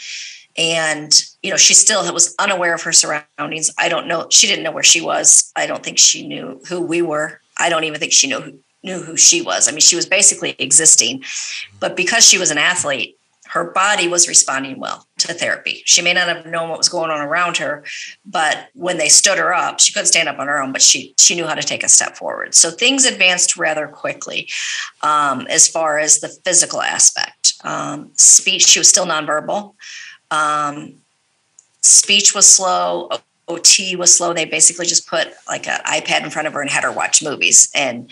and 0.57 1.21
you 1.43 1.51
know, 1.51 1.57
she 1.57 1.73
still 1.73 2.13
was 2.13 2.33
unaware 2.39 2.73
of 2.73 2.81
her 2.83 2.93
surroundings. 2.93 3.71
I 3.77 3.89
don't 3.89 4.07
know; 4.07 4.27
she 4.29 4.47
didn't 4.47 4.63
know 4.63 4.71
where 4.71 4.83
she 4.83 5.01
was. 5.01 5.51
I 5.55 5.67
don't 5.67 5.83
think 5.83 5.97
she 5.97 6.25
knew 6.25 6.61
who 6.67 6.81
we 6.81 7.01
were. 7.01 7.41
I 7.57 7.69
don't 7.69 7.83
even 7.83 7.99
think 7.99 8.13
she 8.13 8.27
knew 8.27 8.39
who, 8.39 8.59
knew 8.83 9.01
who 9.01 9.17
she 9.17 9.41
was. 9.41 9.67
I 9.67 9.71
mean, 9.71 9.81
she 9.81 9.97
was 9.97 10.05
basically 10.05 10.55
existing, 10.59 11.23
but 11.81 11.97
because 11.97 12.25
she 12.25 12.37
was 12.37 12.51
an 12.51 12.57
athlete, 12.57 13.18
her 13.49 13.71
body 13.71 14.07
was 14.07 14.27
responding 14.27 14.79
well 14.79 15.07
to 15.17 15.33
therapy. 15.33 15.81
She 15.85 16.03
may 16.03 16.13
not 16.13 16.27
have 16.27 16.45
known 16.45 16.69
what 16.69 16.77
was 16.77 16.87
going 16.87 17.09
on 17.09 17.19
around 17.19 17.57
her, 17.57 17.83
but 18.23 18.69
when 18.73 18.97
they 18.99 19.09
stood 19.09 19.39
her 19.39 19.53
up, 19.53 19.79
she 19.79 19.91
couldn't 19.91 20.05
stand 20.05 20.29
up 20.29 20.37
on 20.37 20.47
her 20.47 20.61
own, 20.61 20.71
but 20.71 20.83
she 20.83 21.15
she 21.17 21.33
knew 21.33 21.47
how 21.47 21.55
to 21.55 21.63
take 21.63 21.83
a 21.83 21.89
step 21.89 22.15
forward. 22.15 22.53
So 22.53 22.69
things 22.69 23.05
advanced 23.05 23.57
rather 23.57 23.87
quickly 23.87 24.49
um, 25.01 25.47
as 25.47 25.67
far 25.67 25.97
as 25.97 26.19
the 26.19 26.29
physical 26.29 26.81
aspect. 26.81 27.53
Um, 27.63 28.11
speech, 28.13 28.67
she 28.67 28.79
was 28.79 28.87
still 28.87 29.07
nonverbal. 29.07 29.73
Um, 30.29 30.97
speech 31.81 32.35
was 32.35 32.47
slow. 32.47 33.09
OT 33.47 33.95
was 33.95 34.15
slow. 34.15 34.31
They 34.31 34.45
basically 34.45 34.85
just 34.85 35.07
put 35.07 35.27
like 35.47 35.67
an 35.67 35.79
iPad 35.85 36.23
in 36.23 36.29
front 36.29 36.47
of 36.47 36.53
her 36.53 36.61
and 36.61 36.69
had 36.69 36.83
her 36.83 36.91
watch 36.91 37.23
movies 37.23 37.71
and 37.73 38.11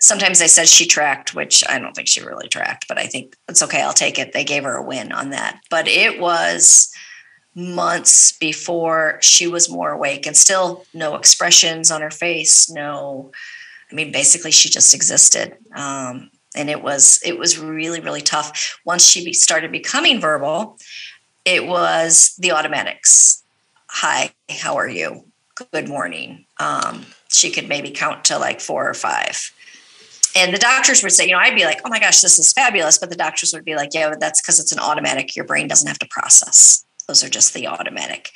sometimes 0.00 0.38
they 0.38 0.48
said 0.48 0.68
she 0.68 0.86
tracked, 0.86 1.34
which 1.34 1.62
I 1.68 1.78
don't 1.78 1.94
think 1.94 2.08
she 2.08 2.22
really 2.22 2.48
tracked, 2.48 2.86
but 2.88 2.98
I 2.98 3.06
think 3.06 3.36
it's 3.48 3.62
okay. 3.62 3.82
I'll 3.82 3.92
take 3.92 4.18
it. 4.18 4.32
They 4.32 4.44
gave 4.44 4.64
her 4.64 4.76
a 4.76 4.82
win 4.82 5.12
on 5.12 5.30
that. 5.30 5.60
But 5.70 5.86
it 5.86 6.20
was 6.20 6.92
months 7.54 8.32
before 8.32 9.18
she 9.20 9.46
was 9.46 9.70
more 9.70 9.90
awake 9.90 10.26
and 10.26 10.36
still 10.36 10.84
no 10.94 11.16
expressions 11.16 11.90
on 11.90 12.00
her 12.00 12.10
face. 12.10 12.70
No, 12.70 13.30
I 13.90 13.94
mean, 13.94 14.12
basically 14.12 14.50
she 14.50 14.68
just 14.68 14.94
existed. 14.94 15.56
Um, 15.74 16.30
and 16.54 16.68
it 16.68 16.82
was 16.82 17.20
it 17.24 17.38
was 17.38 17.58
really 17.58 18.00
really 18.00 18.20
tough 18.20 18.78
once 18.84 19.04
she 19.04 19.32
started 19.32 19.70
becoming 19.70 20.20
verbal 20.20 20.78
it 21.44 21.66
was 21.66 22.34
the 22.38 22.52
automatics 22.52 23.42
hi 23.88 24.32
how 24.48 24.76
are 24.76 24.88
you 24.88 25.24
good 25.72 25.88
morning 25.88 26.44
um, 26.58 27.06
she 27.28 27.50
could 27.50 27.68
maybe 27.68 27.90
count 27.90 28.24
to 28.24 28.38
like 28.38 28.60
four 28.60 28.88
or 28.88 28.94
five 28.94 29.52
and 30.36 30.54
the 30.54 30.58
doctors 30.58 31.02
would 31.02 31.12
say, 31.12 31.26
you 31.26 31.32
know, 31.32 31.38
I'd 31.38 31.54
be 31.54 31.64
like, 31.64 31.80
oh 31.84 31.88
my 31.88 31.98
gosh, 31.98 32.20
this 32.20 32.38
is 32.38 32.52
fabulous. 32.52 32.98
But 32.98 33.10
the 33.10 33.16
doctors 33.16 33.52
would 33.52 33.64
be 33.64 33.76
like, 33.76 33.90
yeah, 33.92 34.08
but 34.08 34.20
that's 34.20 34.40
because 34.40 34.58
it's 34.58 34.72
an 34.72 34.78
automatic. 34.78 35.34
Your 35.34 35.44
brain 35.44 35.68
doesn't 35.68 35.88
have 35.88 35.98
to 35.98 36.08
process. 36.08 36.84
Those 37.08 37.24
are 37.24 37.28
just 37.28 37.54
the 37.54 37.66
automatic 37.66 38.30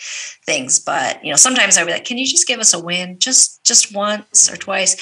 things. 0.44 0.80
But 0.80 1.24
you 1.24 1.30
know, 1.30 1.36
sometimes 1.36 1.78
I'd 1.78 1.86
be 1.86 1.92
like, 1.92 2.04
can 2.04 2.18
you 2.18 2.26
just 2.26 2.48
give 2.48 2.58
us 2.58 2.74
a 2.74 2.82
win, 2.82 3.18
just 3.18 3.64
just 3.64 3.94
once 3.94 4.50
or 4.50 4.56
twice? 4.56 4.96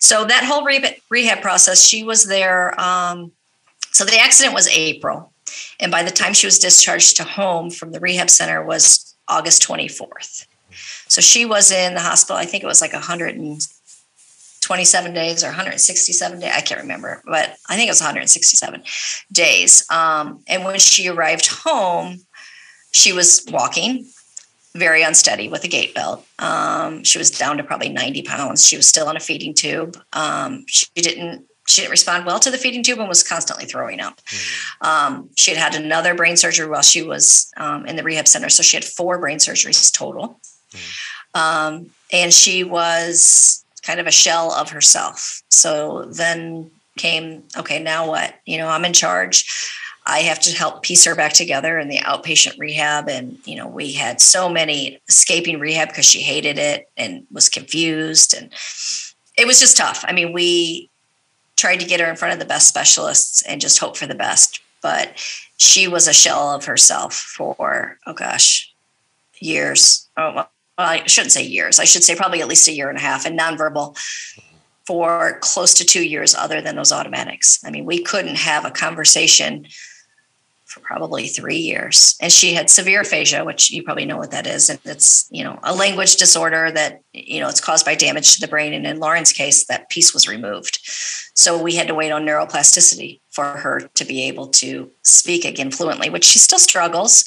So 0.00 0.24
that 0.24 0.44
whole 0.44 0.64
rehab 0.64 1.42
process, 1.42 1.82
she 1.82 2.04
was 2.04 2.26
there. 2.26 2.78
Um, 2.80 3.32
so 3.90 4.04
the 4.04 4.18
accident 4.18 4.54
was 4.54 4.68
April, 4.68 5.32
and 5.80 5.90
by 5.90 6.02
the 6.02 6.10
time 6.10 6.34
she 6.34 6.46
was 6.46 6.58
discharged 6.58 7.16
to 7.16 7.24
home 7.24 7.70
from 7.70 7.90
the 7.90 8.00
rehab 8.00 8.30
center 8.30 8.64
was 8.64 9.16
August 9.26 9.62
twenty 9.62 9.88
fourth. 9.88 10.46
So 11.08 11.20
she 11.20 11.44
was 11.46 11.70
in 11.70 11.94
the 11.94 12.00
hospital. 12.00 12.36
I 12.36 12.44
think 12.44 12.62
it 12.62 12.66
was 12.66 12.80
like 12.80 12.92
100 12.92 13.36
and 13.36 13.60
27 14.66 15.14
days 15.14 15.44
or 15.44 15.46
167 15.46 16.40
days. 16.40 16.52
I 16.52 16.60
can't 16.60 16.80
remember, 16.80 17.22
but 17.24 17.56
I 17.68 17.76
think 17.76 17.86
it 17.86 17.92
was 17.92 18.00
167 18.00 18.82
days. 19.30 19.88
Um, 19.90 20.42
and 20.48 20.64
when 20.64 20.76
she 20.80 21.06
arrived 21.06 21.46
home, 21.46 22.18
she 22.90 23.12
was 23.12 23.46
walking 23.48 24.10
very 24.74 25.04
unsteady 25.04 25.48
with 25.48 25.62
a 25.62 25.68
gait 25.68 25.94
belt. 25.94 26.26
Um, 26.40 27.04
she 27.04 27.16
was 27.16 27.30
down 27.30 27.58
to 27.58 27.62
probably 27.62 27.90
90 27.90 28.22
pounds. 28.22 28.66
She 28.66 28.76
was 28.76 28.88
still 28.88 29.06
on 29.06 29.16
a 29.16 29.20
feeding 29.20 29.54
tube. 29.54 29.96
Um, 30.12 30.64
she 30.66 30.86
didn't 30.96 31.46
she 31.68 31.82
didn't 31.82 31.92
respond 31.92 32.26
well 32.26 32.38
to 32.40 32.50
the 32.50 32.58
feeding 32.58 32.82
tube 32.82 32.98
and 32.98 33.08
was 33.08 33.24
constantly 33.24 33.66
throwing 33.66 34.00
up. 34.00 34.20
Mm. 34.26 34.86
Um, 34.86 35.30
she 35.36 35.52
had 35.52 35.72
had 35.72 35.80
another 35.80 36.14
brain 36.14 36.36
surgery 36.36 36.68
while 36.68 36.82
she 36.82 37.02
was 37.02 37.52
um, 37.56 37.86
in 37.86 37.96
the 37.96 38.04
rehab 38.04 38.28
center, 38.28 38.48
so 38.48 38.62
she 38.62 38.76
had 38.76 38.84
four 38.84 39.18
brain 39.18 39.38
surgeries 39.38 39.92
total. 39.92 40.40
Mm. 40.72 41.36
Um, 41.40 41.90
and 42.12 42.32
she 42.32 42.62
was 42.62 43.64
kind 43.86 44.00
of 44.00 44.06
a 44.06 44.12
shell 44.12 44.52
of 44.52 44.70
herself. 44.70 45.42
So 45.48 46.06
then 46.10 46.70
came, 46.98 47.44
okay, 47.56 47.80
now 47.82 48.08
what? 48.08 48.34
You 48.44 48.58
know, 48.58 48.68
I'm 48.68 48.84
in 48.84 48.92
charge. 48.92 49.44
I 50.06 50.20
have 50.20 50.40
to 50.40 50.56
help 50.56 50.82
piece 50.82 51.04
her 51.04 51.14
back 51.14 51.32
together 51.32 51.78
in 51.78 51.88
the 51.88 51.98
outpatient 51.98 52.58
rehab. 52.58 53.08
And, 53.08 53.38
you 53.44 53.56
know, 53.56 53.68
we 53.68 53.92
had 53.92 54.20
so 54.20 54.48
many 54.48 55.00
escaping 55.08 55.58
rehab 55.58 55.88
because 55.88 56.04
she 56.04 56.20
hated 56.20 56.58
it 56.58 56.88
and 56.96 57.26
was 57.32 57.48
confused. 57.48 58.34
And 58.34 58.52
it 59.36 59.46
was 59.46 59.60
just 59.60 59.76
tough. 59.76 60.04
I 60.06 60.12
mean, 60.12 60.32
we 60.32 60.90
tried 61.56 61.80
to 61.80 61.86
get 61.86 62.00
her 62.00 62.06
in 62.06 62.16
front 62.16 62.34
of 62.34 62.38
the 62.38 62.44
best 62.44 62.68
specialists 62.68 63.42
and 63.42 63.60
just 63.60 63.78
hope 63.78 63.96
for 63.96 64.06
the 64.06 64.14
best. 64.14 64.60
But 64.82 65.12
she 65.56 65.88
was 65.88 66.06
a 66.06 66.12
shell 66.12 66.50
of 66.50 66.66
herself 66.66 67.14
for, 67.14 67.98
oh 68.06 68.12
gosh, 68.12 68.72
years. 69.40 70.08
Oh, 70.16 70.46
well, 70.76 70.88
I 70.88 71.06
shouldn't 71.06 71.32
say 71.32 71.44
years. 71.44 71.78
I 71.80 71.84
should 71.84 72.04
say 72.04 72.14
probably 72.14 72.40
at 72.40 72.48
least 72.48 72.68
a 72.68 72.72
year 72.72 72.88
and 72.88 72.98
a 72.98 73.00
half, 73.00 73.26
and 73.26 73.38
nonverbal 73.38 73.96
for 74.86 75.38
close 75.40 75.74
to 75.74 75.84
two 75.84 76.04
years, 76.04 76.34
other 76.34 76.60
than 76.60 76.76
those 76.76 76.92
automatics. 76.92 77.58
I 77.64 77.70
mean, 77.70 77.84
we 77.84 78.02
couldn't 78.02 78.36
have 78.36 78.64
a 78.64 78.70
conversation 78.70 79.66
for 80.64 80.80
probably 80.80 81.26
three 81.26 81.56
years. 81.56 82.16
And 82.20 82.30
she 82.30 82.52
had 82.52 82.68
severe 82.68 83.00
aphasia, 83.00 83.44
which 83.44 83.70
you 83.70 83.82
probably 83.82 84.04
know 84.04 84.18
what 84.18 84.32
that 84.32 84.46
is. 84.46 84.68
And 84.68 84.78
it's, 84.84 85.26
you 85.30 85.42
know, 85.42 85.58
a 85.62 85.74
language 85.74 86.16
disorder 86.16 86.70
that, 86.70 87.00
you 87.12 87.40
know, 87.40 87.48
it's 87.48 87.60
caused 87.60 87.86
by 87.86 87.94
damage 87.94 88.34
to 88.34 88.40
the 88.40 88.48
brain. 88.48 88.74
And 88.74 88.86
in 88.86 88.98
Lauren's 88.98 89.32
case, 89.32 89.64
that 89.66 89.88
piece 89.88 90.12
was 90.12 90.28
removed. 90.28 90.80
So 91.34 91.60
we 91.60 91.76
had 91.76 91.88
to 91.88 91.94
wait 91.94 92.10
on 92.10 92.26
neuroplasticity 92.26 93.20
for 93.30 93.44
her 93.44 93.88
to 93.94 94.04
be 94.04 94.24
able 94.24 94.48
to 94.48 94.90
speak 95.02 95.44
again 95.44 95.70
fluently, 95.70 96.10
which 96.10 96.24
she 96.24 96.38
still 96.38 96.58
struggles, 96.58 97.24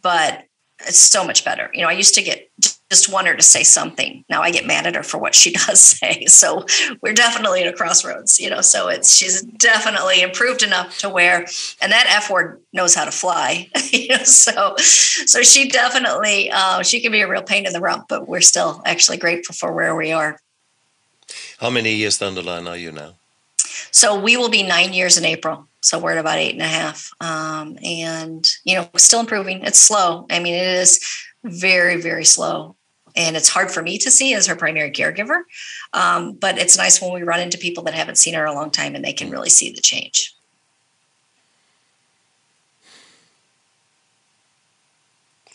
but 0.00 0.44
it's 0.86 0.98
so 0.98 1.24
much 1.24 1.44
better. 1.44 1.70
You 1.72 1.82
know, 1.82 1.88
I 1.88 1.92
used 1.92 2.14
to 2.14 2.22
get 2.22 2.50
just 2.92 3.10
want 3.10 3.26
her 3.26 3.34
to 3.34 3.42
say 3.42 3.62
something. 3.62 4.22
Now 4.28 4.42
I 4.42 4.50
get 4.50 4.66
mad 4.66 4.86
at 4.86 4.94
her 4.94 5.02
for 5.02 5.16
what 5.16 5.34
she 5.34 5.52
does 5.66 5.80
say. 5.80 6.26
So 6.26 6.66
we're 7.00 7.14
definitely 7.14 7.62
at 7.62 7.72
a 7.72 7.76
crossroads, 7.76 8.38
you 8.38 8.50
know. 8.50 8.60
So 8.60 8.88
it's 8.88 9.16
she's 9.16 9.40
definitely 9.42 10.20
improved 10.20 10.62
enough 10.62 10.98
to 10.98 11.08
where 11.08 11.46
and 11.80 11.90
that 11.90 12.06
F 12.08 12.30
word 12.30 12.60
knows 12.74 12.94
how 12.94 13.06
to 13.06 13.10
fly. 13.10 13.70
you 13.90 14.08
know, 14.08 14.24
so 14.24 14.76
so 14.76 15.42
she 15.42 15.68
definitely 15.68 16.50
uh, 16.50 16.82
she 16.82 17.00
can 17.00 17.12
be 17.12 17.22
a 17.22 17.28
real 17.28 17.42
pain 17.42 17.66
in 17.66 17.72
the 17.72 17.80
rump, 17.80 18.04
but 18.08 18.28
we're 18.28 18.42
still 18.42 18.82
actually 18.84 19.16
grateful 19.16 19.54
for 19.54 19.72
where 19.72 19.96
we 19.96 20.12
are. 20.12 20.38
How 21.58 21.70
many 21.70 21.94
years 21.94 22.18
down 22.18 22.34
the 22.34 22.42
line 22.42 22.68
are 22.68 22.76
you 22.76 22.92
now? 22.92 23.14
So 23.90 24.18
we 24.20 24.36
will 24.36 24.48
be 24.50 24.62
nine 24.62 24.92
years 24.92 25.16
in 25.16 25.24
April. 25.24 25.68
So 25.80 25.98
we're 25.98 26.12
at 26.12 26.18
about 26.18 26.38
eight 26.38 26.52
and 26.52 26.62
a 26.62 26.66
half. 26.66 27.10
Um, 27.20 27.78
and, 27.84 28.48
you 28.64 28.76
know, 28.76 28.88
still 28.96 29.20
improving. 29.20 29.62
It's 29.62 29.78
slow. 29.78 30.26
I 30.30 30.38
mean, 30.38 30.54
it 30.54 30.66
is 30.66 31.00
very, 31.44 32.00
very 32.00 32.24
slow. 32.24 32.76
And 33.14 33.36
it's 33.36 33.48
hard 33.48 33.70
for 33.70 33.82
me 33.82 33.98
to 33.98 34.10
see 34.10 34.34
as 34.34 34.46
her 34.46 34.56
primary 34.56 34.90
caregiver. 34.90 35.42
Um, 35.92 36.32
but 36.32 36.58
it's 36.58 36.76
nice 36.76 37.00
when 37.00 37.12
we 37.12 37.22
run 37.22 37.40
into 37.40 37.58
people 37.58 37.84
that 37.84 37.94
haven't 37.94 38.16
seen 38.16 38.34
her 38.34 38.44
a 38.44 38.54
long 38.54 38.70
time 38.70 38.94
and 38.94 39.04
they 39.04 39.12
can 39.12 39.30
really 39.30 39.50
see 39.50 39.70
the 39.70 39.80
change. 39.80 40.34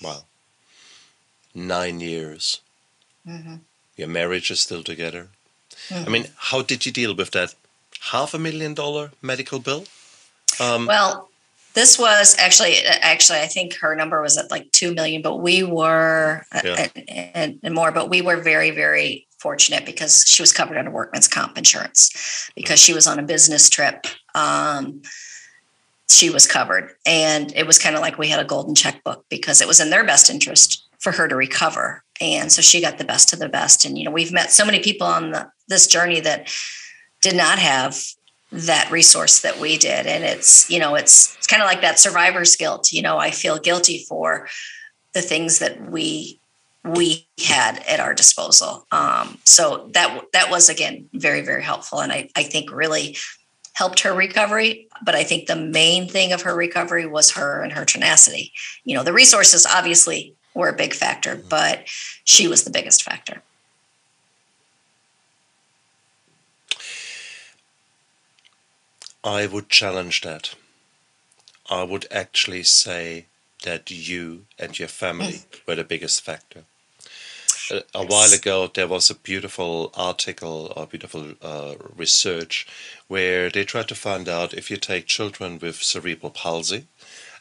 Wow. 0.02 0.24
Nine 1.56 2.00
years. 2.00 2.62
Mm-hmm. 3.28 3.56
Your 3.96 4.08
marriage 4.08 4.52
is 4.52 4.60
still 4.60 4.84
together. 4.84 5.30
Mm-hmm. 5.90 6.06
I 6.06 6.10
mean, 6.12 6.26
how 6.38 6.62
did 6.62 6.86
you 6.86 6.92
deal 6.92 7.16
with 7.16 7.32
that 7.32 7.56
half 8.12 8.34
a 8.34 8.40
million 8.40 8.74
dollar 8.74 9.12
medical 9.22 9.60
bill? 9.60 9.86
Um, 10.60 10.86
well, 10.86 11.30
this 11.78 12.00
was 12.00 12.36
actually 12.40 12.78
actually 12.86 13.38
I 13.38 13.46
think 13.46 13.76
her 13.76 13.96
number 13.96 14.20
was 14.20 14.36
at 14.36 14.50
like 14.50 14.72
two 14.72 14.96
million, 14.96 15.22
but 15.22 15.38
we 15.38 15.62
were 15.62 16.44
yeah. 16.64 16.88
and, 17.08 17.60
and, 17.62 17.76
more, 17.76 17.92
but 17.92 18.10
we 18.10 18.20
were 18.24 18.38
very 18.38 18.72
very 18.72 19.28
fortunate 19.38 19.86
because 19.86 20.26
she 20.28 20.42
was 20.42 20.52
covered 20.52 20.78
under 20.78 20.90
workman's 20.90 21.28
comp 21.28 21.56
insurance 21.56 22.50
because 22.56 22.80
she 22.80 22.96
was 22.96 23.06
on 23.06 23.20
a 23.20 23.24
business 23.24 23.70
trip. 23.70 24.08
Um, 24.34 25.04
she 26.10 26.32
was 26.32 26.48
covered, 26.48 26.96
and 27.06 27.54
it 27.56 27.68
was 27.68 27.78
kind 27.78 27.96
of 27.96 28.02
like 28.02 28.18
we 28.18 28.30
had 28.30 28.40
a 28.40 28.46
golden 28.46 28.74
checkbook 28.74 29.26
because 29.30 29.62
it 29.62 29.68
was 29.68 29.80
in 29.80 29.92
their 29.92 30.04
best 30.04 30.32
interest 30.32 30.84
for 30.98 31.12
her 31.12 31.28
to 31.28 31.36
recover, 31.36 32.04
and 32.20 32.52
so 32.52 32.64
she 32.64 32.82
got 32.82 32.98
the 32.98 33.04
best 33.04 33.34
of 33.34 33.40
the 33.40 33.50
best. 33.50 33.86
And 33.86 34.00
you 34.00 34.04
know, 34.04 34.12
we've 34.12 34.34
met 34.34 34.50
so 34.52 34.66
many 34.66 34.80
people 34.80 35.06
on 35.06 35.30
the, 35.30 35.48
this 35.68 35.86
journey 35.86 36.22
that 36.22 36.52
did 37.22 37.36
not 37.36 37.60
have 37.60 38.04
that 38.52 38.90
resource 38.92 39.42
that 39.42 39.60
we 39.60 39.78
did. 39.78 40.08
And 40.08 40.24
it's 40.24 40.70
you 40.70 40.80
know 40.80 40.96
it's 40.96 41.36
it's 41.38 41.48
kind 41.48 41.62
of 41.62 41.68
like 41.68 41.82
that 41.82 42.00
survivor's 42.00 42.56
guilt 42.56 42.92
you 42.92 43.02
know 43.02 43.18
i 43.18 43.32
feel 43.32 43.58
guilty 43.58 44.06
for 44.08 44.48
the 45.14 45.22
things 45.22 45.60
that 45.60 45.90
we 45.90 46.40
we 46.84 47.28
had 47.46 47.84
at 47.88 48.00
our 48.00 48.14
disposal. 48.14 48.88
Um, 48.92 49.40
so 49.44 49.90
that 49.94 50.22
that 50.32 50.50
was 50.50 50.70
again 50.70 51.10
very 51.14 51.42
very 51.42 51.64
helpful. 51.64 52.00
And 52.00 52.12
i 52.12 52.30
i 52.36 52.44
think 52.44 52.72
really 52.72 53.18
helped 53.74 54.00
her 54.02 54.14
recovery. 54.14 54.88
But 55.04 55.16
i 55.16 55.24
think 55.24 55.48
the 55.48 55.56
main 55.56 56.08
thing 56.08 56.32
of 56.32 56.44
her 56.44 56.56
recovery 56.56 57.06
was 57.06 57.32
her 57.32 57.62
and 57.62 57.74
her 57.74 57.86
tenacity. 57.86 58.54
You 58.86 58.96
know 58.96 59.04
the 59.04 59.14
resources 59.14 59.66
obviously 59.66 60.34
were 60.54 60.70
a 60.70 60.76
big 60.76 60.94
factor 60.94 61.36
but 61.50 61.84
she 62.24 62.48
was 62.48 62.64
the 62.64 62.72
biggest 62.72 63.04
factor 63.04 63.44
I 69.28 69.46
would 69.46 69.68
challenge 69.68 70.22
that. 70.22 70.56
I 71.70 71.84
would 71.84 72.06
actually 72.10 72.64
say 72.64 73.26
that 73.64 73.92
you 73.92 74.46
and 74.58 74.80
your 74.80 74.88
family 74.88 75.42
were 75.66 75.76
the 75.76 75.84
biggest 75.84 76.22
factor. 76.22 76.64
A, 77.70 77.84
a 77.94 78.06
while 78.06 78.32
ago, 78.32 78.72
there 78.74 78.88
was 78.88 79.10
a 79.10 79.16
beautiful 79.16 79.92
article 79.96 80.72
or 80.78 80.88
beautiful 80.88 81.34
uh, 81.42 81.76
research 81.94 82.66
where 83.10 83.50
they 83.50 83.66
tried 83.66 83.90
to 83.90 83.96
find 83.96 84.30
out 84.30 84.54
if 84.54 84.72
you 84.72 84.78
take 84.78 85.08
children 85.08 85.60
with 85.60 85.84
cerebral 85.84 86.32
palsy 86.32 86.88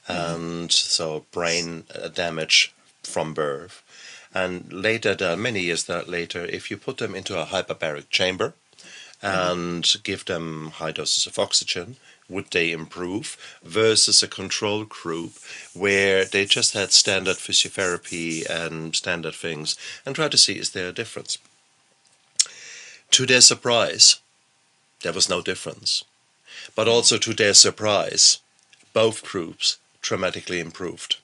and 0.09 0.73
so 0.73 1.25
brain 1.31 1.85
uh, 1.95 2.09
damage 2.09 2.75
from 3.05 3.33
birth, 3.33 3.85
and 4.35 4.73
later, 4.73 5.37
many 5.37 5.61
years 5.61 5.89
later, 5.89 6.45
if 6.47 6.69
you 6.69 6.77
put 6.77 6.99
them 6.99 7.15
into 7.15 7.41
a 7.41 7.47
hyperbaric 7.47 8.11
chamber, 8.11 8.55
Mm-hmm. 9.23 9.59
and 9.59 9.95
give 10.03 10.27
them 10.27 10.73
high 10.75 10.93
doses 10.93 11.27
of 11.27 11.39
oxygen, 11.39 11.97
would 12.29 12.51
they 12.51 12.71
improve 12.71 13.37
versus 13.63 14.23
a 14.23 14.29
control 14.29 14.85
group 14.85 15.33
where 15.73 16.25
they 16.25 16.45
just 16.45 16.75
had 16.75 16.93
standard 16.93 17.37
physiotherapy 17.37 18.49
and 18.49 18.95
standard 18.95 19.35
things 19.35 19.75
and 20.05 20.15
try 20.15 20.29
to 20.29 20.37
see 20.37 20.59
is 20.59 20.71
there 20.71 20.89
a 20.89 20.93
difference. 20.93 21.39
To 23.13 23.25
their 23.25 23.41
surprise, 23.41 24.17
there 25.03 25.15
was 25.15 25.31
no 25.31 25.41
difference. 25.41 26.05
But 26.75 26.89
also 26.89 27.17
to 27.17 27.33
their 27.33 27.55
surprise, 27.55 28.39
both 28.93 29.25
groups 29.25 29.79
dramatically 30.03 30.61
improved. 30.61 31.17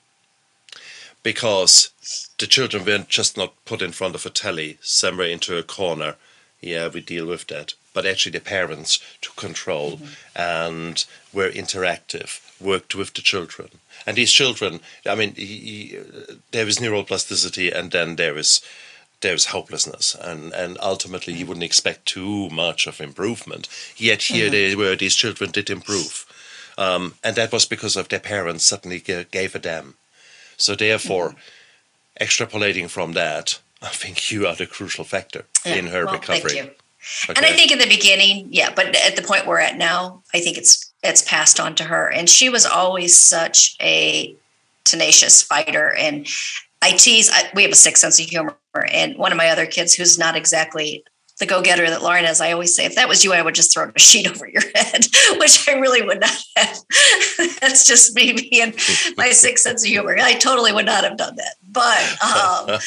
Because 1.21 1.91
the 2.39 2.47
children 2.47 2.85
weren't 2.85 3.09
just 3.09 3.37
not 3.37 3.53
put 3.65 3.81
in 3.81 3.91
front 3.91 4.15
of 4.15 4.25
a 4.25 4.29
telly, 4.29 4.77
somewhere 4.81 5.27
into 5.27 5.57
a 5.57 5.63
corner. 5.63 6.15
Yeah, 6.59 6.87
we 6.87 7.01
deal 7.01 7.27
with 7.27 7.47
that 7.47 7.75
but 7.93 8.05
actually 8.05 8.31
the 8.31 8.39
parents 8.39 8.99
took 9.21 9.35
control 9.35 9.97
mm-hmm. 9.97 10.05
and 10.35 11.05
were 11.31 11.49
interactive, 11.49 12.41
worked 12.59 12.95
with 12.95 13.13
the 13.13 13.21
children. 13.21 13.69
And 14.05 14.17
these 14.17 14.31
children, 14.31 14.81
I 15.05 15.15
mean, 15.15 15.33
he, 15.35 15.45
he, 15.45 15.99
there 16.51 16.67
is 16.67 16.79
neuroplasticity, 16.79 17.73
and 17.73 17.91
then 17.91 18.15
there 18.15 18.37
is 18.37 18.61
there 19.21 19.33
is 19.33 19.45
hopelessness, 19.45 20.15
and 20.15 20.53
and 20.53 20.77
ultimately 20.81 21.33
you 21.33 21.45
wouldn't 21.45 21.63
expect 21.63 22.05
too 22.05 22.49
much 22.49 22.85
of 22.87 23.01
improvement. 23.01 23.67
Yet 23.97 24.23
here 24.23 24.45
mm-hmm. 24.45 24.51
they 24.51 24.75
were; 24.75 24.95
these 24.95 25.15
children 25.15 25.49
did 25.51 25.69
improve, 25.69 26.25
um, 26.77 27.15
and 27.23 27.35
that 27.35 27.51
was 27.51 27.65
because 27.65 27.95
of 27.95 28.09
their 28.09 28.19
parents 28.19 28.65
suddenly 28.65 28.99
g- 28.99 29.25
gave 29.31 29.55
a 29.55 29.59
damn. 29.59 29.95
So 30.57 30.75
therefore, 30.75 31.29
mm-hmm. 31.29 32.23
extrapolating 32.23 32.89
from 32.89 33.13
that, 33.13 33.59
I 33.81 33.89
think 33.89 34.31
you 34.31 34.45
are 34.45 34.55
the 34.55 34.67
crucial 34.67 35.05
factor 35.05 35.45
yeah. 35.65 35.75
in 35.75 35.87
her 35.87 36.05
well, 36.05 36.15
recovery. 36.15 36.71
Okay. 37.29 37.33
And 37.35 37.45
I 37.45 37.51
think 37.51 37.71
in 37.71 37.79
the 37.79 37.87
beginning, 37.87 38.47
yeah, 38.51 38.71
but 38.73 38.95
at 38.95 39.15
the 39.15 39.21
point 39.21 39.45
we're 39.45 39.59
at 39.59 39.77
now, 39.77 40.23
I 40.33 40.39
think 40.39 40.57
it's 40.57 40.91
it's 41.03 41.21
passed 41.21 41.59
on 41.59 41.75
to 41.75 41.83
her. 41.83 42.09
And 42.09 42.29
she 42.29 42.49
was 42.49 42.65
always 42.65 43.17
such 43.17 43.75
a 43.81 44.35
tenacious 44.85 45.41
fighter. 45.41 45.93
And 45.97 46.27
I 46.81 46.91
tease, 46.91 47.29
I, 47.31 47.49
we 47.53 47.63
have 47.63 47.71
a 47.71 47.75
sick 47.75 47.97
sense 47.97 48.19
of 48.19 48.25
humor. 48.25 48.55
And 48.91 49.17
one 49.17 49.31
of 49.31 49.37
my 49.37 49.49
other 49.49 49.65
kids, 49.65 49.93
who's 49.93 50.17
not 50.17 50.35
exactly 50.35 51.03
the 51.39 51.45
go-getter 51.45 51.89
that 51.89 52.03
Lauren 52.03 52.25
is, 52.25 52.39
I 52.39 52.51
always 52.51 52.75
say, 52.75 52.85
if 52.85 52.95
that 52.95 53.09
was 53.09 53.23
you, 53.23 53.33
I 53.33 53.41
would 53.41 53.55
just 53.55 53.73
throw 53.73 53.91
a 53.93 53.99
sheet 53.99 54.27
over 54.31 54.47
your 54.47 54.61
head, 54.75 55.05
which 55.37 55.67
I 55.67 55.73
really 55.73 56.01
would 56.01 56.21
not 56.21 56.37
have. 56.55 56.77
That's 57.59 57.85
just 57.85 58.15
me 58.15 58.33
being 58.33 58.73
my 59.17 59.31
sick 59.31 59.57
sense 59.57 59.83
of 59.83 59.89
humor. 59.89 60.15
I 60.19 60.35
totally 60.35 60.71
would 60.71 60.85
not 60.85 61.03
have 61.03 61.17
done 61.17 61.35
that. 61.35 61.55
But 61.73 62.23
um, 62.23 62.79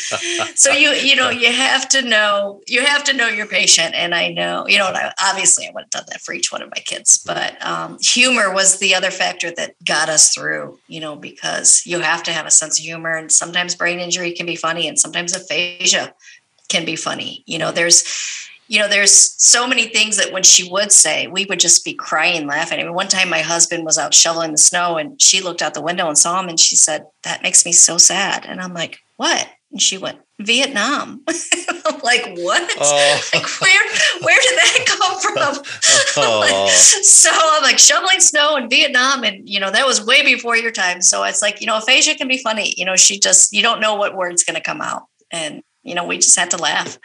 so 0.55 0.73
you, 0.73 0.91
you 0.91 1.17
know, 1.17 1.29
you 1.29 1.53
have 1.53 1.89
to 1.91 2.03
know, 2.03 2.61
you 2.67 2.85
have 2.85 3.05
to 3.05 3.13
know 3.13 3.29
your 3.29 3.47
patient. 3.47 3.95
And 3.95 4.15
I 4.15 4.29
know, 4.29 4.67
you 4.69 4.79
know, 4.79 4.87
I, 4.87 5.13
obviously 5.21 5.67
I 5.67 5.73
would 5.75 5.85
have 5.85 5.91
done 5.91 6.05
that 6.09 6.21
for 6.23 6.33
each 6.33 6.53
one 6.53 6.63
of 6.63 6.71
my 6.71 6.81
kids, 6.81 7.23
but 7.27 7.63
um, 7.65 7.99
humor 8.01 8.53
was 8.53 8.79
the 8.79 8.95
other 8.95 9.11
factor 9.11 9.51
that 9.53 9.75
got 9.85 10.09
us 10.09 10.33
through, 10.35 10.79
you 10.87 11.01
know, 11.01 11.17
because 11.17 11.83
you 11.85 12.01
have 12.01 12.23
to 12.25 12.33
have 12.33 12.47
a 12.47 12.51
sense 12.51 12.79
of 12.79 12.85
humor 12.85 13.17
and 13.17 13.31
sometimes 13.31 13.75
brain 13.75 14.01
injury 14.01 14.33
can 14.33 14.47
be 14.47 14.57
funny 14.57 14.89
and 14.89 14.99
sometimes 14.99 15.35
aphasia 15.35 16.15
can 16.69 16.85
be 16.85 16.97
funny. 16.97 17.43
You 17.47 17.59
know, 17.59 17.73
there's 17.73 18.05
you 18.69 18.81
know, 18.81 18.89
there's 18.89 19.35
so 19.43 19.67
many 19.67 19.87
things 19.87 20.17
that 20.17 20.33
when 20.33 20.43
she 20.43 20.69
would 20.71 20.91
say, 20.91 21.27
we 21.27 21.45
would 21.47 21.61
just 21.61 21.85
be 21.85 21.95
crying, 21.95 22.47
laughing. 22.47 22.81
I 22.81 22.85
mean, 22.85 22.95
one 22.95 23.09
time 23.09 23.31
my 23.31 23.41
husband 23.41 23.85
was 23.85 23.99
out 23.99 24.15
shoveling 24.15 24.53
the 24.53 24.59
snow 24.59 24.97
and 24.97 25.21
she 25.21 25.41
looked 25.41 25.63
out 25.63 25.75
the 25.75 25.83
window 25.83 26.09
and 26.09 26.19
saw 26.19 26.41
him 26.41 26.49
and 26.49 26.59
she 26.59 26.77
said, 26.77 27.07
That 27.23 27.43
makes 27.43 27.65
me 27.65 27.73
so 27.73 27.99
sad. 27.99 28.45
And 28.47 28.61
I'm 28.61 28.75
like, 28.75 28.99
What? 29.17 29.49
And 29.73 29.81
she 29.83 29.99
went, 29.99 30.19
Vietnam. 30.41 31.23
I'm 31.29 32.01
like, 32.01 32.37
what? 32.39 32.71
Oh. 32.79 33.21
Like, 33.35 33.61
where 33.61 33.85
where 34.21 34.41
did 34.41 34.57
that 34.57 34.85
come 34.87 35.21
from? 35.21 35.65
Oh. 36.19 36.69
so 36.69 37.31
I'm 37.33 37.63
like 37.63 37.79
shoveling 37.79 38.21
snow 38.21 38.57
in 38.57 38.69
Vietnam, 38.69 39.25
and 39.25 39.49
you 39.49 39.61
know 39.61 39.71
that 39.71 39.87
was 39.87 40.05
way 40.05 40.23
before 40.23 40.57
your 40.57 40.71
time. 40.71 41.01
So 41.01 41.25
it's 41.25 41.43
like 41.43 41.61
you 41.61 41.67
know 41.67 41.79
aphasia 41.79 42.15
can 42.15 42.29
be 42.29 42.39
funny. 42.39 42.75
You 42.77 42.85
know, 42.85 42.97
she 42.97 43.19
just 43.19 43.53
you 43.53 43.63
don't 43.63 43.81
know 43.81 43.95
what 43.95 44.15
word's 44.15 44.45
going 44.45 44.57
to 44.57 44.63
come 44.63 44.81
out, 44.81 45.05
and 45.31 45.63
you 45.87 45.95
know, 45.95 46.05
we 46.05 46.19
just 46.19 46.39
had 46.39 46.51
to 46.51 46.59
laugh. 46.59 46.99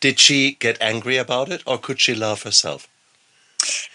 Did 0.00 0.18
she 0.18 0.52
get 0.52 0.78
angry 0.80 1.16
about 1.16 1.50
it 1.50 1.62
or 1.66 1.78
could 1.78 2.00
she 2.00 2.14
laugh 2.14 2.42
herself? 2.42 2.88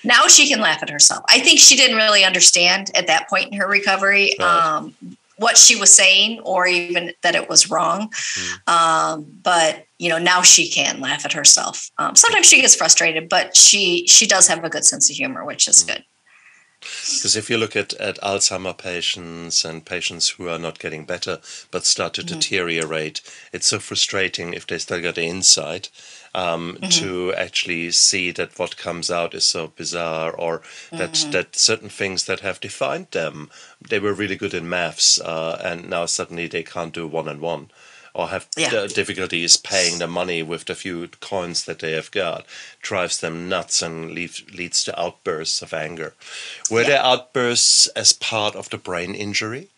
Now 0.03 0.28
she 0.28 0.47
can 0.47 0.59
laugh 0.59 0.84
at 0.84 0.89
herself. 0.89 1.24
I 1.30 1.39
think 1.39 1.59
she 1.59 1.76
didn't 1.76 1.97
really 1.97 2.24
understand 2.24 2.91
at 2.95 3.07
that 3.07 3.30
point 3.30 3.51
in 3.51 3.59
her 3.59 3.67
recovery 3.67 4.36
right. 4.38 4.45
um, 4.45 4.95
what 5.38 5.57
she 5.57 5.76
was 5.76 5.91
saying 5.93 6.39
or 6.41 6.67
even 6.67 7.13
that 7.21 7.36
it 7.36 7.49
was 7.49 7.69
wrong. 7.69 8.09
Mm. 8.09 8.67
Um, 8.67 9.39
but 9.41 9.86
you 9.97 10.09
know 10.09 10.19
now 10.19 10.41
she 10.41 10.69
can 10.69 10.99
laugh 10.99 11.26
at 11.26 11.34
herself. 11.34 11.89
Um, 11.97 12.15
sometimes 12.15 12.45
she 12.45 12.61
gets 12.61 12.76
frustrated, 12.76 13.30
but 13.30 13.55
she 13.55 14.05
she 14.07 14.28
does 14.28 14.47
have 14.47 14.63
a 14.63 14.69
good 14.69 14.86
sense 14.86 15.09
of 15.09 15.15
humor, 15.15 15.45
which 15.45 15.67
is 15.67 15.84
mm. 15.84 15.88
good. 15.88 16.03
Because 16.84 17.36
if 17.36 17.49
you 17.49 17.57
look 17.57 17.75
at, 17.75 17.93
at 17.95 18.19
Alzheimer 18.21 18.77
patients 18.77 19.65
and 19.65 19.86
patients 19.86 20.29
who 20.29 20.49
are 20.49 20.59
not 20.59 20.79
getting 20.79 21.05
better 21.05 21.39
but 21.71 21.86
start 21.86 22.13
to 22.15 22.21
mm-hmm. 22.21 22.39
deteriorate, 22.39 23.21
it's 23.51 23.67
so 23.67 23.79
frustrating 23.79 24.53
if 24.53 24.67
they 24.67 24.77
still 24.77 25.01
got 25.01 25.15
the 25.15 25.23
insight 25.23 25.89
um, 26.36 26.75
mm-hmm. 26.75 26.89
to 26.89 27.34
actually 27.34 27.91
see 27.91 28.31
that 28.31 28.57
what 28.57 28.77
comes 28.77 29.11
out 29.11 29.34
is 29.34 29.45
so 29.45 29.67
bizarre 29.67 30.31
or 30.31 30.61
that, 30.91 31.11
mm-hmm. 31.11 31.31
that 31.31 31.55
certain 31.55 31.89
things 31.89 32.25
that 32.25 32.41
have 32.41 32.59
defined 32.59 33.07
them, 33.11 33.49
they 33.81 33.99
were 33.99 34.13
really 34.13 34.36
good 34.36 34.53
in 34.53 34.67
maths 34.67 35.19
uh, 35.21 35.59
and 35.63 35.89
now 35.89 36.05
suddenly 36.05 36.47
they 36.47 36.63
can't 36.63 36.93
do 36.93 37.07
one 37.07 37.27
and 37.27 37.41
one. 37.41 37.69
Or 38.14 38.28
have 38.28 38.47
yeah. 38.55 38.88
difficulties 38.88 39.57
paying 39.57 39.99
the 39.99 40.07
money 40.07 40.43
with 40.43 40.66
the 40.66 40.76
few 40.76 41.07
coins 41.20 41.66
that 41.66 41.80
they 41.80 41.93
have 41.93 42.11
got 42.11 42.45
drives 42.82 43.20
them 43.20 43.49
nuts 43.49 43.82
and 43.82 44.11
leave, 44.11 44.45
leads 44.53 44.84
to 44.84 44.99
outbursts 44.99 45.61
of 45.61 45.74
anger. 45.74 46.14
Were 46.70 46.82
yeah. 46.82 46.89
there 46.89 47.03
outbursts 47.03 47.88
as 47.88 48.14
part 48.14 48.55
of 48.55 48.70
the 48.70 48.78
brain 48.78 49.16
injury? 49.16 49.70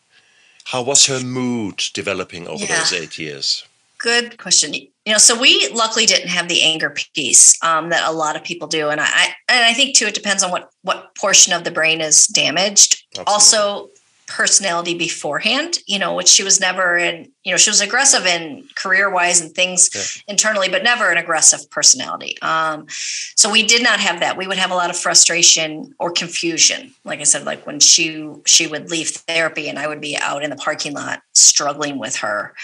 How 0.65 0.81
was 0.81 1.05
her 1.05 1.19
mood 1.19 1.83
developing 1.93 2.47
over 2.47 2.65
yeah. 2.65 2.79
those 2.79 2.93
eight 2.93 3.17
years? 3.17 3.65
Good 3.97 4.37
question. 4.37 4.73
You 4.73 4.89
know, 5.07 5.17
so 5.17 5.39
we 5.39 5.69
luckily 5.73 6.05
didn't 6.05 6.29
have 6.29 6.47
the 6.47 6.63
anger 6.63 6.89
piece 6.89 7.57
um, 7.63 7.89
that 7.89 8.07
a 8.07 8.11
lot 8.11 8.35
of 8.35 8.43
people 8.43 8.67
do, 8.67 8.89
and 8.89 8.99
I 8.99 9.35
and 9.47 9.63
I 9.63 9.73
think 9.73 9.95
too 9.95 10.05
it 10.05 10.13
depends 10.13 10.43
on 10.43 10.51
what 10.51 10.69
what 10.81 11.15
portion 11.15 11.53
of 11.53 11.63
the 11.63 11.71
brain 11.71 12.01
is 12.01 12.27
damaged. 12.27 13.03
Absolutely. 13.17 13.33
Also, 13.33 13.89
personality 14.27 14.97
beforehand, 14.97 15.79
you 15.85 15.99
know, 15.99 16.15
which 16.15 16.27
she 16.27 16.43
was 16.43 16.59
never 16.59 16.97
in, 16.97 17.31
you 17.43 17.51
know, 17.51 17.57
she 17.57 17.69
was 17.69 17.81
aggressive 17.81 18.25
in 18.25 18.67
career 18.75 19.09
wise 19.09 19.39
and 19.39 19.53
things 19.53 19.89
yeah. 19.93 20.33
internally, 20.33 20.67
but 20.67 20.83
never 20.83 21.11
an 21.11 21.17
aggressive 21.17 21.69
personality. 21.69 22.35
Um, 22.41 22.87
so 23.35 23.51
we 23.51 23.63
did 23.63 23.83
not 23.83 23.99
have 23.99 24.21
that. 24.21 24.37
We 24.37 24.47
would 24.47 24.57
have 24.57 24.71
a 24.71 24.75
lot 24.75 24.89
of 24.89 24.97
frustration 24.97 25.93
or 25.99 26.11
confusion. 26.11 26.93
Like 27.03 27.19
I 27.19 27.23
said, 27.23 27.45
like 27.45 27.65
when 27.67 27.79
she 27.79 28.27
she 28.45 28.67
would 28.67 28.89
leave 28.89 29.09
therapy 29.09 29.69
and 29.69 29.77
I 29.77 29.87
would 29.87 30.01
be 30.01 30.17
out 30.17 30.43
in 30.43 30.49
the 30.49 30.55
parking 30.55 30.93
lot 30.93 31.21
struggling 31.33 31.99
with 31.99 32.17
her. 32.17 32.55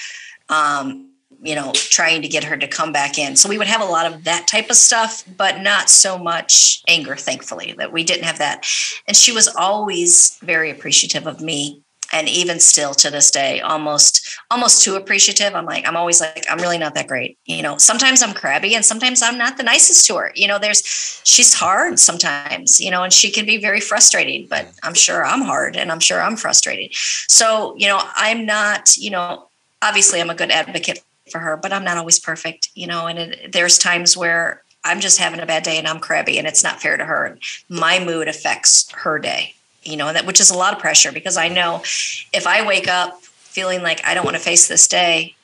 Um, 0.50 1.11
you 1.42 1.56
know, 1.56 1.72
trying 1.74 2.22
to 2.22 2.28
get 2.28 2.44
her 2.44 2.56
to 2.56 2.68
come 2.68 2.92
back 2.92 3.18
in. 3.18 3.36
So 3.36 3.50
we 3.50 3.58
would 3.58 3.68
have 3.68 3.82
a 3.82 3.86
lot 3.86 4.06
of 4.06 4.24
that 4.26 4.48
type 4.48 4.70
of 4.70 4.76
stuff, 4.76 5.24
but 5.38 5.62
not 5.62 5.90
so 5.90 6.18
much 6.18 6.84
anger, 6.88 7.16
thankfully, 7.16 7.74
that 7.78 7.92
we 7.92 8.04
didn't 8.04 8.26
have 8.26 8.38
that. 8.38 8.66
And 9.08 9.18
she 9.18 9.32
was 9.32 9.48
always 9.48 10.38
very 10.44 10.70
appreciative 10.70 11.26
of 11.26 11.42
me. 11.42 11.82
And 12.14 12.28
even 12.28 12.60
still 12.60 12.94
to 12.96 13.10
this 13.10 13.32
day, 13.32 13.62
almost 13.62 14.38
almost 14.52 14.84
too 14.84 14.96
appreciative. 14.96 15.56
I'm 15.56 15.66
like, 15.66 15.88
I'm 15.88 15.96
always 15.96 16.20
like, 16.20 16.46
I'm 16.50 16.58
really 16.60 16.78
not 16.78 16.94
that 16.96 17.08
great. 17.08 17.38
You 17.46 17.64
know, 17.64 17.78
sometimes 17.78 18.22
I'm 18.22 18.34
crabby 18.34 18.76
and 18.76 18.84
sometimes 18.84 19.22
I'm 19.22 19.38
not 19.38 19.56
the 19.56 19.64
nicest 19.64 20.06
to 20.08 20.18
her. 20.18 20.34
You 20.36 20.50
know, 20.50 20.60
there's 20.60 21.22
she's 21.24 21.54
hard 21.54 22.00
sometimes, 22.00 22.82
you 22.82 22.92
know, 22.92 23.04
and 23.04 23.14
she 23.14 23.32
can 23.32 23.46
be 23.46 23.56
very 23.56 23.80
frustrating, 23.80 24.46
but 24.50 24.66
mm-hmm. 24.66 24.78
I'm 24.84 24.94
sure 24.94 25.24
I'm 25.24 25.42
hard 25.42 25.78
and 25.78 25.90
I'm 25.90 26.02
sure 26.02 26.22
I'm 26.22 26.36
frustrated. 26.36 26.94
So, 27.30 27.76
you 27.78 27.88
know, 27.88 28.02
I'm 28.16 28.46
not, 28.46 28.98
you 28.98 29.10
know, 29.10 29.48
obviously 29.82 30.20
I'm 30.20 30.30
a 30.30 30.36
good 30.36 30.52
advocate 30.52 31.02
for 31.32 31.40
her, 31.40 31.58
but 31.58 31.74
I'm 31.74 31.84
not 31.84 31.98
always 31.98 32.20
perfect, 32.20 32.70
you 32.76 32.88
know, 32.88 33.08
and 33.08 33.20
it, 33.20 33.52
there's 33.52 33.78
times 33.78 34.18
where 34.18 34.64
I'm 34.84 35.00
just 35.00 35.20
having 35.20 35.40
a 35.40 35.46
bad 35.46 35.64
day 35.64 35.78
and 35.78 35.88
I'm 35.88 36.00
crabby 36.00 36.38
and 36.38 36.48
it's 36.48 36.64
not 36.64 36.82
fair 36.82 36.98
to 36.98 37.06
her. 37.06 37.26
And 37.26 37.42
my 37.70 38.04
mood 38.04 38.28
affects 38.28 38.92
her 38.92 39.20
day, 39.20 39.54
you 39.84 39.98
know, 39.98 40.12
that 40.12 40.26
which 40.26 40.40
is 40.40 40.50
a 40.50 40.58
lot 40.58 40.74
of 40.74 40.80
pressure 40.80 41.12
because 41.12 41.38
I 41.38 41.48
know 41.48 41.82
if 42.34 42.48
I 42.48 42.66
wake 42.66 42.88
up 42.88 43.22
feeling 43.24 43.82
like 43.82 44.06
I 44.06 44.14
don't 44.14 44.26
want 44.26 44.38
to 44.38 44.44
face 44.44 44.68
this 44.68 44.88
day, 44.88 45.36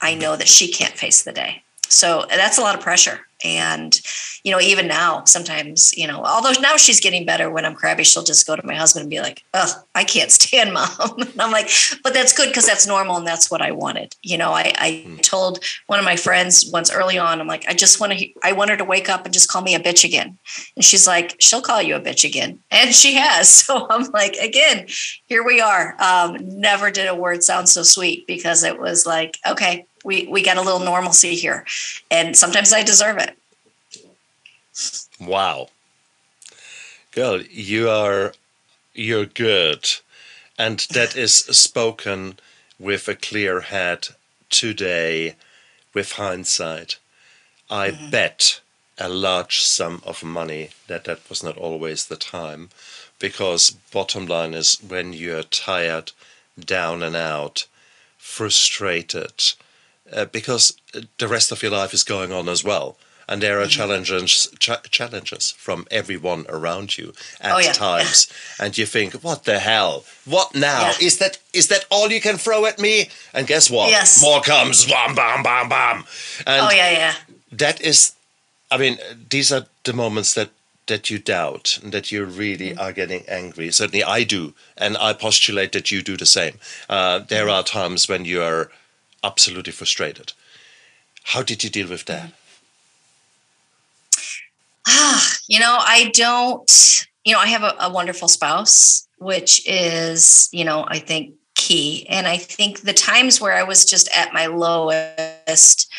I 0.00 0.14
know 0.14 0.36
that 0.36 0.48
she 0.48 0.70
can't 0.70 0.94
face 0.94 1.22
the 1.22 1.32
day. 1.32 1.62
So 1.88 2.26
that's 2.28 2.58
a 2.58 2.60
lot 2.60 2.74
of 2.74 2.80
pressure. 2.80 3.25
And, 3.44 3.98
you 4.44 4.50
know, 4.50 4.60
even 4.60 4.88
now, 4.88 5.24
sometimes, 5.24 5.96
you 5.96 6.06
know, 6.06 6.22
although 6.24 6.58
now 6.60 6.76
she's 6.76 7.00
getting 7.00 7.26
better 7.26 7.50
when 7.50 7.64
I'm 7.64 7.74
crabby, 7.74 8.04
she'll 8.04 8.22
just 8.22 8.46
go 8.46 8.56
to 8.56 8.66
my 8.66 8.74
husband 8.74 9.02
and 9.02 9.10
be 9.10 9.20
like, 9.20 9.42
oh, 9.52 9.72
I 9.94 10.04
can't 10.04 10.30
stand 10.32 10.72
mom. 10.72 10.88
and 11.18 11.40
I'm 11.40 11.52
like, 11.52 11.68
but 12.02 12.14
that's 12.14 12.36
good 12.36 12.48
because 12.48 12.66
that's 12.66 12.86
normal 12.86 13.16
and 13.16 13.26
that's 13.26 13.50
what 13.50 13.62
I 13.62 13.72
wanted. 13.72 14.16
You 14.22 14.38
know, 14.38 14.52
I, 14.52 14.72
I 14.78 15.04
hmm. 15.06 15.16
told 15.16 15.62
one 15.86 15.98
of 15.98 16.04
my 16.04 16.16
friends 16.16 16.68
once 16.72 16.90
early 16.90 17.18
on, 17.18 17.40
I'm 17.40 17.46
like, 17.46 17.68
I 17.68 17.74
just 17.74 18.00
want 18.00 18.14
to, 18.14 18.28
I 18.42 18.52
want 18.52 18.70
her 18.70 18.76
to 18.76 18.84
wake 18.84 19.08
up 19.08 19.24
and 19.24 19.34
just 19.34 19.48
call 19.48 19.62
me 19.62 19.74
a 19.74 19.80
bitch 19.80 20.04
again. 20.04 20.38
And 20.76 20.84
she's 20.84 21.06
like, 21.06 21.36
she'll 21.38 21.62
call 21.62 21.82
you 21.82 21.96
a 21.96 22.00
bitch 22.00 22.24
again. 22.24 22.60
And 22.76 22.94
she 22.94 23.14
has. 23.14 23.48
So 23.48 23.86
I'm 23.88 24.04
like, 24.12 24.34
again, 24.34 24.86
here 25.26 25.44
we 25.44 25.60
are. 25.60 25.96
Um, 25.98 26.36
never 26.40 26.90
did 26.90 27.08
a 27.08 27.14
word 27.14 27.42
sound 27.42 27.68
so 27.68 27.82
sweet 27.82 28.26
because 28.26 28.62
it 28.62 28.78
was 28.78 29.06
like, 29.06 29.38
okay, 29.48 29.86
we 30.06 30.26
we 30.28 30.40
got 30.40 30.56
a 30.56 30.62
little 30.62 30.78
normalcy 30.92 31.34
here. 31.34 31.66
And 32.10 32.36
sometimes 32.36 32.72
i 32.72 32.82
deserve 32.82 33.18
it. 33.18 33.36
Wow. 35.20 35.68
Girl 37.10 37.42
you 37.42 37.90
are 37.90 38.32
you're 38.94 39.26
good. 39.26 39.82
And 40.58 40.78
that 40.92 41.16
is 41.16 41.34
spoken 41.34 42.38
with 42.78 43.08
a 43.08 43.14
clear 43.14 43.60
head 43.60 44.08
today 44.48 45.34
with 45.92 46.12
hindsight. 46.12 46.98
I 47.68 47.90
mm-hmm. 47.90 48.10
bet 48.10 48.60
a 48.98 49.08
large 49.08 49.58
sum 49.60 50.00
of 50.06 50.22
money 50.22 50.70
that 50.86 51.04
that 51.04 51.28
was 51.28 51.42
not 51.42 51.58
always 51.58 52.06
the 52.06 52.16
time 52.16 52.70
because 53.18 53.70
bottom 53.92 54.26
line 54.26 54.54
is 54.54 54.76
when 54.76 55.12
you're 55.12 55.42
tired 55.42 56.12
down 56.58 57.02
and 57.02 57.16
out 57.16 57.66
frustrated 58.16 59.52
uh, 60.12 60.26
because 60.26 60.74
the 61.18 61.28
rest 61.28 61.52
of 61.52 61.62
your 61.62 61.72
life 61.72 61.92
is 61.94 62.02
going 62.02 62.32
on 62.32 62.48
as 62.48 62.64
well. 62.64 62.96
And 63.28 63.42
there 63.42 63.58
are 63.58 63.62
mm-hmm. 63.62 63.70
challenges 63.70 64.48
ch- 64.60 64.90
challenges 64.90 65.50
from 65.50 65.86
everyone 65.90 66.46
around 66.48 66.96
you 66.96 67.12
at 67.40 67.56
oh, 67.56 67.58
yeah. 67.58 67.72
times, 67.86 68.32
and 68.60 68.78
you 68.78 68.86
think, 68.86 69.14
"What 69.14 69.44
the 69.44 69.58
hell? 69.58 70.04
What 70.24 70.54
now? 70.54 70.82
Yeah. 70.82 71.06
Is 71.06 71.18
that 71.18 71.38
is 71.52 71.66
that 71.66 71.86
all 71.90 72.12
you 72.12 72.20
can 72.20 72.36
throw 72.36 72.66
at 72.66 72.78
me?" 72.78 73.08
And 73.34 73.48
guess 73.48 73.68
what? 73.68 73.90
Yes. 73.90 74.22
More 74.22 74.40
comes, 74.42 74.86
bam, 74.86 75.16
bam, 75.16 75.42
bam, 75.42 75.68
bam. 75.68 76.04
And 76.46 76.66
oh 76.66 76.70
yeah, 76.70 76.90
yeah. 76.90 77.14
That 77.50 77.80
is, 77.80 78.12
I 78.70 78.76
mean, 78.78 78.98
these 79.28 79.50
are 79.50 79.66
the 79.82 79.92
moments 79.92 80.34
that 80.34 80.50
that 80.86 81.10
you 81.10 81.18
doubt 81.18 81.80
and 81.82 81.90
that 81.92 82.12
you 82.12 82.24
really 82.24 82.70
mm-hmm. 82.70 82.78
are 82.78 82.92
getting 82.92 83.24
angry. 83.28 83.72
Certainly, 83.72 84.04
I 84.04 84.22
do, 84.22 84.54
and 84.76 84.96
I 84.96 85.12
postulate 85.12 85.72
that 85.72 85.90
you 85.90 86.00
do 86.00 86.16
the 86.16 86.26
same. 86.26 86.58
Uh, 86.88 87.18
there 87.18 87.46
mm-hmm. 87.46 87.54
are 87.56 87.62
times 87.64 88.08
when 88.08 88.24
you 88.24 88.40
are 88.40 88.70
absolutely 89.26 89.72
frustrated. 89.72 90.32
How 91.24 91.42
did 91.42 91.64
you 91.64 91.70
deal 91.70 91.88
with 91.88 92.04
that? 92.06 92.32
Ah, 94.86 95.36
you 95.48 95.58
know, 95.58 95.76
I 95.80 96.10
don't, 96.14 97.06
you 97.24 97.32
know, 97.32 97.40
I 97.40 97.48
have 97.48 97.64
a, 97.64 97.74
a 97.80 97.90
wonderful 97.90 98.28
spouse, 98.28 99.08
which 99.18 99.66
is, 99.68 100.48
you 100.52 100.64
know, 100.64 100.84
I 100.88 101.00
think 101.00 101.34
key. 101.56 102.06
And 102.08 102.28
I 102.28 102.36
think 102.36 102.82
the 102.82 102.92
times 102.92 103.40
where 103.40 103.54
I 103.54 103.64
was 103.64 103.84
just 103.84 104.08
at 104.16 104.32
my 104.32 104.46
lowest, 104.46 105.90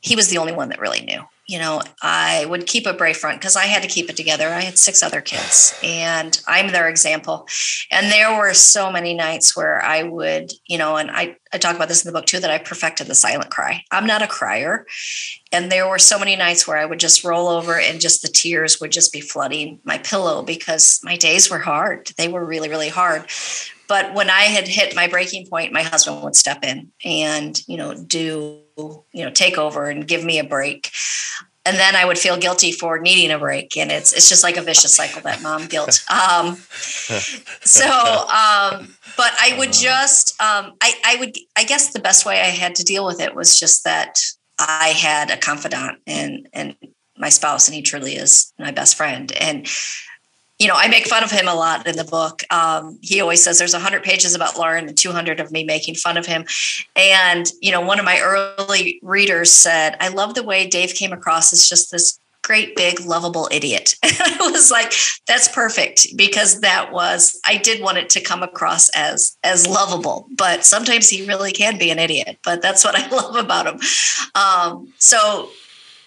he 0.00 0.16
was 0.16 0.28
the 0.28 0.38
only 0.38 0.52
one 0.52 0.70
that 0.70 0.80
really 0.80 1.02
knew 1.02 1.22
you 1.46 1.58
know, 1.58 1.82
I 2.02 2.46
would 2.46 2.66
keep 2.66 2.86
a 2.86 2.94
brave 2.94 3.16
front 3.16 3.40
because 3.40 3.56
I 3.56 3.64
had 3.64 3.82
to 3.82 3.88
keep 3.88 4.08
it 4.08 4.16
together. 4.16 4.48
I 4.48 4.60
had 4.60 4.78
six 4.78 5.02
other 5.02 5.20
kids 5.20 5.74
and 5.82 6.40
I'm 6.46 6.72
their 6.72 6.88
example. 6.88 7.46
And 7.90 8.10
there 8.10 8.36
were 8.36 8.54
so 8.54 8.90
many 8.90 9.14
nights 9.14 9.56
where 9.56 9.82
I 9.82 10.02
would, 10.02 10.52
you 10.66 10.78
know, 10.78 10.96
and 10.96 11.10
I, 11.10 11.36
I 11.52 11.58
talk 11.58 11.76
about 11.76 11.88
this 11.88 12.04
in 12.04 12.12
the 12.12 12.18
book 12.18 12.26
too, 12.26 12.40
that 12.40 12.50
I 12.50 12.58
perfected 12.58 13.06
the 13.06 13.14
silent 13.14 13.50
cry. 13.50 13.84
I'm 13.90 14.06
not 14.06 14.22
a 14.22 14.26
crier. 14.26 14.86
And 15.52 15.70
there 15.70 15.88
were 15.88 15.98
so 15.98 16.18
many 16.18 16.34
nights 16.34 16.66
where 16.66 16.78
I 16.78 16.84
would 16.84 16.98
just 16.98 17.24
roll 17.24 17.48
over 17.48 17.78
and 17.78 18.00
just 18.00 18.22
the 18.22 18.28
tears 18.28 18.80
would 18.80 18.90
just 18.90 19.12
be 19.12 19.20
flooding 19.20 19.80
my 19.84 19.98
pillow 19.98 20.42
because 20.42 21.00
my 21.04 21.16
days 21.16 21.50
were 21.50 21.58
hard. 21.58 22.10
They 22.16 22.28
were 22.28 22.44
really, 22.44 22.68
really 22.68 22.88
hard. 22.88 23.26
But 23.88 24.14
when 24.14 24.30
I 24.30 24.42
had 24.42 24.68
hit 24.68 24.96
my 24.96 25.08
breaking 25.08 25.46
point, 25.46 25.72
my 25.72 25.82
husband 25.82 26.22
would 26.22 26.36
step 26.36 26.64
in 26.64 26.90
and, 27.04 27.60
you 27.66 27.76
know, 27.76 27.94
do, 27.94 28.60
you 28.76 29.24
know, 29.24 29.30
take 29.30 29.58
over 29.58 29.86
and 29.86 30.06
give 30.06 30.24
me 30.24 30.38
a 30.38 30.44
break. 30.44 30.90
And 31.66 31.76
then 31.76 31.96
I 31.96 32.04
would 32.04 32.18
feel 32.18 32.36
guilty 32.36 32.72
for 32.72 32.98
needing 32.98 33.30
a 33.30 33.38
break. 33.38 33.76
And 33.76 33.90
it's 33.90 34.12
it's 34.12 34.28
just 34.28 34.42
like 34.42 34.56
a 34.56 34.62
vicious 34.62 34.94
cycle, 34.94 35.22
that 35.22 35.42
mom 35.42 35.66
guilt. 35.68 36.04
Um, 36.10 36.56
so 37.62 37.86
um, 37.86 38.94
but 39.16 39.32
I 39.40 39.54
would 39.58 39.72
just 39.72 40.40
um, 40.40 40.74
I, 40.82 40.94
I 41.04 41.16
would 41.20 41.36
I 41.56 41.64
guess 41.64 41.92
the 41.92 42.00
best 42.00 42.26
way 42.26 42.40
I 42.40 42.46
had 42.46 42.74
to 42.76 42.84
deal 42.84 43.06
with 43.06 43.20
it 43.20 43.34
was 43.34 43.58
just 43.58 43.84
that 43.84 44.18
I 44.58 44.88
had 44.88 45.30
a 45.30 45.36
confidant 45.36 46.00
and 46.06 46.48
and 46.52 46.76
my 47.16 47.28
spouse, 47.28 47.68
and 47.68 47.74
he 47.74 47.82
truly 47.82 48.16
is 48.16 48.52
my 48.58 48.70
best 48.70 48.96
friend. 48.96 49.32
And 49.32 49.68
you 50.58 50.68
know, 50.68 50.74
I 50.76 50.88
make 50.88 51.06
fun 51.06 51.24
of 51.24 51.30
him 51.30 51.48
a 51.48 51.54
lot 51.54 51.86
in 51.86 51.96
the 51.96 52.04
book. 52.04 52.42
Um, 52.50 52.98
he 53.02 53.20
always 53.20 53.42
says 53.42 53.58
there's 53.58 53.72
100 53.72 54.02
pages 54.02 54.34
about 54.34 54.56
Lauren 54.56 54.86
and 54.88 54.96
200 54.96 55.40
of 55.40 55.50
me 55.50 55.64
making 55.64 55.96
fun 55.96 56.16
of 56.16 56.26
him. 56.26 56.44
And, 56.94 57.50
you 57.60 57.72
know, 57.72 57.80
one 57.80 57.98
of 57.98 58.04
my 58.04 58.20
early 58.20 59.00
readers 59.02 59.50
said, 59.50 59.96
I 60.00 60.08
love 60.08 60.34
the 60.34 60.44
way 60.44 60.66
Dave 60.66 60.94
came 60.94 61.12
across 61.12 61.52
as 61.52 61.68
just 61.68 61.90
this 61.90 62.20
great, 62.44 62.76
big, 62.76 63.00
lovable 63.00 63.48
idiot. 63.50 63.96
And 64.04 64.40
I 64.40 64.50
was 64.50 64.70
like, 64.70 64.92
that's 65.26 65.48
perfect 65.48 66.06
because 66.16 66.60
that 66.60 66.92
was, 66.92 67.40
I 67.44 67.56
did 67.56 67.82
want 67.82 67.98
it 67.98 68.10
to 68.10 68.20
come 68.20 68.42
across 68.42 68.88
as, 68.90 69.36
as 69.42 69.66
lovable, 69.66 70.28
but 70.36 70.64
sometimes 70.64 71.08
he 71.08 71.26
really 71.26 71.50
can 71.50 71.78
be 71.78 71.90
an 71.90 71.98
idiot, 71.98 72.38
but 72.44 72.62
that's 72.62 72.84
what 72.84 72.94
I 72.94 73.08
love 73.16 73.34
about 73.34 73.66
him. 73.66 73.80
Um, 74.34 74.92
so 74.98 75.48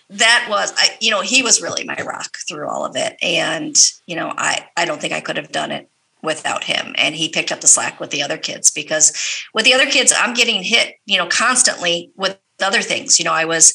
that 0.10 0.48
was 0.50 0.74
I, 0.78 0.90
you 1.02 1.12
know 1.12 1.22
he 1.22 1.44
was 1.44 1.62
really 1.62 1.84
my 1.84 1.98
rock 2.06 2.38
through 2.48 2.68
all 2.68 2.86
of 2.86 2.96
it. 2.96 3.18
And 3.22 3.76
you 4.06 4.16
know 4.16 4.34
i 4.38 4.68
i 4.78 4.86
don't 4.86 5.02
think 5.02 5.14
i 5.14 5.22
could 5.22 5.38
have 5.38 5.52
done 5.52 5.72
it 5.72 5.90
without 6.24 6.64
him. 6.64 6.96
And 6.98 7.16
he 7.16 7.30
picked 7.30 7.52
up 7.52 7.62
the 7.62 7.68
slack 7.68 8.00
with 8.00 8.10
the 8.10 8.24
other 8.24 8.38
kids 8.38 8.72
because 8.72 9.14
with 9.54 9.66
the 9.66 9.74
other 9.74 9.86
kids 9.86 10.14
i'm 10.18 10.34
getting 10.34 10.64
hit 10.64 10.96
you 11.06 11.18
know 11.18 11.28
constantly 11.28 12.12
with 12.16 12.40
other 12.62 12.82
things. 12.82 13.20
You 13.20 13.26
know 13.26 13.34
i 13.34 13.46
was 13.46 13.74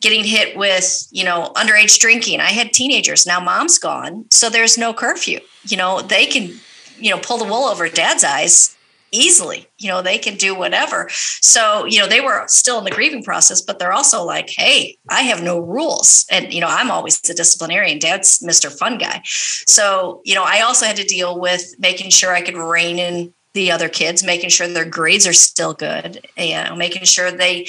getting 0.00 0.24
hit 0.24 0.56
with 0.56 1.06
you 1.10 1.24
know 1.24 1.52
underage 1.56 1.98
drinking. 1.98 2.40
I 2.40 2.50
had 2.50 2.72
teenagers. 2.72 3.26
Now 3.26 3.40
mom's 3.40 3.78
gone 3.78 4.26
so 4.30 4.48
there's 4.48 4.78
no 4.78 4.94
curfew. 4.94 5.40
You 5.64 5.76
know 5.76 6.00
they 6.00 6.26
can 6.26 6.52
you 6.98 7.10
know 7.10 7.18
pull 7.18 7.38
the 7.38 7.44
wool 7.44 7.64
over 7.64 7.88
dad's 7.88 8.22
eyes 8.22 8.76
easily. 9.14 9.66
You 9.78 9.88
know, 9.88 10.02
they 10.02 10.18
can 10.18 10.36
do 10.36 10.54
whatever. 10.54 11.08
So, 11.10 11.84
you 11.84 11.98
know, 11.98 12.08
they 12.08 12.20
were 12.20 12.44
still 12.48 12.78
in 12.78 12.84
the 12.84 12.90
grieving 12.90 13.22
process, 13.22 13.60
but 13.60 13.78
they're 13.78 13.92
also 13.92 14.24
like, 14.24 14.50
hey, 14.50 14.98
I 15.08 15.22
have 15.22 15.42
no 15.42 15.60
rules. 15.60 16.26
And, 16.30 16.52
you 16.52 16.60
know, 16.60 16.68
I'm 16.68 16.90
always 16.90 17.20
the 17.20 17.34
disciplinarian. 17.34 17.98
Dad's 17.98 18.40
Mr. 18.40 18.76
Fun 18.76 18.98
Guy. 18.98 19.22
So, 19.24 20.20
you 20.24 20.34
know, 20.34 20.44
I 20.44 20.62
also 20.62 20.86
had 20.86 20.96
to 20.96 21.04
deal 21.04 21.40
with 21.40 21.74
making 21.78 22.10
sure 22.10 22.32
I 22.32 22.42
could 22.42 22.56
rein 22.56 22.98
in 22.98 23.32
the 23.54 23.70
other 23.70 23.88
kids, 23.88 24.24
making 24.24 24.50
sure 24.50 24.66
their 24.66 24.84
grades 24.84 25.26
are 25.26 25.32
still 25.32 25.74
good, 25.74 26.26
you 26.36 26.54
know, 26.54 26.74
making 26.74 27.04
sure 27.04 27.30
they 27.30 27.66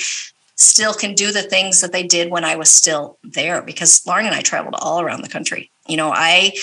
still 0.56 0.94
can 0.94 1.14
do 1.14 1.32
the 1.32 1.44
things 1.44 1.82
that 1.82 1.92
they 1.92 2.04
did 2.04 2.32
when 2.32 2.44
I 2.44 2.56
was 2.56 2.72
still 2.72 3.20
there 3.24 3.62
because 3.62 4.06
Lauren 4.08 4.26
and 4.26 4.34
I 4.34 4.42
traveled 4.42 4.76
all 4.80 5.02
around 5.02 5.22
the 5.22 5.30
country. 5.30 5.72
You 5.88 5.98
know, 5.98 6.12
I 6.14 6.54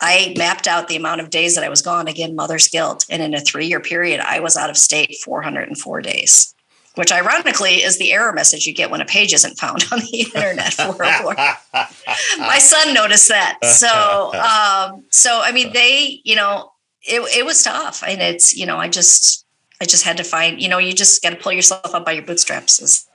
I 0.00 0.34
mapped 0.36 0.66
out 0.66 0.88
the 0.88 0.96
amount 0.96 1.20
of 1.20 1.30
days 1.30 1.54
that 1.54 1.64
I 1.64 1.68
was 1.68 1.82
gone, 1.82 2.08
again, 2.08 2.36
mother's 2.36 2.68
guilt. 2.68 3.06
And 3.08 3.22
in 3.22 3.34
a 3.34 3.40
three 3.40 3.66
year 3.66 3.80
period, 3.80 4.20
I 4.20 4.40
was 4.40 4.56
out 4.56 4.70
of 4.70 4.76
state 4.76 5.16
404 5.24 6.02
days, 6.02 6.54
which 6.96 7.12
ironically 7.12 7.82
is 7.82 7.98
the 7.98 8.12
error 8.12 8.32
message 8.32 8.66
you 8.66 8.74
get 8.74 8.90
when 8.90 9.00
a 9.00 9.06
page 9.06 9.32
isn't 9.32 9.58
found 9.58 9.84
on 9.92 10.00
the 10.00 10.30
internet. 10.34 10.74
404. 10.74 11.34
My 12.38 12.58
son 12.58 12.92
noticed 12.92 13.28
that. 13.28 13.58
So, 13.64 13.88
um, 14.34 15.04
so 15.10 15.40
I 15.42 15.52
mean, 15.52 15.72
they, 15.72 16.20
you 16.24 16.36
know, 16.36 16.72
it, 17.02 17.20
it 17.38 17.46
was 17.46 17.62
tough. 17.62 18.02
And 18.06 18.20
it's, 18.20 18.54
you 18.56 18.66
know, 18.66 18.76
I 18.76 18.88
just, 18.88 19.46
I 19.80 19.84
just 19.84 20.04
had 20.04 20.16
to 20.16 20.24
find, 20.24 20.60
you 20.60 20.68
know, 20.68 20.78
you 20.78 20.92
just 20.92 21.22
got 21.22 21.30
to 21.30 21.36
pull 21.36 21.52
yourself 21.52 21.94
up 21.94 22.04
by 22.04 22.12
your 22.12 22.24
bootstraps. 22.24 22.82
As, 22.82 23.06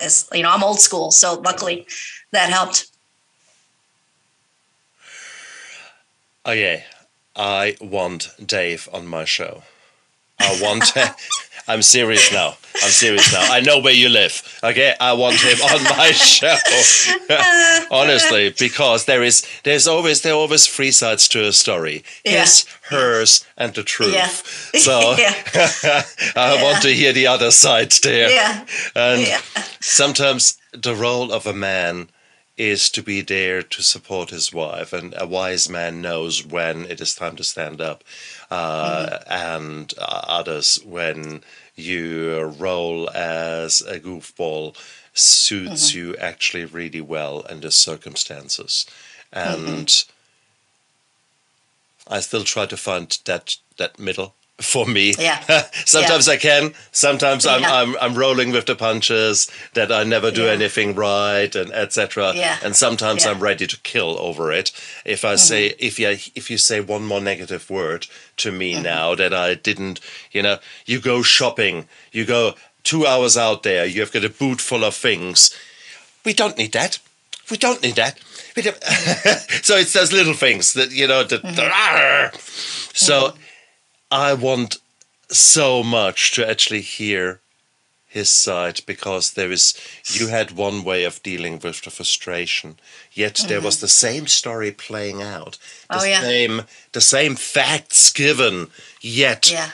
as 0.00 0.28
you 0.32 0.42
know, 0.42 0.50
I'm 0.50 0.62
old 0.62 0.80
school, 0.80 1.10
so 1.10 1.40
luckily 1.40 1.86
that 2.32 2.50
helped. 2.50 2.89
Oh, 6.44 6.52
okay, 6.52 6.84
I 7.36 7.76
want 7.80 8.30
Dave 8.44 8.88
on 8.92 9.06
my 9.06 9.24
show. 9.24 9.62
I 10.38 10.58
want. 10.62 10.92
I'm 11.68 11.82
serious 11.82 12.32
now. 12.32 12.56
I'm 12.82 12.90
serious 12.90 13.32
now. 13.32 13.42
I 13.42 13.60
know 13.60 13.78
where 13.78 13.92
you 13.92 14.08
live. 14.08 14.42
Okay, 14.64 14.94
I 14.98 15.12
want 15.12 15.36
him 15.36 15.60
on 15.60 15.84
my 15.84 16.10
show. 16.12 16.56
Honestly, 17.90 18.54
because 18.58 19.04
there 19.04 19.22
is 19.22 19.46
there's 19.62 19.86
always 19.86 20.22
there 20.22 20.32
are 20.32 20.36
always 20.36 20.66
three 20.66 20.90
sides 20.90 21.28
to 21.28 21.46
a 21.46 21.52
story. 21.52 22.02
Yeah. 22.24 22.40
His, 22.40 22.66
hers, 22.88 23.46
and 23.56 23.74
the 23.74 23.82
truth. 23.82 24.14
Yeah. 24.14 24.26
So 24.80 25.14
I 25.14 26.04
yeah. 26.34 26.62
want 26.62 26.82
to 26.82 26.88
hear 26.88 27.12
the 27.12 27.26
other 27.26 27.50
side 27.50 27.92
there. 28.02 28.30
Yeah. 28.30 28.66
And 28.96 29.42
sometimes 29.80 30.58
the 30.72 30.94
role 30.94 31.30
of 31.30 31.46
a 31.46 31.52
man 31.54 32.08
is 32.60 32.90
to 32.90 33.02
be 33.02 33.22
there 33.22 33.62
to 33.62 33.82
support 33.82 34.28
his 34.28 34.52
wife, 34.52 34.92
and 34.92 35.14
a 35.16 35.26
wise 35.26 35.66
man 35.70 36.02
knows 36.02 36.44
when 36.44 36.84
it 36.84 37.00
is 37.00 37.14
time 37.14 37.34
to 37.34 37.42
stand 37.42 37.80
up, 37.80 38.04
uh, 38.50 39.06
mm-hmm. 39.06 39.32
and 39.32 39.94
uh, 39.98 40.20
others 40.28 40.78
when 40.84 41.42
your 41.74 42.46
role 42.46 43.08
as 43.10 43.80
a 43.80 43.98
goofball 43.98 44.76
suits 45.14 45.90
mm-hmm. 45.90 45.98
you 45.98 46.16
actually 46.16 46.66
really 46.66 47.00
well 47.00 47.44
under 47.48 47.70
circumstances, 47.70 48.86
and. 49.32 49.88
Mm-hmm. 49.88 50.16
I 52.12 52.18
still 52.18 52.42
try 52.42 52.66
to 52.66 52.76
find 52.76 53.16
that 53.26 53.54
that 53.76 54.00
middle 54.00 54.34
for 54.60 54.86
me. 54.86 55.14
Yeah. 55.18 55.40
sometimes 55.84 56.26
yeah. 56.26 56.34
I 56.34 56.36
can. 56.36 56.74
Sometimes 56.92 57.46
I'm, 57.46 57.62
yeah. 57.62 57.74
I'm 57.74 57.96
I'm 58.00 58.14
rolling 58.14 58.52
with 58.52 58.66
the 58.66 58.76
punches 58.76 59.50
that 59.74 59.90
I 59.90 60.04
never 60.04 60.30
do 60.30 60.44
yeah. 60.44 60.52
anything 60.52 60.94
right 60.94 61.54
and 61.54 61.72
etc. 61.72 62.32
Yeah. 62.34 62.58
And 62.62 62.76
sometimes 62.76 63.26
I'm 63.26 63.40
ready 63.40 63.66
to 63.66 63.80
kill 63.80 64.18
over 64.18 64.52
it. 64.52 64.70
If 65.04 65.24
I 65.24 65.34
mm-hmm. 65.34 65.38
say 65.38 65.66
if 65.78 65.98
you 65.98 66.08
if 66.08 66.50
you 66.50 66.58
say 66.58 66.80
one 66.80 67.04
more 67.04 67.20
negative 67.20 67.68
word 67.70 68.06
to 68.38 68.52
me 68.52 68.74
mm-hmm. 68.74 68.82
now 68.82 69.14
that 69.14 69.34
I 69.34 69.54
didn't, 69.54 70.00
you 70.32 70.42
know, 70.42 70.58
you 70.86 71.00
go 71.00 71.22
shopping, 71.22 71.88
you 72.12 72.24
go 72.24 72.54
two 72.82 73.06
hours 73.06 73.36
out 73.36 73.62
there, 73.62 73.86
you 73.86 74.00
have 74.00 74.12
got 74.12 74.24
a 74.24 74.30
boot 74.30 74.60
full 74.60 74.84
of 74.84 74.94
things. 74.94 75.56
We 76.24 76.34
don't 76.34 76.58
need 76.58 76.72
that. 76.72 76.98
We 77.50 77.56
don't 77.56 77.82
need 77.82 77.96
that. 77.96 78.18
We 78.54 78.62
don't. 78.62 78.82
so 79.64 79.76
it's 79.76 79.92
those 79.92 80.12
little 80.12 80.34
things 80.34 80.74
that 80.74 80.92
you 80.92 81.08
know. 81.08 81.24
That, 81.24 81.42
mm-hmm. 81.42 82.36
so. 82.94 83.34
I 84.10 84.34
want 84.34 84.78
so 85.28 85.82
much 85.82 86.32
to 86.32 86.48
actually 86.48 86.80
hear 86.80 87.40
his 88.10 88.28
side 88.28 88.80
because 88.86 89.34
there 89.34 89.52
is 89.52 89.72
you 90.04 90.26
had 90.26 90.50
one 90.50 90.82
way 90.82 91.04
of 91.04 91.22
dealing 91.22 91.60
with 91.60 91.82
the 91.82 91.90
frustration 91.90 92.76
yet 93.12 93.34
mm-hmm. 93.34 93.48
there 93.48 93.60
was 93.60 93.76
mm-hmm. 93.76 93.84
the 93.84 93.88
same 93.88 94.26
story 94.26 94.72
playing 94.72 95.22
out 95.22 95.56
the 95.88 96.00
oh, 96.00 96.04
yeah. 96.04 96.20
same 96.20 96.62
the 96.90 97.00
same 97.00 97.36
facts 97.36 98.12
given 98.12 98.66
yet 99.00 99.52
yeah. 99.52 99.70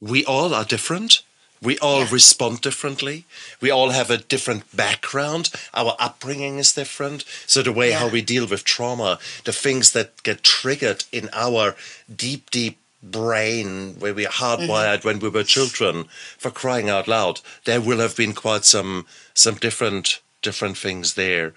we 0.00 0.24
all 0.24 0.54
are 0.54 0.64
different 0.64 1.20
we 1.60 1.78
all 1.78 2.04
yeah. 2.04 2.08
respond 2.10 2.62
differently 2.62 3.26
we 3.60 3.70
all 3.70 3.90
have 3.90 4.10
a 4.10 4.16
different 4.16 4.64
background 4.74 5.50
our 5.74 5.94
upbringing 5.98 6.56
is 6.56 6.72
different 6.72 7.22
so 7.46 7.60
the 7.60 7.70
way 7.70 7.90
how 7.90 8.08
we 8.08 8.22
deal 8.22 8.46
with 8.46 8.64
trauma 8.64 9.18
the 9.44 9.52
things 9.52 9.92
that 9.92 10.22
get 10.22 10.42
triggered 10.42 11.04
in 11.12 11.28
our 11.34 11.76
deep 12.16 12.50
deep 12.50 12.78
brain 13.10 13.96
where 13.98 14.14
we 14.14 14.26
are 14.26 14.30
hardwired 14.30 14.98
mm-hmm. 14.98 15.08
when 15.08 15.18
we 15.18 15.28
were 15.28 15.44
children 15.44 16.04
for 16.38 16.50
crying 16.50 16.88
out 16.88 17.06
loud. 17.08 17.40
There 17.64 17.80
will 17.80 17.98
have 17.98 18.16
been 18.16 18.32
quite 18.32 18.64
some 18.64 19.06
some 19.34 19.56
different 19.56 20.20
different 20.42 20.76
things 20.76 21.14
there. 21.14 21.54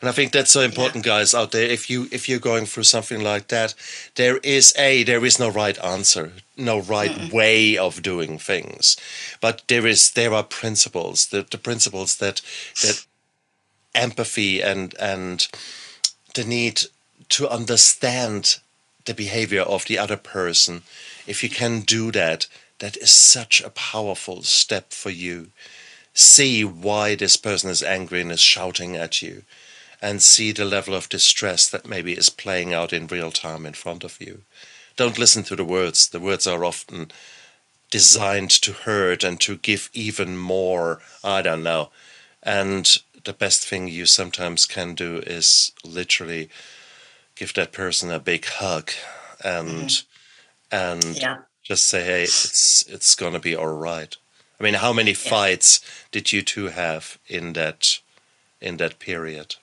And 0.00 0.08
i 0.08 0.12
think 0.12 0.30
that's 0.30 0.52
so 0.52 0.60
important 0.60 1.04
yeah. 1.04 1.18
guys 1.18 1.34
out 1.34 1.50
there. 1.50 1.66
If 1.66 1.90
you 1.90 2.08
if 2.10 2.28
you're 2.28 2.38
going 2.38 2.66
through 2.66 2.84
something 2.84 3.22
like 3.22 3.48
that 3.48 3.74
there 4.14 4.38
is 4.38 4.72
a 4.78 5.02
there 5.02 5.24
is 5.24 5.38
no 5.38 5.48
right 5.48 5.78
answer 5.84 6.32
no 6.56 6.80
right 6.80 7.10
mm 7.10 7.32
way 7.32 7.76
of 7.76 8.02
doing 8.02 8.38
things. 8.38 8.96
But 9.40 9.62
there 9.68 9.86
is 9.86 10.12
there 10.12 10.32
are 10.32 10.44
principles 10.44 11.26
the, 11.26 11.42
the 11.42 11.58
principles 11.58 12.16
that 12.16 12.40
that 12.82 13.04
empathy 13.94 14.62
and 14.62 14.94
and 14.98 15.48
the 16.34 16.44
need 16.44 16.82
to 17.28 17.48
understand 17.48 18.60
the 19.08 19.14
behavior 19.14 19.62
of 19.62 19.86
the 19.86 19.98
other 19.98 20.18
person, 20.18 20.82
if 21.26 21.42
you 21.42 21.48
can 21.48 21.80
do 21.80 22.12
that, 22.12 22.46
that 22.78 22.96
is 22.98 23.10
such 23.10 23.60
a 23.60 23.70
powerful 23.70 24.42
step 24.42 24.92
for 24.92 25.10
you. 25.10 25.48
See 26.12 26.62
why 26.62 27.14
this 27.14 27.36
person 27.36 27.70
is 27.70 27.82
angry 27.82 28.20
and 28.20 28.30
is 28.30 28.40
shouting 28.40 28.96
at 28.96 29.22
you, 29.22 29.42
and 30.02 30.22
see 30.22 30.52
the 30.52 30.66
level 30.66 30.94
of 30.94 31.08
distress 31.08 31.68
that 31.70 31.88
maybe 31.88 32.12
is 32.12 32.28
playing 32.28 32.74
out 32.74 32.92
in 32.92 33.06
real 33.06 33.32
time 33.32 33.64
in 33.64 33.72
front 33.72 34.04
of 34.04 34.20
you. 34.20 34.42
Don't 34.96 35.18
listen 35.18 35.42
to 35.44 35.56
the 35.56 35.64
words. 35.64 36.08
The 36.08 36.20
words 36.20 36.46
are 36.46 36.64
often 36.64 37.10
designed 37.90 38.50
to 38.50 38.72
hurt 38.72 39.24
and 39.24 39.40
to 39.40 39.56
give 39.56 39.88
even 39.94 40.36
more. 40.36 41.00
I 41.24 41.40
don't 41.40 41.62
know. 41.62 41.90
And 42.42 42.94
the 43.24 43.32
best 43.32 43.66
thing 43.66 43.88
you 43.88 44.04
sometimes 44.04 44.66
can 44.66 44.94
do 44.94 45.22
is 45.26 45.72
literally 45.82 46.50
give 47.38 47.54
that 47.54 47.72
person 47.72 48.10
a 48.10 48.18
big 48.18 48.44
hug 48.46 48.90
and 49.44 49.68
mm-hmm. 49.68 50.76
and 50.76 51.04
yeah. 51.16 51.36
just 51.62 51.86
say, 51.86 52.04
hey, 52.04 52.22
it's 52.22 52.84
it's 52.88 53.14
gonna 53.14 53.40
be 53.40 53.54
all 53.54 53.74
right. 53.74 54.16
I 54.60 54.64
mean, 54.64 54.74
how 54.74 54.92
many 54.92 55.12
yeah. 55.12 55.30
fights 55.30 55.80
did 56.10 56.32
you 56.32 56.42
two 56.42 56.66
have 56.66 57.18
in 57.28 57.52
that 57.52 58.00
in 58.60 58.76
that 58.78 58.98
period? 58.98 59.56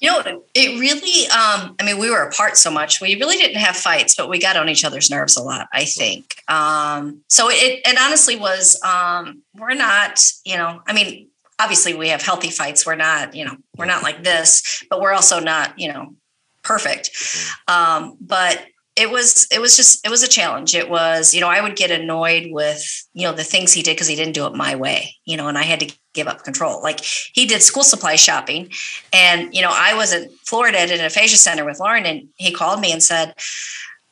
You 0.00 0.10
know, 0.10 0.42
it 0.52 0.80
really, 0.80 1.28
um, 1.28 1.76
I 1.78 1.84
mean, 1.84 1.96
we 1.96 2.10
were 2.10 2.24
apart 2.24 2.56
so 2.56 2.72
much. 2.72 3.00
We 3.00 3.14
really 3.14 3.36
didn't 3.36 3.58
have 3.58 3.76
fights, 3.76 4.16
but 4.16 4.28
we 4.28 4.40
got 4.40 4.56
on 4.56 4.68
each 4.68 4.84
other's 4.84 5.12
nerves 5.12 5.36
a 5.36 5.42
lot, 5.44 5.68
I 5.72 5.84
think. 5.84 6.42
Um, 6.48 7.20
so 7.28 7.48
it, 7.48 7.82
it 7.84 7.96
honestly 8.00 8.34
was, 8.34 8.82
um, 8.82 9.42
we're 9.56 9.74
not, 9.74 10.20
you 10.44 10.56
know, 10.56 10.82
I 10.88 10.92
mean, 10.92 11.28
obviously 11.60 11.94
we 11.94 12.08
have 12.08 12.20
healthy 12.20 12.50
fights. 12.50 12.84
We're 12.84 12.96
not, 12.96 13.36
you 13.36 13.44
know, 13.44 13.56
we're 13.76 13.84
not 13.84 14.02
like 14.02 14.24
this, 14.24 14.82
but 14.90 15.00
we're 15.00 15.12
also 15.12 15.38
not, 15.38 15.78
you 15.78 15.92
know, 15.92 16.16
perfect. 16.62 17.12
Mm-hmm. 17.12 17.74
Um, 17.74 18.16
but 18.20 18.66
it 18.94 19.10
was 19.10 19.46
it 19.50 19.60
was 19.60 19.76
just 19.76 20.04
it 20.04 20.10
was 20.10 20.22
a 20.22 20.28
challenge. 20.28 20.74
It 20.74 20.90
was 20.90 21.32
you 21.32 21.40
know 21.40 21.48
I 21.48 21.62
would 21.62 21.76
get 21.76 21.90
annoyed 21.90 22.48
with 22.50 22.84
you 23.14 23.26
know 23.26 23.32
the 23.32 23.44
things 23.44 23.72
he 23.72 23.82
did 23.82 23.96
because 23.96 24.06
he 24.06 24.16
didn't 24.16 24.34
do 24.34 24.46
it 24.46 24.54
my 24.54 24.76
way. 24.76 25.16
You 25.24 25.36
know, 25.36 25.48
and 25.48 25.56
I 25.56 25.62
had 25.62 25.80
to 25.80 25.92
give 26.12 26.28
up 26.28 26.44
control. 26.44 26.82
Like 26.82 27.00
he 27.00 27.46
did 27.46 27.62
school 27.62 27.84
supply 27.84 28.16
shopping, 28.16 28.70
and 29.12 29.54
you 29.54 29.62
know 29.62 29.72
I 29.72 29.94
was 29.94 30.12
in 30.12 30.28
Florida 30.44 30.78
at 30.78 30.90
an 30.90 31.04
aphasia 31.04 31.38
center 31.38 31.64
with 31.64 31.80
Lauren, 31.80 32.04
and 32.04 32.28
he 32.36 32.52
called 32.52 32.80
me 32.80 32.92
and 32.92 33.02
said, 33.02 33.34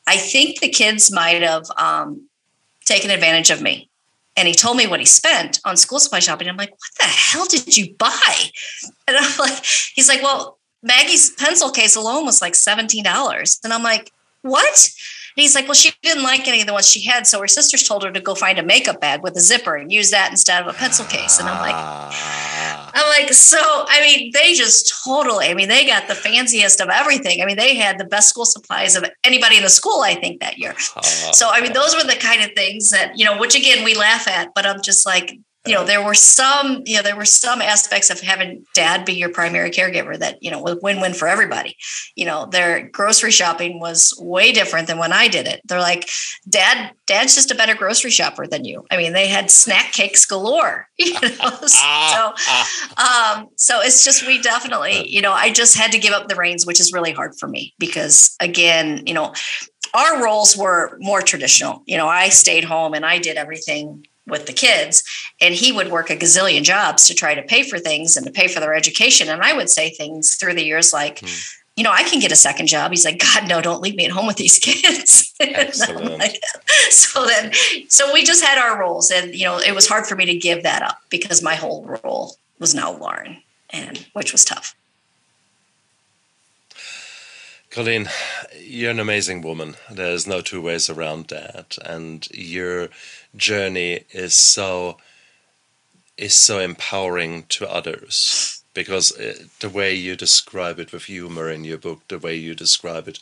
"I 0.06 0.16
think 0.16 0.60
the 0.60 0.70
kids 0.70 1.12
might 1.12 1.42
have 1.42 1.66
um, 1.76 2.26
taken 2.86 3.10
advantage 3.10 3.50
of 3.50 3.60
me." 3.60 3.88
And 4.36 4.48
he 4.48 4.54
told 4.54 4.78
me 4.78 4.86
what 4.86 5.00
he 5.00 5.06
spent 5.06 5.60
on 5.66 5.76
school 5.76 5.98
supply 5.98 6.20
shopping. 6.20 6.48
I'm 6.48 6.56
like, 6.56 6.70
what 6.70 6.90
the 6.98 7.04
hell 7.04 7.44
did 7.46 7.76
you 7.76 7.94
buy? 7.96 8.34
And 9.06 9.16
I'm 9.16 9.38
like, 9.38 9.62
he's 9.92 10.08
like, 10.08 10.22
well, 10.22 10.59
Maggie's 10.82 11.30
pencil 11.30 11.70
case 11.70 11.96
alone 11.96 12.24
was 12.24 12.40
like 12.40 12.54
$17. 12.54 13.64
And 13.64 13.72
I'm 13.72 13.82
like, 13.82 14.12
what? 14.42 14.90
And 15.36 15.42
he's 15.42 15.54
like, 15.54 15.66
well, 15.66 15.74
she 15.74 15.92
didn't 16.02 16.22
like 16.24 16.48
any 16.48 16.60
of 16.60 16.66
the 16.66 16.72
ones 16.72 16.90
she 16.90 17.04
had. 17.04 17.26
So 17.26 17.40
her 17.40 17.48
sisters 17.48 17.86
told 17.86 18.02
her 18.02 18.10
to 18.10 18.20
go 18.20 18.34
find 18.34 18.58
a 18.58 18.62
makeup 18.62 19.00
bag 19.00 19.22
with 19.22 19.36
a 19.36 19.40
zipper 19.40 19.76
and 19.76 19.92
use 19.92 20.10
that 20.10 20.30
instead 20.30 20.62
of 20.62 20.68
a 20.68 20.76
pencil 20.76 21.04
case. 21.06 21.38
And 21.38 21.48
I'm 21.48 21.60
like, 21.60 21.74
I'm 22.94 23.08
like, 23.08 23.32
so, 23.32 23.58
I 23.60 24.00
mean, 24.00 24.30
they 24.32 24.54
just 24.54 25.02
totally, 25.04 25.46
I 25.46 25.54
mean, 25.54 25.68
they 25.68 25.86
got 25.86 26.08
the 26.08 26.14
fanciest 26.14 26.80
of 26.80 26.88
everything. 26.88 27.40
I 27.40 27.46
mean, 27.46 27.56
they 27.56 27.76
had 27.76 27.98
the 27.98 28.04
best 28.04 28.28
school 28.28 28.44
supplies 28.44 28.96
of 28.96 29.04
anybody 29.22 29.56
in 29.56 29.62
the 29.62 29.70
school, 29.70 30.00
I 30.02 30.14
think, 30.14 30.40
that 30.40 30.58
year. 30.58 30.74
Uh, 30.96 31.02
so, 31.02 31.48
I 31.50 31.60
mean, 31.60 31.72
those 31.72 31.94
were 31.94 32.02
the 32.02 32.18
kind 32.18 32.42
of 32.42 32.50
things 32.56 32.90
that, 32.90 33.16
you 33.16 33.24
know, 33.24 33.38
which 33.38 33.54
again, 33.54 33.84
we 33.84 33.94
laugh 33.94 34.26
at, 34.26 34.52
but 34.54 34.66
I'm 34.66 34.82
just 34.82 35.06
like, 35.06 35.38
you 35.66 35.74
know 35.74 35.84
there 35.84 36.02
were 36.02 36.14
some 36.14 36.82
you 36.86 36.96
know 36.96 37.02
there 37.02 37.16
were 37.16 37.26
some 37.26 37.60
aspects 37.60 38.08
of 38.08 38.20
having 38.20 38.64
dad 38.74 39.04
be 39.04 39.12
your 39.12 39.28
primary 39.28 39.70
caregiver 39.70 40.18
that 40.18 40.42
you 40.42 40.50
know 40.50 40.60
was 40.60 40.78
win-win 40.82 41.12
for 41.12 41.28
everybody. 41.28 41.76
You 42.16 42.24
know 42.24 42.46
their 42.46 42.88
grocery 42.88 43.30
shopping 43.30 43.78
was 43.78 44.14
way 44.18 44.52
different 44.52 44.86
than 44.86 44.98
when 44.98 45.12
i 45.12 45.28
did 45.28 45.46
it. 45.46 45.60
They're 45.66 45.80
like 45.80 46.08
dad 46.48 46.92
dad's 47.06 47.34
just 47.34 47.50
a 47.50 47.54
better 47.54 47.74
grocery 47.74 48.10
shopper 48.10 48.46
than 48.46 48.64
you. 48.64 48.86
I 48.90 48.96
mean 48.96 49.12
they 49.12 49.28
had 49.28 49.50
snack 49.50 49.92
cakes 49.92 50.24
galore 50.24 50.88
you 50.98 51.12
know 51.12 51.20
so 51.66 52.32
um 52.96 53.48
so 53.56 53.80
it's 53.80 54.02
just 54.04 54.26
we 54.26 54.40
definitely 54.40 55.08
you 55.08 55.20
know 55.20 55.32
i 55.32 55.52
just 55.52 55.76
had 55.76 55.92
to 55.92 55.98
give 55.98 56.12
up 56.12 56.28
the 56.28 56.36
reins 56.36 56.66
which 56.66 56.80
is 56.80 56.92
really 56.92 57.12
hard 57.12 57.34
for 57.38 57.48
me 57.48 57.74
because 57.78 58.34
again 58.40 59.02
you 59.06 59.14
know 59.14 59.34
our 59.92 60.22
roles 60.22 60.56
were 60.56 60.96
more 61.00 61.20
traditional. 61.20 61.82
You 61.86 61.98
know 61.98 62.06
i 62.06 62.30
stayed 62.30 62.64
home 62.64 62.94
and 62.94 63.04
i 63.04 63.18
did 63.18 63.36
everything 63.36 64.06
with 64.30 64.46
the 64.46 64.52
kids 64.52 65.02
and 65.40 65.54
he 65.54 65.72
would 65.72 65.90
work 65.90 66.10
a 66.10 66.16
gazillion 66.16 66.62
jobs 66.62 67.06
to 67.06 67.14
try 67.14 67.34
to 67.34 67.42
pay 67.42 67.62
for 67.62 67.78
things 67.78 68.16
and 68.16 68.26
to 68.26 68.32
pay 68.32 68.48
for 68.48 68.60
their 68.60 68.74
education. 68.74 69.28
And 69.28 69.42
i 69.42 69.52
would 69.52 69.70
say 69.70 69.90
things 69.90 70.34
through 70.34 70.54
the 70.54 70.64
years 70.64 70.92
like 70.92 71.20
hmm. 71.20 71.26
you 71.76 71.84
know 71.84 71.92
i 71.92 72.02
can 72.02 72.20
get 72.20 72.32
a 72.32 72.36
second 72.36 72.66
job. 72.66 72.90
He's 72.90 73.04
like 73.04 73.20
god 73.20 73.48
no 73.48 73.60
don't 73.60 73.82
leave 73.82 73.96
me 73.96 74.06
at 74.06 74.12
home 74.12 74.26
with 74.26 74.36
these 74.36 74.58
kids. 74.68 75.34
Like, 75.40 75.74
so 76.90 77.26
then 77.26 77.52
so 77.88 78.12
we 78.12 78.22
just 78.22 78.44
had 78.44 78.58
our 78.58 78.78
roles 78.78 79.10
and 79.10 79.34
you 79.34 79.44
know 79.44 79.58
it 79.58 79.74
was 79.74 79.88
hard 79.88 80.06
for 80.06 80.16
me 80.16 80.26
to 80.26 80.34
give 80.34 80.62
that 80.62 80.82
up 80.82 80.98
because 81.10 81.42
my 81.42 81.54
whole 81.54 81.84
role 82.04 82.36
was 82.58 82.74
now 82.74 82.92
lauren 82.92 83.42
and 83.70 84.06
which 84.12 84.32
was 84.32 84.44
tough 84.44 84.74
Colleen, 87.70 88.08
you're 88.58 88.90
an 88.90 88.98
amazing 88.98 89.42
woman. 89.42 89.76
There's 89.88 90.26
no 90.26 90.40
two 90.40 90.60
ways 90.60 90.90
around 90.90 91.28
that. 91.28 91.78
And 91.84 92.28
your 92.32 92.88
journey 93.36 94.04
is 94.10 94.34
so 94.34 94.98
is 96.16 96.34
so 96.34 96.58
empowering 96.58 97.44
to 97.48 97.66
others 97.70 98.62
because 98.74 99.10
it, 99.12 99.36
uh, 99.40 99.44
the 99.60 99.70
way 99.70 99.94
you 99.94 100.16
describe 100.16 100.78
it 100.78 100.92
with 100.92 101.04
humor 101.04 101.48
in 101.48 101.64
your 101.64 101.78
book, 101.78 102.06
the 102.08 102.18
way 102.18 102.34
you 102.34 102.54
describe 102.54 103.06
it 103.06 103.20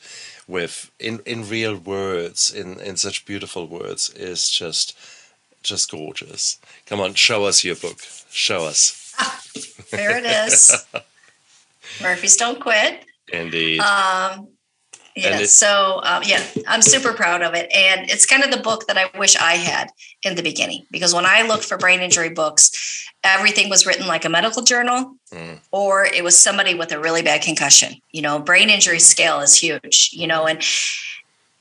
with 0.49 0.91
in 0.99 1.21
in 1.27 1.49
real 1.49 1.77
words, 1.77 2.53
in 2.53 2.81
in 2.81 2.97
such 2.97 3.27
beautiful 3.27 3.67
words, 3.67 4.11
is 4.15 4.49
just 4.49 4.97
just 5.63 5.91
gorgeous. 5.91 6.59
Come 6.87 7.01
on, 7.01 7.13
show 7.15 7.45
us 7.45 7.65
your 7.65 7.77
book. 7.77 7.99
Show 8.31 8.65
us. 8.65 9.15
there 9.91 10.17
it 10.17 10.25
is. 10.25 10.87
Murphys 12.03 12.37
don't 12.37 12.61
quit. 12.61 13.05
Indeed. 13.33 13.81
Um, 13.81 14.49
yeah. 15.17 15.45
So 15.45 16.01
um, 16.05 16.23
yeah, 16.25 16.43
I'm 16.67 16.83
super 16.83 17.13
proud 17.13 17.43
of 17.43 17.55
it, 17.55 17.71
and 17.75 18.11
it's 18.11 18.27
kind 18.27 18.45
of 18.45 18.51
the 18.51 18.59
book 18.59 18.87
that 18.87 18.97
I 18.97 19.17
wish 19.19 19.37
I 19.37 19.55
had 19.55 19.91
in 20.23 20.37
the 20.37 20.43
beginning 20.43 20.87
because 20.91 21.15
when 21.15 21.27
I 21.27 21.43
looked 21.43 21.65
for 21.65 21.77
brain 21.77 22.01
injury 22.01 22.31
books, 22.31 23.07
everything 23.25 23.69
was 23.69 23.87
written 23.87 24.07
like 24.07 24.25
a 24.25 24.29
medical 24.29 24.63
journal, 24.63 25.17
mm. 25.33 25.59
or 25.73 26.05
it 26.05 26.23
was 26.23 26.39
somebody 26.39 26.75
with 26.75 26.93
a 26.93 27.01
really 27.01 27.23
bad 27.23 27.43
concussion. 27.43 27.95
You 28.13 28.23
know, 28.23 28.39
brain 28.39 28.71
injury 28.71 29.01
scale 29.01 29.41
is 29.41 29.57
huge. 29.57 30.11
You 30.13 30.27
know, 30.27 30.47
and 30.47 30.63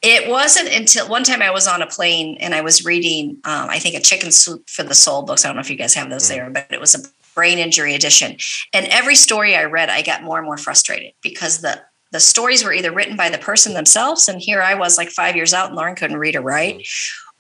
it 0.01 0.30
wasn't 0.30 0.70
until 0.70 1.09
one 1.09 1.24
time 1.24 1.41
I 1.41 1.49
was 1.49 1.68
on 1.68 1.82
a 1.82 1.88
plane 1.88 2.38
and 2.39 2.53
I 2.53 2.61
was 2.61 2.86
reading, 2.86 3.38
um, 3.45 3.70
I 3.70 3.80
think, 3.80 3.95
a 3.95 3.99
Chicken 3.99 4.32
Soup 4.32 4.70
for 4.70 4.84
the 4.84 4.93
Soul 4.93 5.24
books. 5.24 5.43
I 5.43 5.47
don't 5.47 5.55
know 5.55 5.61
if 5.61 5.70
you 5.72 5.76
guys 5.76 5.95
have 5.95 6.09
those 6.09 6.26
mm. 6.26 6.30
there, 6.30 6.49
but 6.49 6.68
it 6.70 6.80
was 6.80 6.93
a 6.93 6.99
brain 7.38 7.59
injury 7.59 7.93
edition. 7.93 8.35
And 8.73 8.88
every 8.88 9.15
story 9.15 9.55
I 9.55 9.65
read, 9.65 9.89
I 9.89 10.01
got 10.01 10.23
more 10.23 10.39
and 10.39 10.45
more 10.45 10.57
frustrated 10.57 11.13
because 11.21 11.61
the 11.61 11.83
the 12.11 12.19
stories 12.19 12.63
were 12.63 12.73
either 12.73 12.91
written 12.91 13.17
by 13.17 13.29
the 13.29 13.38
person 13.38 13.73
themselves, 13.73 14.29
and 14.29 14.41
here 14.41 14.61
I 14.61 14.75
was 14.75 14.97
like 14.97 15.09
five 15.09 15.35
years 15.35 15.53
out, 15.53 15.67
and 15.67 15.75
Lauren 15.75 15.95
couldn't 15.95 16.17
read 16.17 16.38
or 16.38 16.41
write, 16.41 16.88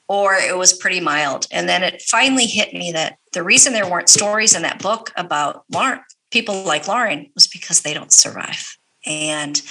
or 0.07 0.33
it 0.33 0.57
was 0.57 0.73
pretty 0.73 0.99
mild. 0.99 1.47
And 1.51 1.69
then 1.69 1.83
it 1.83 2.01
finally 2.01 2.45
hit 2.45 2.73
me 2.73 2.91
that 2.91 3.17
the 3.31 3.43
reason 3.43 3.71
there 3.71 3.89
weren't 3.89 4.09
stories 4.09 4.55
in 4.55 4.63
that 4.63 4.81
book 4.81 5.11
about 5.15 5.63
Lauren, 5.71 6.01
people 6.31 6.63
like 6.63 6.87
Lauren, 6.87 7.29
was 7.33 7.47
because 7.47 7.81
they 7.81 7.93
don't 7.93 8.11
survive. 8.11 8.77
And 9.05 9.61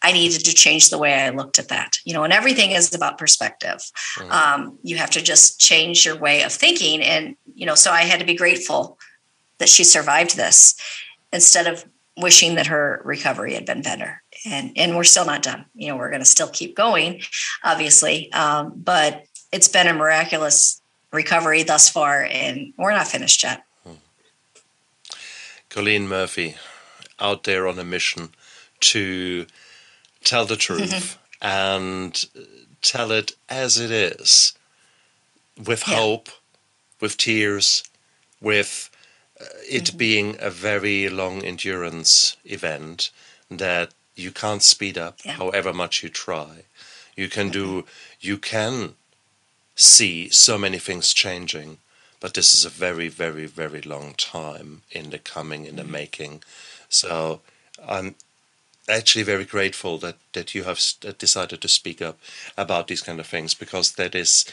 I 0.00 0.12
needed 0.12 0.44
to 0.44 0.54
change 0.54 0.90
the 0.90 0.98
way 0.98 1.12
I 1.12 1.30
looked 1.30 1.58
at 1.58 1.68
that. 1.68 1.98
You 2.04 2.14
know, 2.14 2.22
and 2.22 2.32
everything 2.32 2.70
is 2.70 2.94
about 2.94 3.18
perspective. 3.18 3.80
Mm-hmm. 4.16 4.30
Um, 4.30 4.78
you 4.84 4.96
have 4.96 5.10
to 5.10 5.20
just 5.20 5.60
change 5.60 6.06
your 6.06 6.16
way 6.16 6.44
of 6.44 6.52
thinking. 6.52 7.02
And, 7.02 7.36
you 7.54 7.66
know, 7.66 7.74
so 7.74 7.90
I 7.90 8.02
had 8.02 8.20
to 8.20 8.26
be 8.26 8.34
grateful 8.34 8.96
that 9.60 9.68
she 9.68 9.84
survived 9.84 10.36
this 10.36 10.74
instead 11.32 11.68
of 11.68 11.84
wishing 12.16 12.56
that 12.56 12.66
her 12.66 13.00
recovery 13.04 13.54
had 13.54 13.64
been 13.64 13.82
better. 13.82 14.22
And 14.44 14.72
and 14.76 14.96
we're 14.96 15.04
still 15.04 15.26
not 15.26 15.42
done. 15.42 15.66
You 15.74 15.88
know, 15.88 15.96
we're 15.96 16.10
going 16.10 16.22
to 16.22 16.26
still 16.26 16.48
keep 16.48 16.74
going, 16.74 17.22
obviously. 17.62 18.32
Um, 18.32 18.72
but 18.74 19.24
it's 19.52 19.68
been 19.68 19.86
a 19.86 19.94
miraculous 19.94 20.80
recovery 21.12 21.62
thus 21.62 21.88
far, 21.88 22.24
and 22.24 22.72
we're 22.76 22.92
not 22.92 23.06
finished 23.06 23.42
yet. 23.42 23.64
Hmm. 23.84 23.94
Colleen 25.68 26.08
Murphy, 26.08 26.56
out 27.18 27.44
there 27.44 27.68
on 27.68 27.78
a 27.78 27.84
mission 27.84 28.30
to 28.80 29.46
tell 30.24 30.46
the 30.46 30.56
truth 30.56 31.18
and 31.42 32.24
tell 32.82 33.10
it 33.10 33.32
as 33.48 33.78
it 33.78 33.90
is, 33.90 34.54
with 35.58 35.86
yeah. 35.86 35.96
hope, 35.96 36.28
with 37.00 37.16
tears, 37.16 37.84
with 38.40 38.89
it 39.68 39.84
mm-hmm. 39.84 39.96
being 39.96 40.36
a 40.40 40.50
very 40.50 41.08
long 41.08 41.42
endurance 41.42 42.36
event 42.44 43.10
that 43.50 43.90
you 44.14 44.30
can't 44.30 44.62
speed 44.62 44.98
up 44.98 45.20
yeah. 45.24 45.32
however 45.32 45.72
much 45.72 46.02
you 46.02 46.08
try. 46.08 46.64
You 47.16 47.28
can 47.28 47.50
mm-hmm. 47.50 47.80
do, 47.80 47.84
you 48.20 48.38
can 48.38 48.94
see 49.74 50.28
so 50.28 50.58
many 50.58 50.78
things 50.78 51.12
changing, 51.14 51.78
but 52.20 52.34
this 52.34 52.52
is 52.52 52.64
a 52.64 52.70
very, 52.70 53.08
very, 53.08 53.46
very 53.46 53.80
long 53.80 54.14
time 54.14 54.82
in 54.90 55.10
the 55.10 55.18
coming, 55.18 55.64
in 55.64 55.76
the 55.76 55.82
mm-hmm. 55.82 55.92
making. 55.92 56.42
So 56.88 57.40
I'm 57.86 58.14
actually 58.88 59.22
very 59.22 59.44
grateful 59.44 59.98
that 59.98 60.16
that 60.32 60.54
you 60.54 60.64
have 60.64 60.80
decided 61.18 61.60
to 61.60 61.68
speak 61.68 62.02
up 62.02 62.18
about 62.56 62.88
these 62.88 63.02
kind 63.02 63.20
of 63.20 63.26
things 63.26 63.54
because 63.54 63.92
that 63.92 64.14
is 64.14 64.44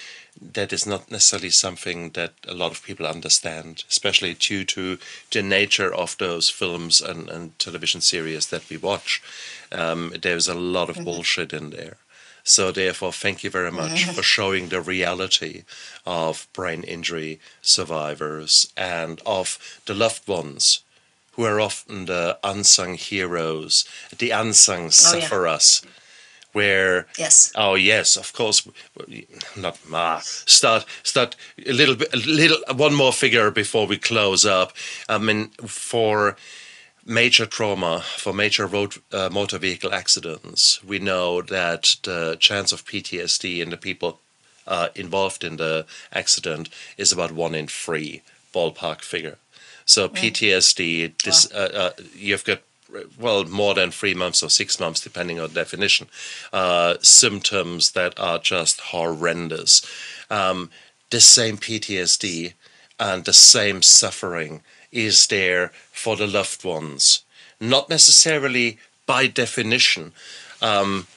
that 0.41 0.73
is 0.73 0.85
not 0.85 1.11
necessarily 1.11 1.49
something 1.49 2.11
that 2.11 2.33
a 2.47 2.53
lot 2.53 2.71
of 2.71 2.83
people 2.83 3.05
understand, 3.05 3.83
especially 3.89 4.33
due 4.33 4.65
to 4.65 4.97
the 5.31 5.41
nature 5.41 5.93
of 5.93 6.17
those 6.17 6.49
films 6.49 7.01
and, 7.01 7.29
and 7.29 7.57
television 7.59 8.01
series 8.01 8.47
that 8.47 8.69
we 8.69 8.77
watch. 8.77 9.21
Um, 9.71 10.13
there's 10.21 10.47
a 10.47 10.53
lot 10.53 10.89
of 10.89 10.95
mm-hmm. 10.95 11.05
bullshit 11.05 11.53
in 11.53 11.71
there. 11.71 11.97
So, 12.43 12.71
therefore, 12.71 13.11
thank 13.11 13.43
you 13.43 13.49
very 13.49 13.71
much 13.71 14.03
mm-hmm. 14.03 14.11
for 14.11 14.23
showing 14.23 14.69
the 14.69 14.79
reality 14.79 15.63
of 16.05 16.47
brain 16.53 16.83
injury 16.83 17.41
survivors 17.61 18.71
and 18.77 19.21
of 19.25 19.81
the 19.85 19.93
loved 19.93 20.27
ones 20.27 20.79
who 21.33 21.43
are 21.43 21.59
often 21.59 22.05
the 22.05 22.39
unsung 22.43 22.95
heroes, 22.95 23.85
the 24.17 24.31
unsung 24.31 24.85
oh, 24.85 24.89
sufferers. 24.89 25.81
Yeah. 25.83 25.91
Where 26.57 27.05
yes, 27.19 27.51
oh 27.55 27.75
yes, 27.75 28.17
of 28.17 28.33
course, 28.33 28.67
not 29.55 29.77
ma. 29.87 30.19
Start 30.23 30.85
start 31.03 31.35
a 31.65 31.71
little 31.71 31.95
bit, 31.95 32.11
a 32.13 32.17
little 32.17 32.57
one 32.75 32.95
more 32.95 33.13
figure 33.13 33.51
before 33.51 33.85
we 33.87 33.97
close 33.99 34.43
up. 34.43 34.73
I 35.07 35.19
mean, 35.19 35.49
for 35.67 36.35
major 37.05 37.45
trauma, 37.45 38.01
for 38.01 38.33
major 38.33 38.65
road 38.65 38.93
uh, 39.11 39.29
motor 39.31 39.59
vehicle 39.59 39.93
accidents, 39.93 40.83
we 40.83 40.97
know 40.97 41.43
that 41.43 41.97
the 42.03 42.37
chance 42.39 42.73
of 42.73 42.85
PTSD 42.85 43.59
in 43.61 43.69
the 43.69 43.77
people 43.77 44.19
uh, 44.65 44.87
involved 44.95 45.43
in 45.43 45.57
the 45.57 45.85
accident 46.11 46.69
is 46.97 47.11
about 47.11 47.31
one 47.31 47.53
in 47.53 47.67
three, 47.67 48.21
ballpark 48.51 49.01
figure. 49.01 49.37
So 49.85 50.09
PTSD, 50.09 51.23
this 51.23 51.51
uh, 51.51 51.91
uh, 51.97 52.03
you've 52.15 52.43
got 52.43 52.59
well 53.19 53.45
more 53.45 53.73
than 53.73 53.91
three 53.91 54.13
months 54.13 54.43
or 54.43 54.49
six 54.49 54.79
months, 54.79 55.01
depending 55.01 55.39
on 55.39 55.53
definition, 55.53 56.07
uh, 56.53 56.95
symptoms 57.01 57.91
that 57.91 58.17
are 58.19 58.39
just 58.39 58.79
horrendous. 58.81 59.85
Um, 60.29 60.69
the 61.09 61.21
same 61.21 61.57
PTSD 61.57 62.53
and 62.99 63.25
the 63.25 63.33
same 63.33 63.81
suffering 63.81 64.61
is 64.91 65.27
there 65.27 65.71
for 65.91 66.15
the 66.15 66.27
loved 66.27 66.63
ones, 66.63 67.23
not 67.59 67.89
necessarily 67.89 68.79
by 69.05 69.27
definition. 69.27 70.13
Um, 70.61 71.07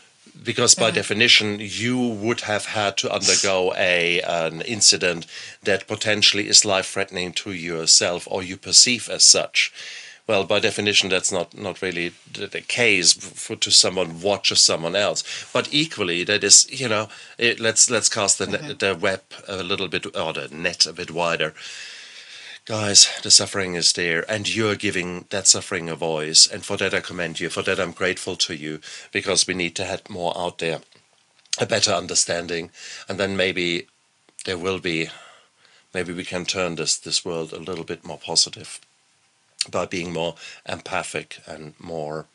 because 0.42 0.74
by 0.74 0.90
mm. 0.90 0.94
definition 0.94 1.58
you 1.60 1.98
would 1.98 2.42
have 2.42 2.66
had 2.66 2.96
to 2.96 3.12
undergo 3.12 3.74
a 3.76 4.20
an 4.22 4.62
incident 4.62 5.26
that 5.62 5.86
potentially 5.86 6.48
is 6.48 6.64
life 6.64 6.86
threatening 6.86 7.32
to 7.32 7.52
yourself 7.52 8.26
or 8.30 8.42
you 8.42 8.56
perceive 8.56 9.08
as 9.10 9.22
such 9.22 9.72
well 10.30 10.44
by 10.44 10.60
definition 10.60 11.08
that's 11.10 11.32
not 11.32 11.48
not 11.58 11.82
really 11.82 12.12
the, 12.32 12.46
the 12.46 12.60
case 12.60 13.12
for 13.12 13.56
to 13.56 13.70
someone 13.70 14.20
watches 14.20 14.60
someone 14.60 14.94
else 14.94 15.24
but 15.52 15.68
equally 15.72 16.22
that 16.22 16.44
is 16.44 16.56
you 16.80 16.88
know 16.88 17.08
it, 17.36 17.58
let's 17.58 17.90
let's 17.90 18.08
cast 18.08 18.38
the, 18.38 18.46
mm-hmm. 18.46 18.78
the 18.78 18.94
web 18.94 19.22
a 19.48 19.64
little 19.64 19.88
bit 19.88 20.06
or 20.16 20.32
the 20.32 20.46
net 20.52 20.86
a 20.86 20.92
bit 20.92 21.10
wider 21.10 21.52
guys, 22.66 23.08
the 23.24 23.30
suffering 23.32 23.74
is 23.74 23.92
there, 23.94 24.24
and 24.30 24.54
you're 24.54 24.76
giving 24.76 25.24
that 25.30 25.48
suffering 25.48 25.88
a 25.88 25.96
voice. 25.96 26.46
And 26.46 26.64
for 26.64 26.76
that, 26.76 26.94
I 26.94 27.00
commend 27.00 27.40
you. 27.40 27.48
For 27.50 27.62
that, 27.62 27.80
I'm 27.80 27.90
grateful 27.90 28.36
to 28.36 28.54
you 28.54 28.80
because 29.10 29.48
we 29.48 29.54
need 29.54 29.74
to 29.76 29.84
have 29.84 30.08
more 30.08 30.32
out 30.36 30.58
there, 30.58 30.78
a 31.58 31.66
better 31.66 31.90
understanding, 31.90 32.70
and 33.08 33.18
then 33.18 33.36
maybe 33.36 33.88
there 34.44 34.58
will 34.58 34.78
be, 34.78 35.08
maybe 35.92 36.12
we 36.12 36.24
can 36.24 36.44
turn 36.44 36.76
this 36.76 36.96
this 36.96 37.24
world 37.24 37.52
a 37.52 37.58
little 37.68 37.84
bit 37.84 38.04
more 38.04 38.18
positive 38.18 38.78
by 39.68 39.86
being 39.86 40.12
more 40.12 40.36
empathic 40.66 41.40
and 41.46 41.74
more 41.78 42.26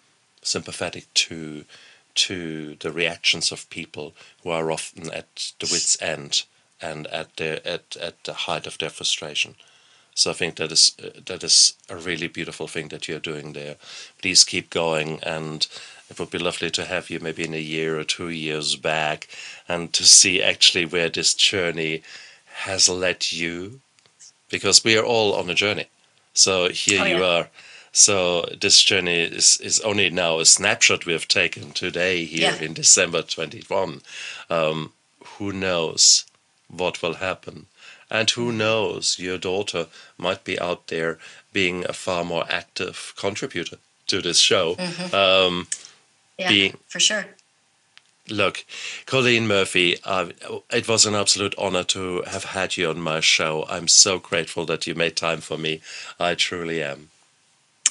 sympathetic 0.42 1.12
to 1.14 1.66
to 2.14 2.76
the 2.80 2.92
reactions 2.92 3.52
of 3.52 3.70
people 3.70 4.14
who 4.44 4.50
are 4.50 4.72
often 4.72 5.12
at 5.12 5.52
the 5.60 5.68
wits' 5.72 6.02
end 6.02 6.44
and 6.82 7.08
at 7.08 7.36
the 7.38 7.66
at, 7.68 7.98
at 7.98 8.24
the 8.24 8.34
height 8.34 8.68
of 8.68 8.78
their 8.78 8.90
frustration. 8.90 9.56
So 10.14 10.32
I 10.32 10.34
think 10.34 10.56
that 10.56 10.72
is 10.72 10.96
uh, 11.04 11.10
that 11.26 11.44
is 11.44 11.74
a 11.90 11.98
really 11.98 12.28
beautiful 12.28 12.68
thing 12.68 12.88
that 12.90 13.08
you're 13.08 13.20
doing 13.20 13.54
there. 13.54 13.76
Please 14.22 14.46
keep 14.46 14.70
going, 14.70 15.20
and 15.24 15.68
it 16.10 16.18
would 16.20 16.30
be 16.30 16.38
lovely 16.38 16.72
to 16.72 16.86
have 16.86 17.10
you 17.10 17.20
maybe 17.20 17.44
in 17.44 17.54
a 17.54 17.58
year 17.58 18.00
or 18.00 18.06
two 18.06 18.30
years 18.30 18.78
back, 18.78 19.28
and 19.68 19.92
to 19.92 20.06
see 20.06 20.42
actually 20.42 20.86
where 20.86 21.10
this 21.10 21.34
journey 21.34 22.02
has 22.68 22.88
led 22.88 23.32
you, 23.32 23.82
because 24.50 24.86
we 24.86 24.98
are 24.98 25.04
all 25.04 25.34
on 25.34 25.50
a 25.50 25.54
journey. 25.54 25.88
So 26.36 26.70
here 26.70 27.02
oh, 27.02 27.06
you 27.06 27.18
yeah. 27.18 27.38
are. 27.38 27.48
So 27.92 28.46
this 28.60 28.84
journey 28.84 29.22
is, 29.22 29.58
is 29.62 29.80
only 29.80 30.10
now 30.10 30.40
a 30.40 30.46
snapshot 30.46 31.06
we 31.06 31.14
have 31.14 31.30
taken 31.30 31.72
today 31.72 32.26
here 32.26 32.52
yeah. 32.52 32.66
in 32.66 32.74
December 32.74 33.22
21. 33.22 34.02
Um, 34.50 34.92
who 35.38 35.54
knows 35.54 36.26
what 36.68 37.02
will 37.02 37.16
happen? 37.16 37.68
And 38.12 38.30
who 38.30 38.52
knows, 38.52 39.18
your 39.18 39.38
daughter 39.38 39.88
might 40.18 40.44
be 40.44 40.60
out 40.60 40.88
there 40.88 41.18
being 41.54 41.86
a 41.86 41.94
far 41.94 42.24
more 42.24 42.46
active 42.50 43.14
contributor 43.16 43.78
to 44.08 44.22
this 44.22 44.40
show. 44.40 44.76
Mm-hmm. 44.76 45.16
Um, 45.16 45.68
yeah, 46.38 46.50
being, 46.50 46.78
for 46.88 47.00
sure. 47.00 47.26
Look, 48.30 48.66
Colleen 49.06 49.48
Murphy, 49.48 49.98
uh, 50.04 50.30
it 50.72 50.88
was 50.88 51.06
an 51.06 51.14
absolute 51.14 51.54
honor 51.58 51.84
to 51.84 52.24
have 52.24 52.44
had 52.44 52.76
you 52.76 52.90
on 52.90 53.00
my 53.00 53.20
show. 53.20 53.66
I'm 53.70 53.88
so 53.88 54.18
grateful 54.18 54.66
that 54.66 54.88
you 54.88 54.96
made 54.96 55.16
time 55.16 55.42
for 55.42 55.58
me. 55.58 55.82
I 56.20 56.34
truly 56.34 56.82
am. 56.82 57.10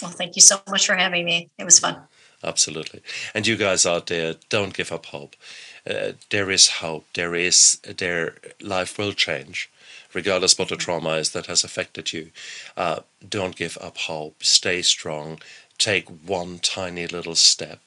Well, 0.03 0.11
thank 0.11 0.35
you 0.35 0.43
so 0.43 0.61
much 0.69 0.87
for 0.87 0.97
having 0.97 1.25
me. 1.25 1.51
It 1.57 1.65
was 1.65 1.79
fun. 1.79 1.99
Absolutely. 2.43 3.01
And 3.33 3.47
you 3.47 3.57
guys 3.57 3.87
out 3.87 4.09
there, 4.09 4.35
don't 4.49 4.75
give 4.75 4.91
up 4.91 5.07
hope. 5.07 5.37
Uh, 5.89 6.13
there 6.31 6.51
is 6.51 6.69
hope. 6.69 7.07
There 7.15 7.35
is, 7.35 7.79
their 7.85 8.35
life 8.61 8.99
will 8.99 9.13
change 9.13 9.71
regardless 10.15 10.57
what 10.57 10.69
the 10.69 10.77
trauma 10.77 11.11
is 11.11 11.31
that 11.31 11.47
has 11.47 11.65
affected 11.65 12.13
you. 12.13 12.31
Uh, 12.77 13.01
don't 13.29 13.57
give 13.57 13.77
up 13.81 13.99
hope. 13.99 14.43
Stay 14.43 14.81
strong. 14.81 15.41
Take 15.77 16.09
one 16.09 16.61
tiny 16.61 17.07
little 17.07 17.35
step 17.35 17.81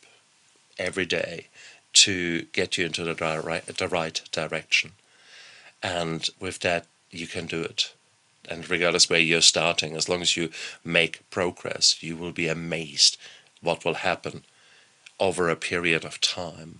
every 0.78 1.06
day 1.06 1.48
to 2.04 2.44
get 2.54 2.78
you 2.78 2.86
into 2.86 3.04
the, 3.04 3.16
right, 3.16 3.66
the 3.66 3.88
right 3.88 4.22
direction. 4.32 4.92
And 5.82 6.28
with 6.40 6.60
that, 6.60 6.86
you 7.12 7.28
can 7.28 7.46
do 7.46 7.62
it. 7.62 7.94
And 8.50 8.70
regardless 8.70 9.10
where 9.10 9.20
you're 9.20 9.42
starting, 9.42 9.96
as 9.96 10.08
long 10.08 10.22
as 10.22 10.38
you 10.38 10.50
make 10.84 11.30
progress, 11.30 12.02
you 12.02 12.16
will 12.16 12.32
be 12.32 12.48
amazed 12.48 13.18
what 13.62 13.84
will 13.84 13.96
happen 13.96 14.44
over 15.20 15.50
a 15.50 15.56
period 15.56 16.06
of 16.06 16.22
time 16.22 16.80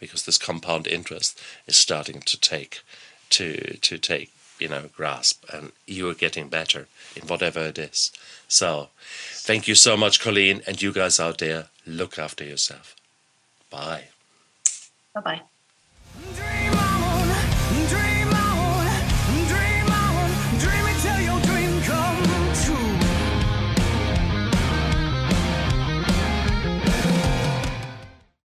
because 0.00 0.24
this 0.24 0.38
compound 0.38 0.86
interest 0.86 1.40
is 1.66 1.76
starting 1.76 2.20
to 2.20 2.40
take 2.40 2.82
to 3.30 3.76
to 3.80 3.98
take 3.98 4.30
you 4.58 4.68
know, 4.68 4.88
grasp, 4.96 5.44
and 5.52 5.72
you 5.86 6.08
are 6.08 6.14
getting 6.14 6.48
better 6.48 6.86
in 7.16 7.26
whatever 7.26 7.60
it 7.60 7.78
is. 7.78 8.12
So, 8.48 8.88
thank 9.32 9.66
you 9.66 9.74
so 9.74 9.96
much, 9.96 10.20
Colleen, 10.20 10.62
and 10.66 10.80
you 10.80 10.92
guys 10.92 11.18
out 11.18 11.38
there, 11.38 11.66
look 11.86 12.18
after 12.18 12.44
yourself. 12.44 12.94
Bye. 13.70 14.13
Bye 15.14 15.20
bye. 15.22 16.50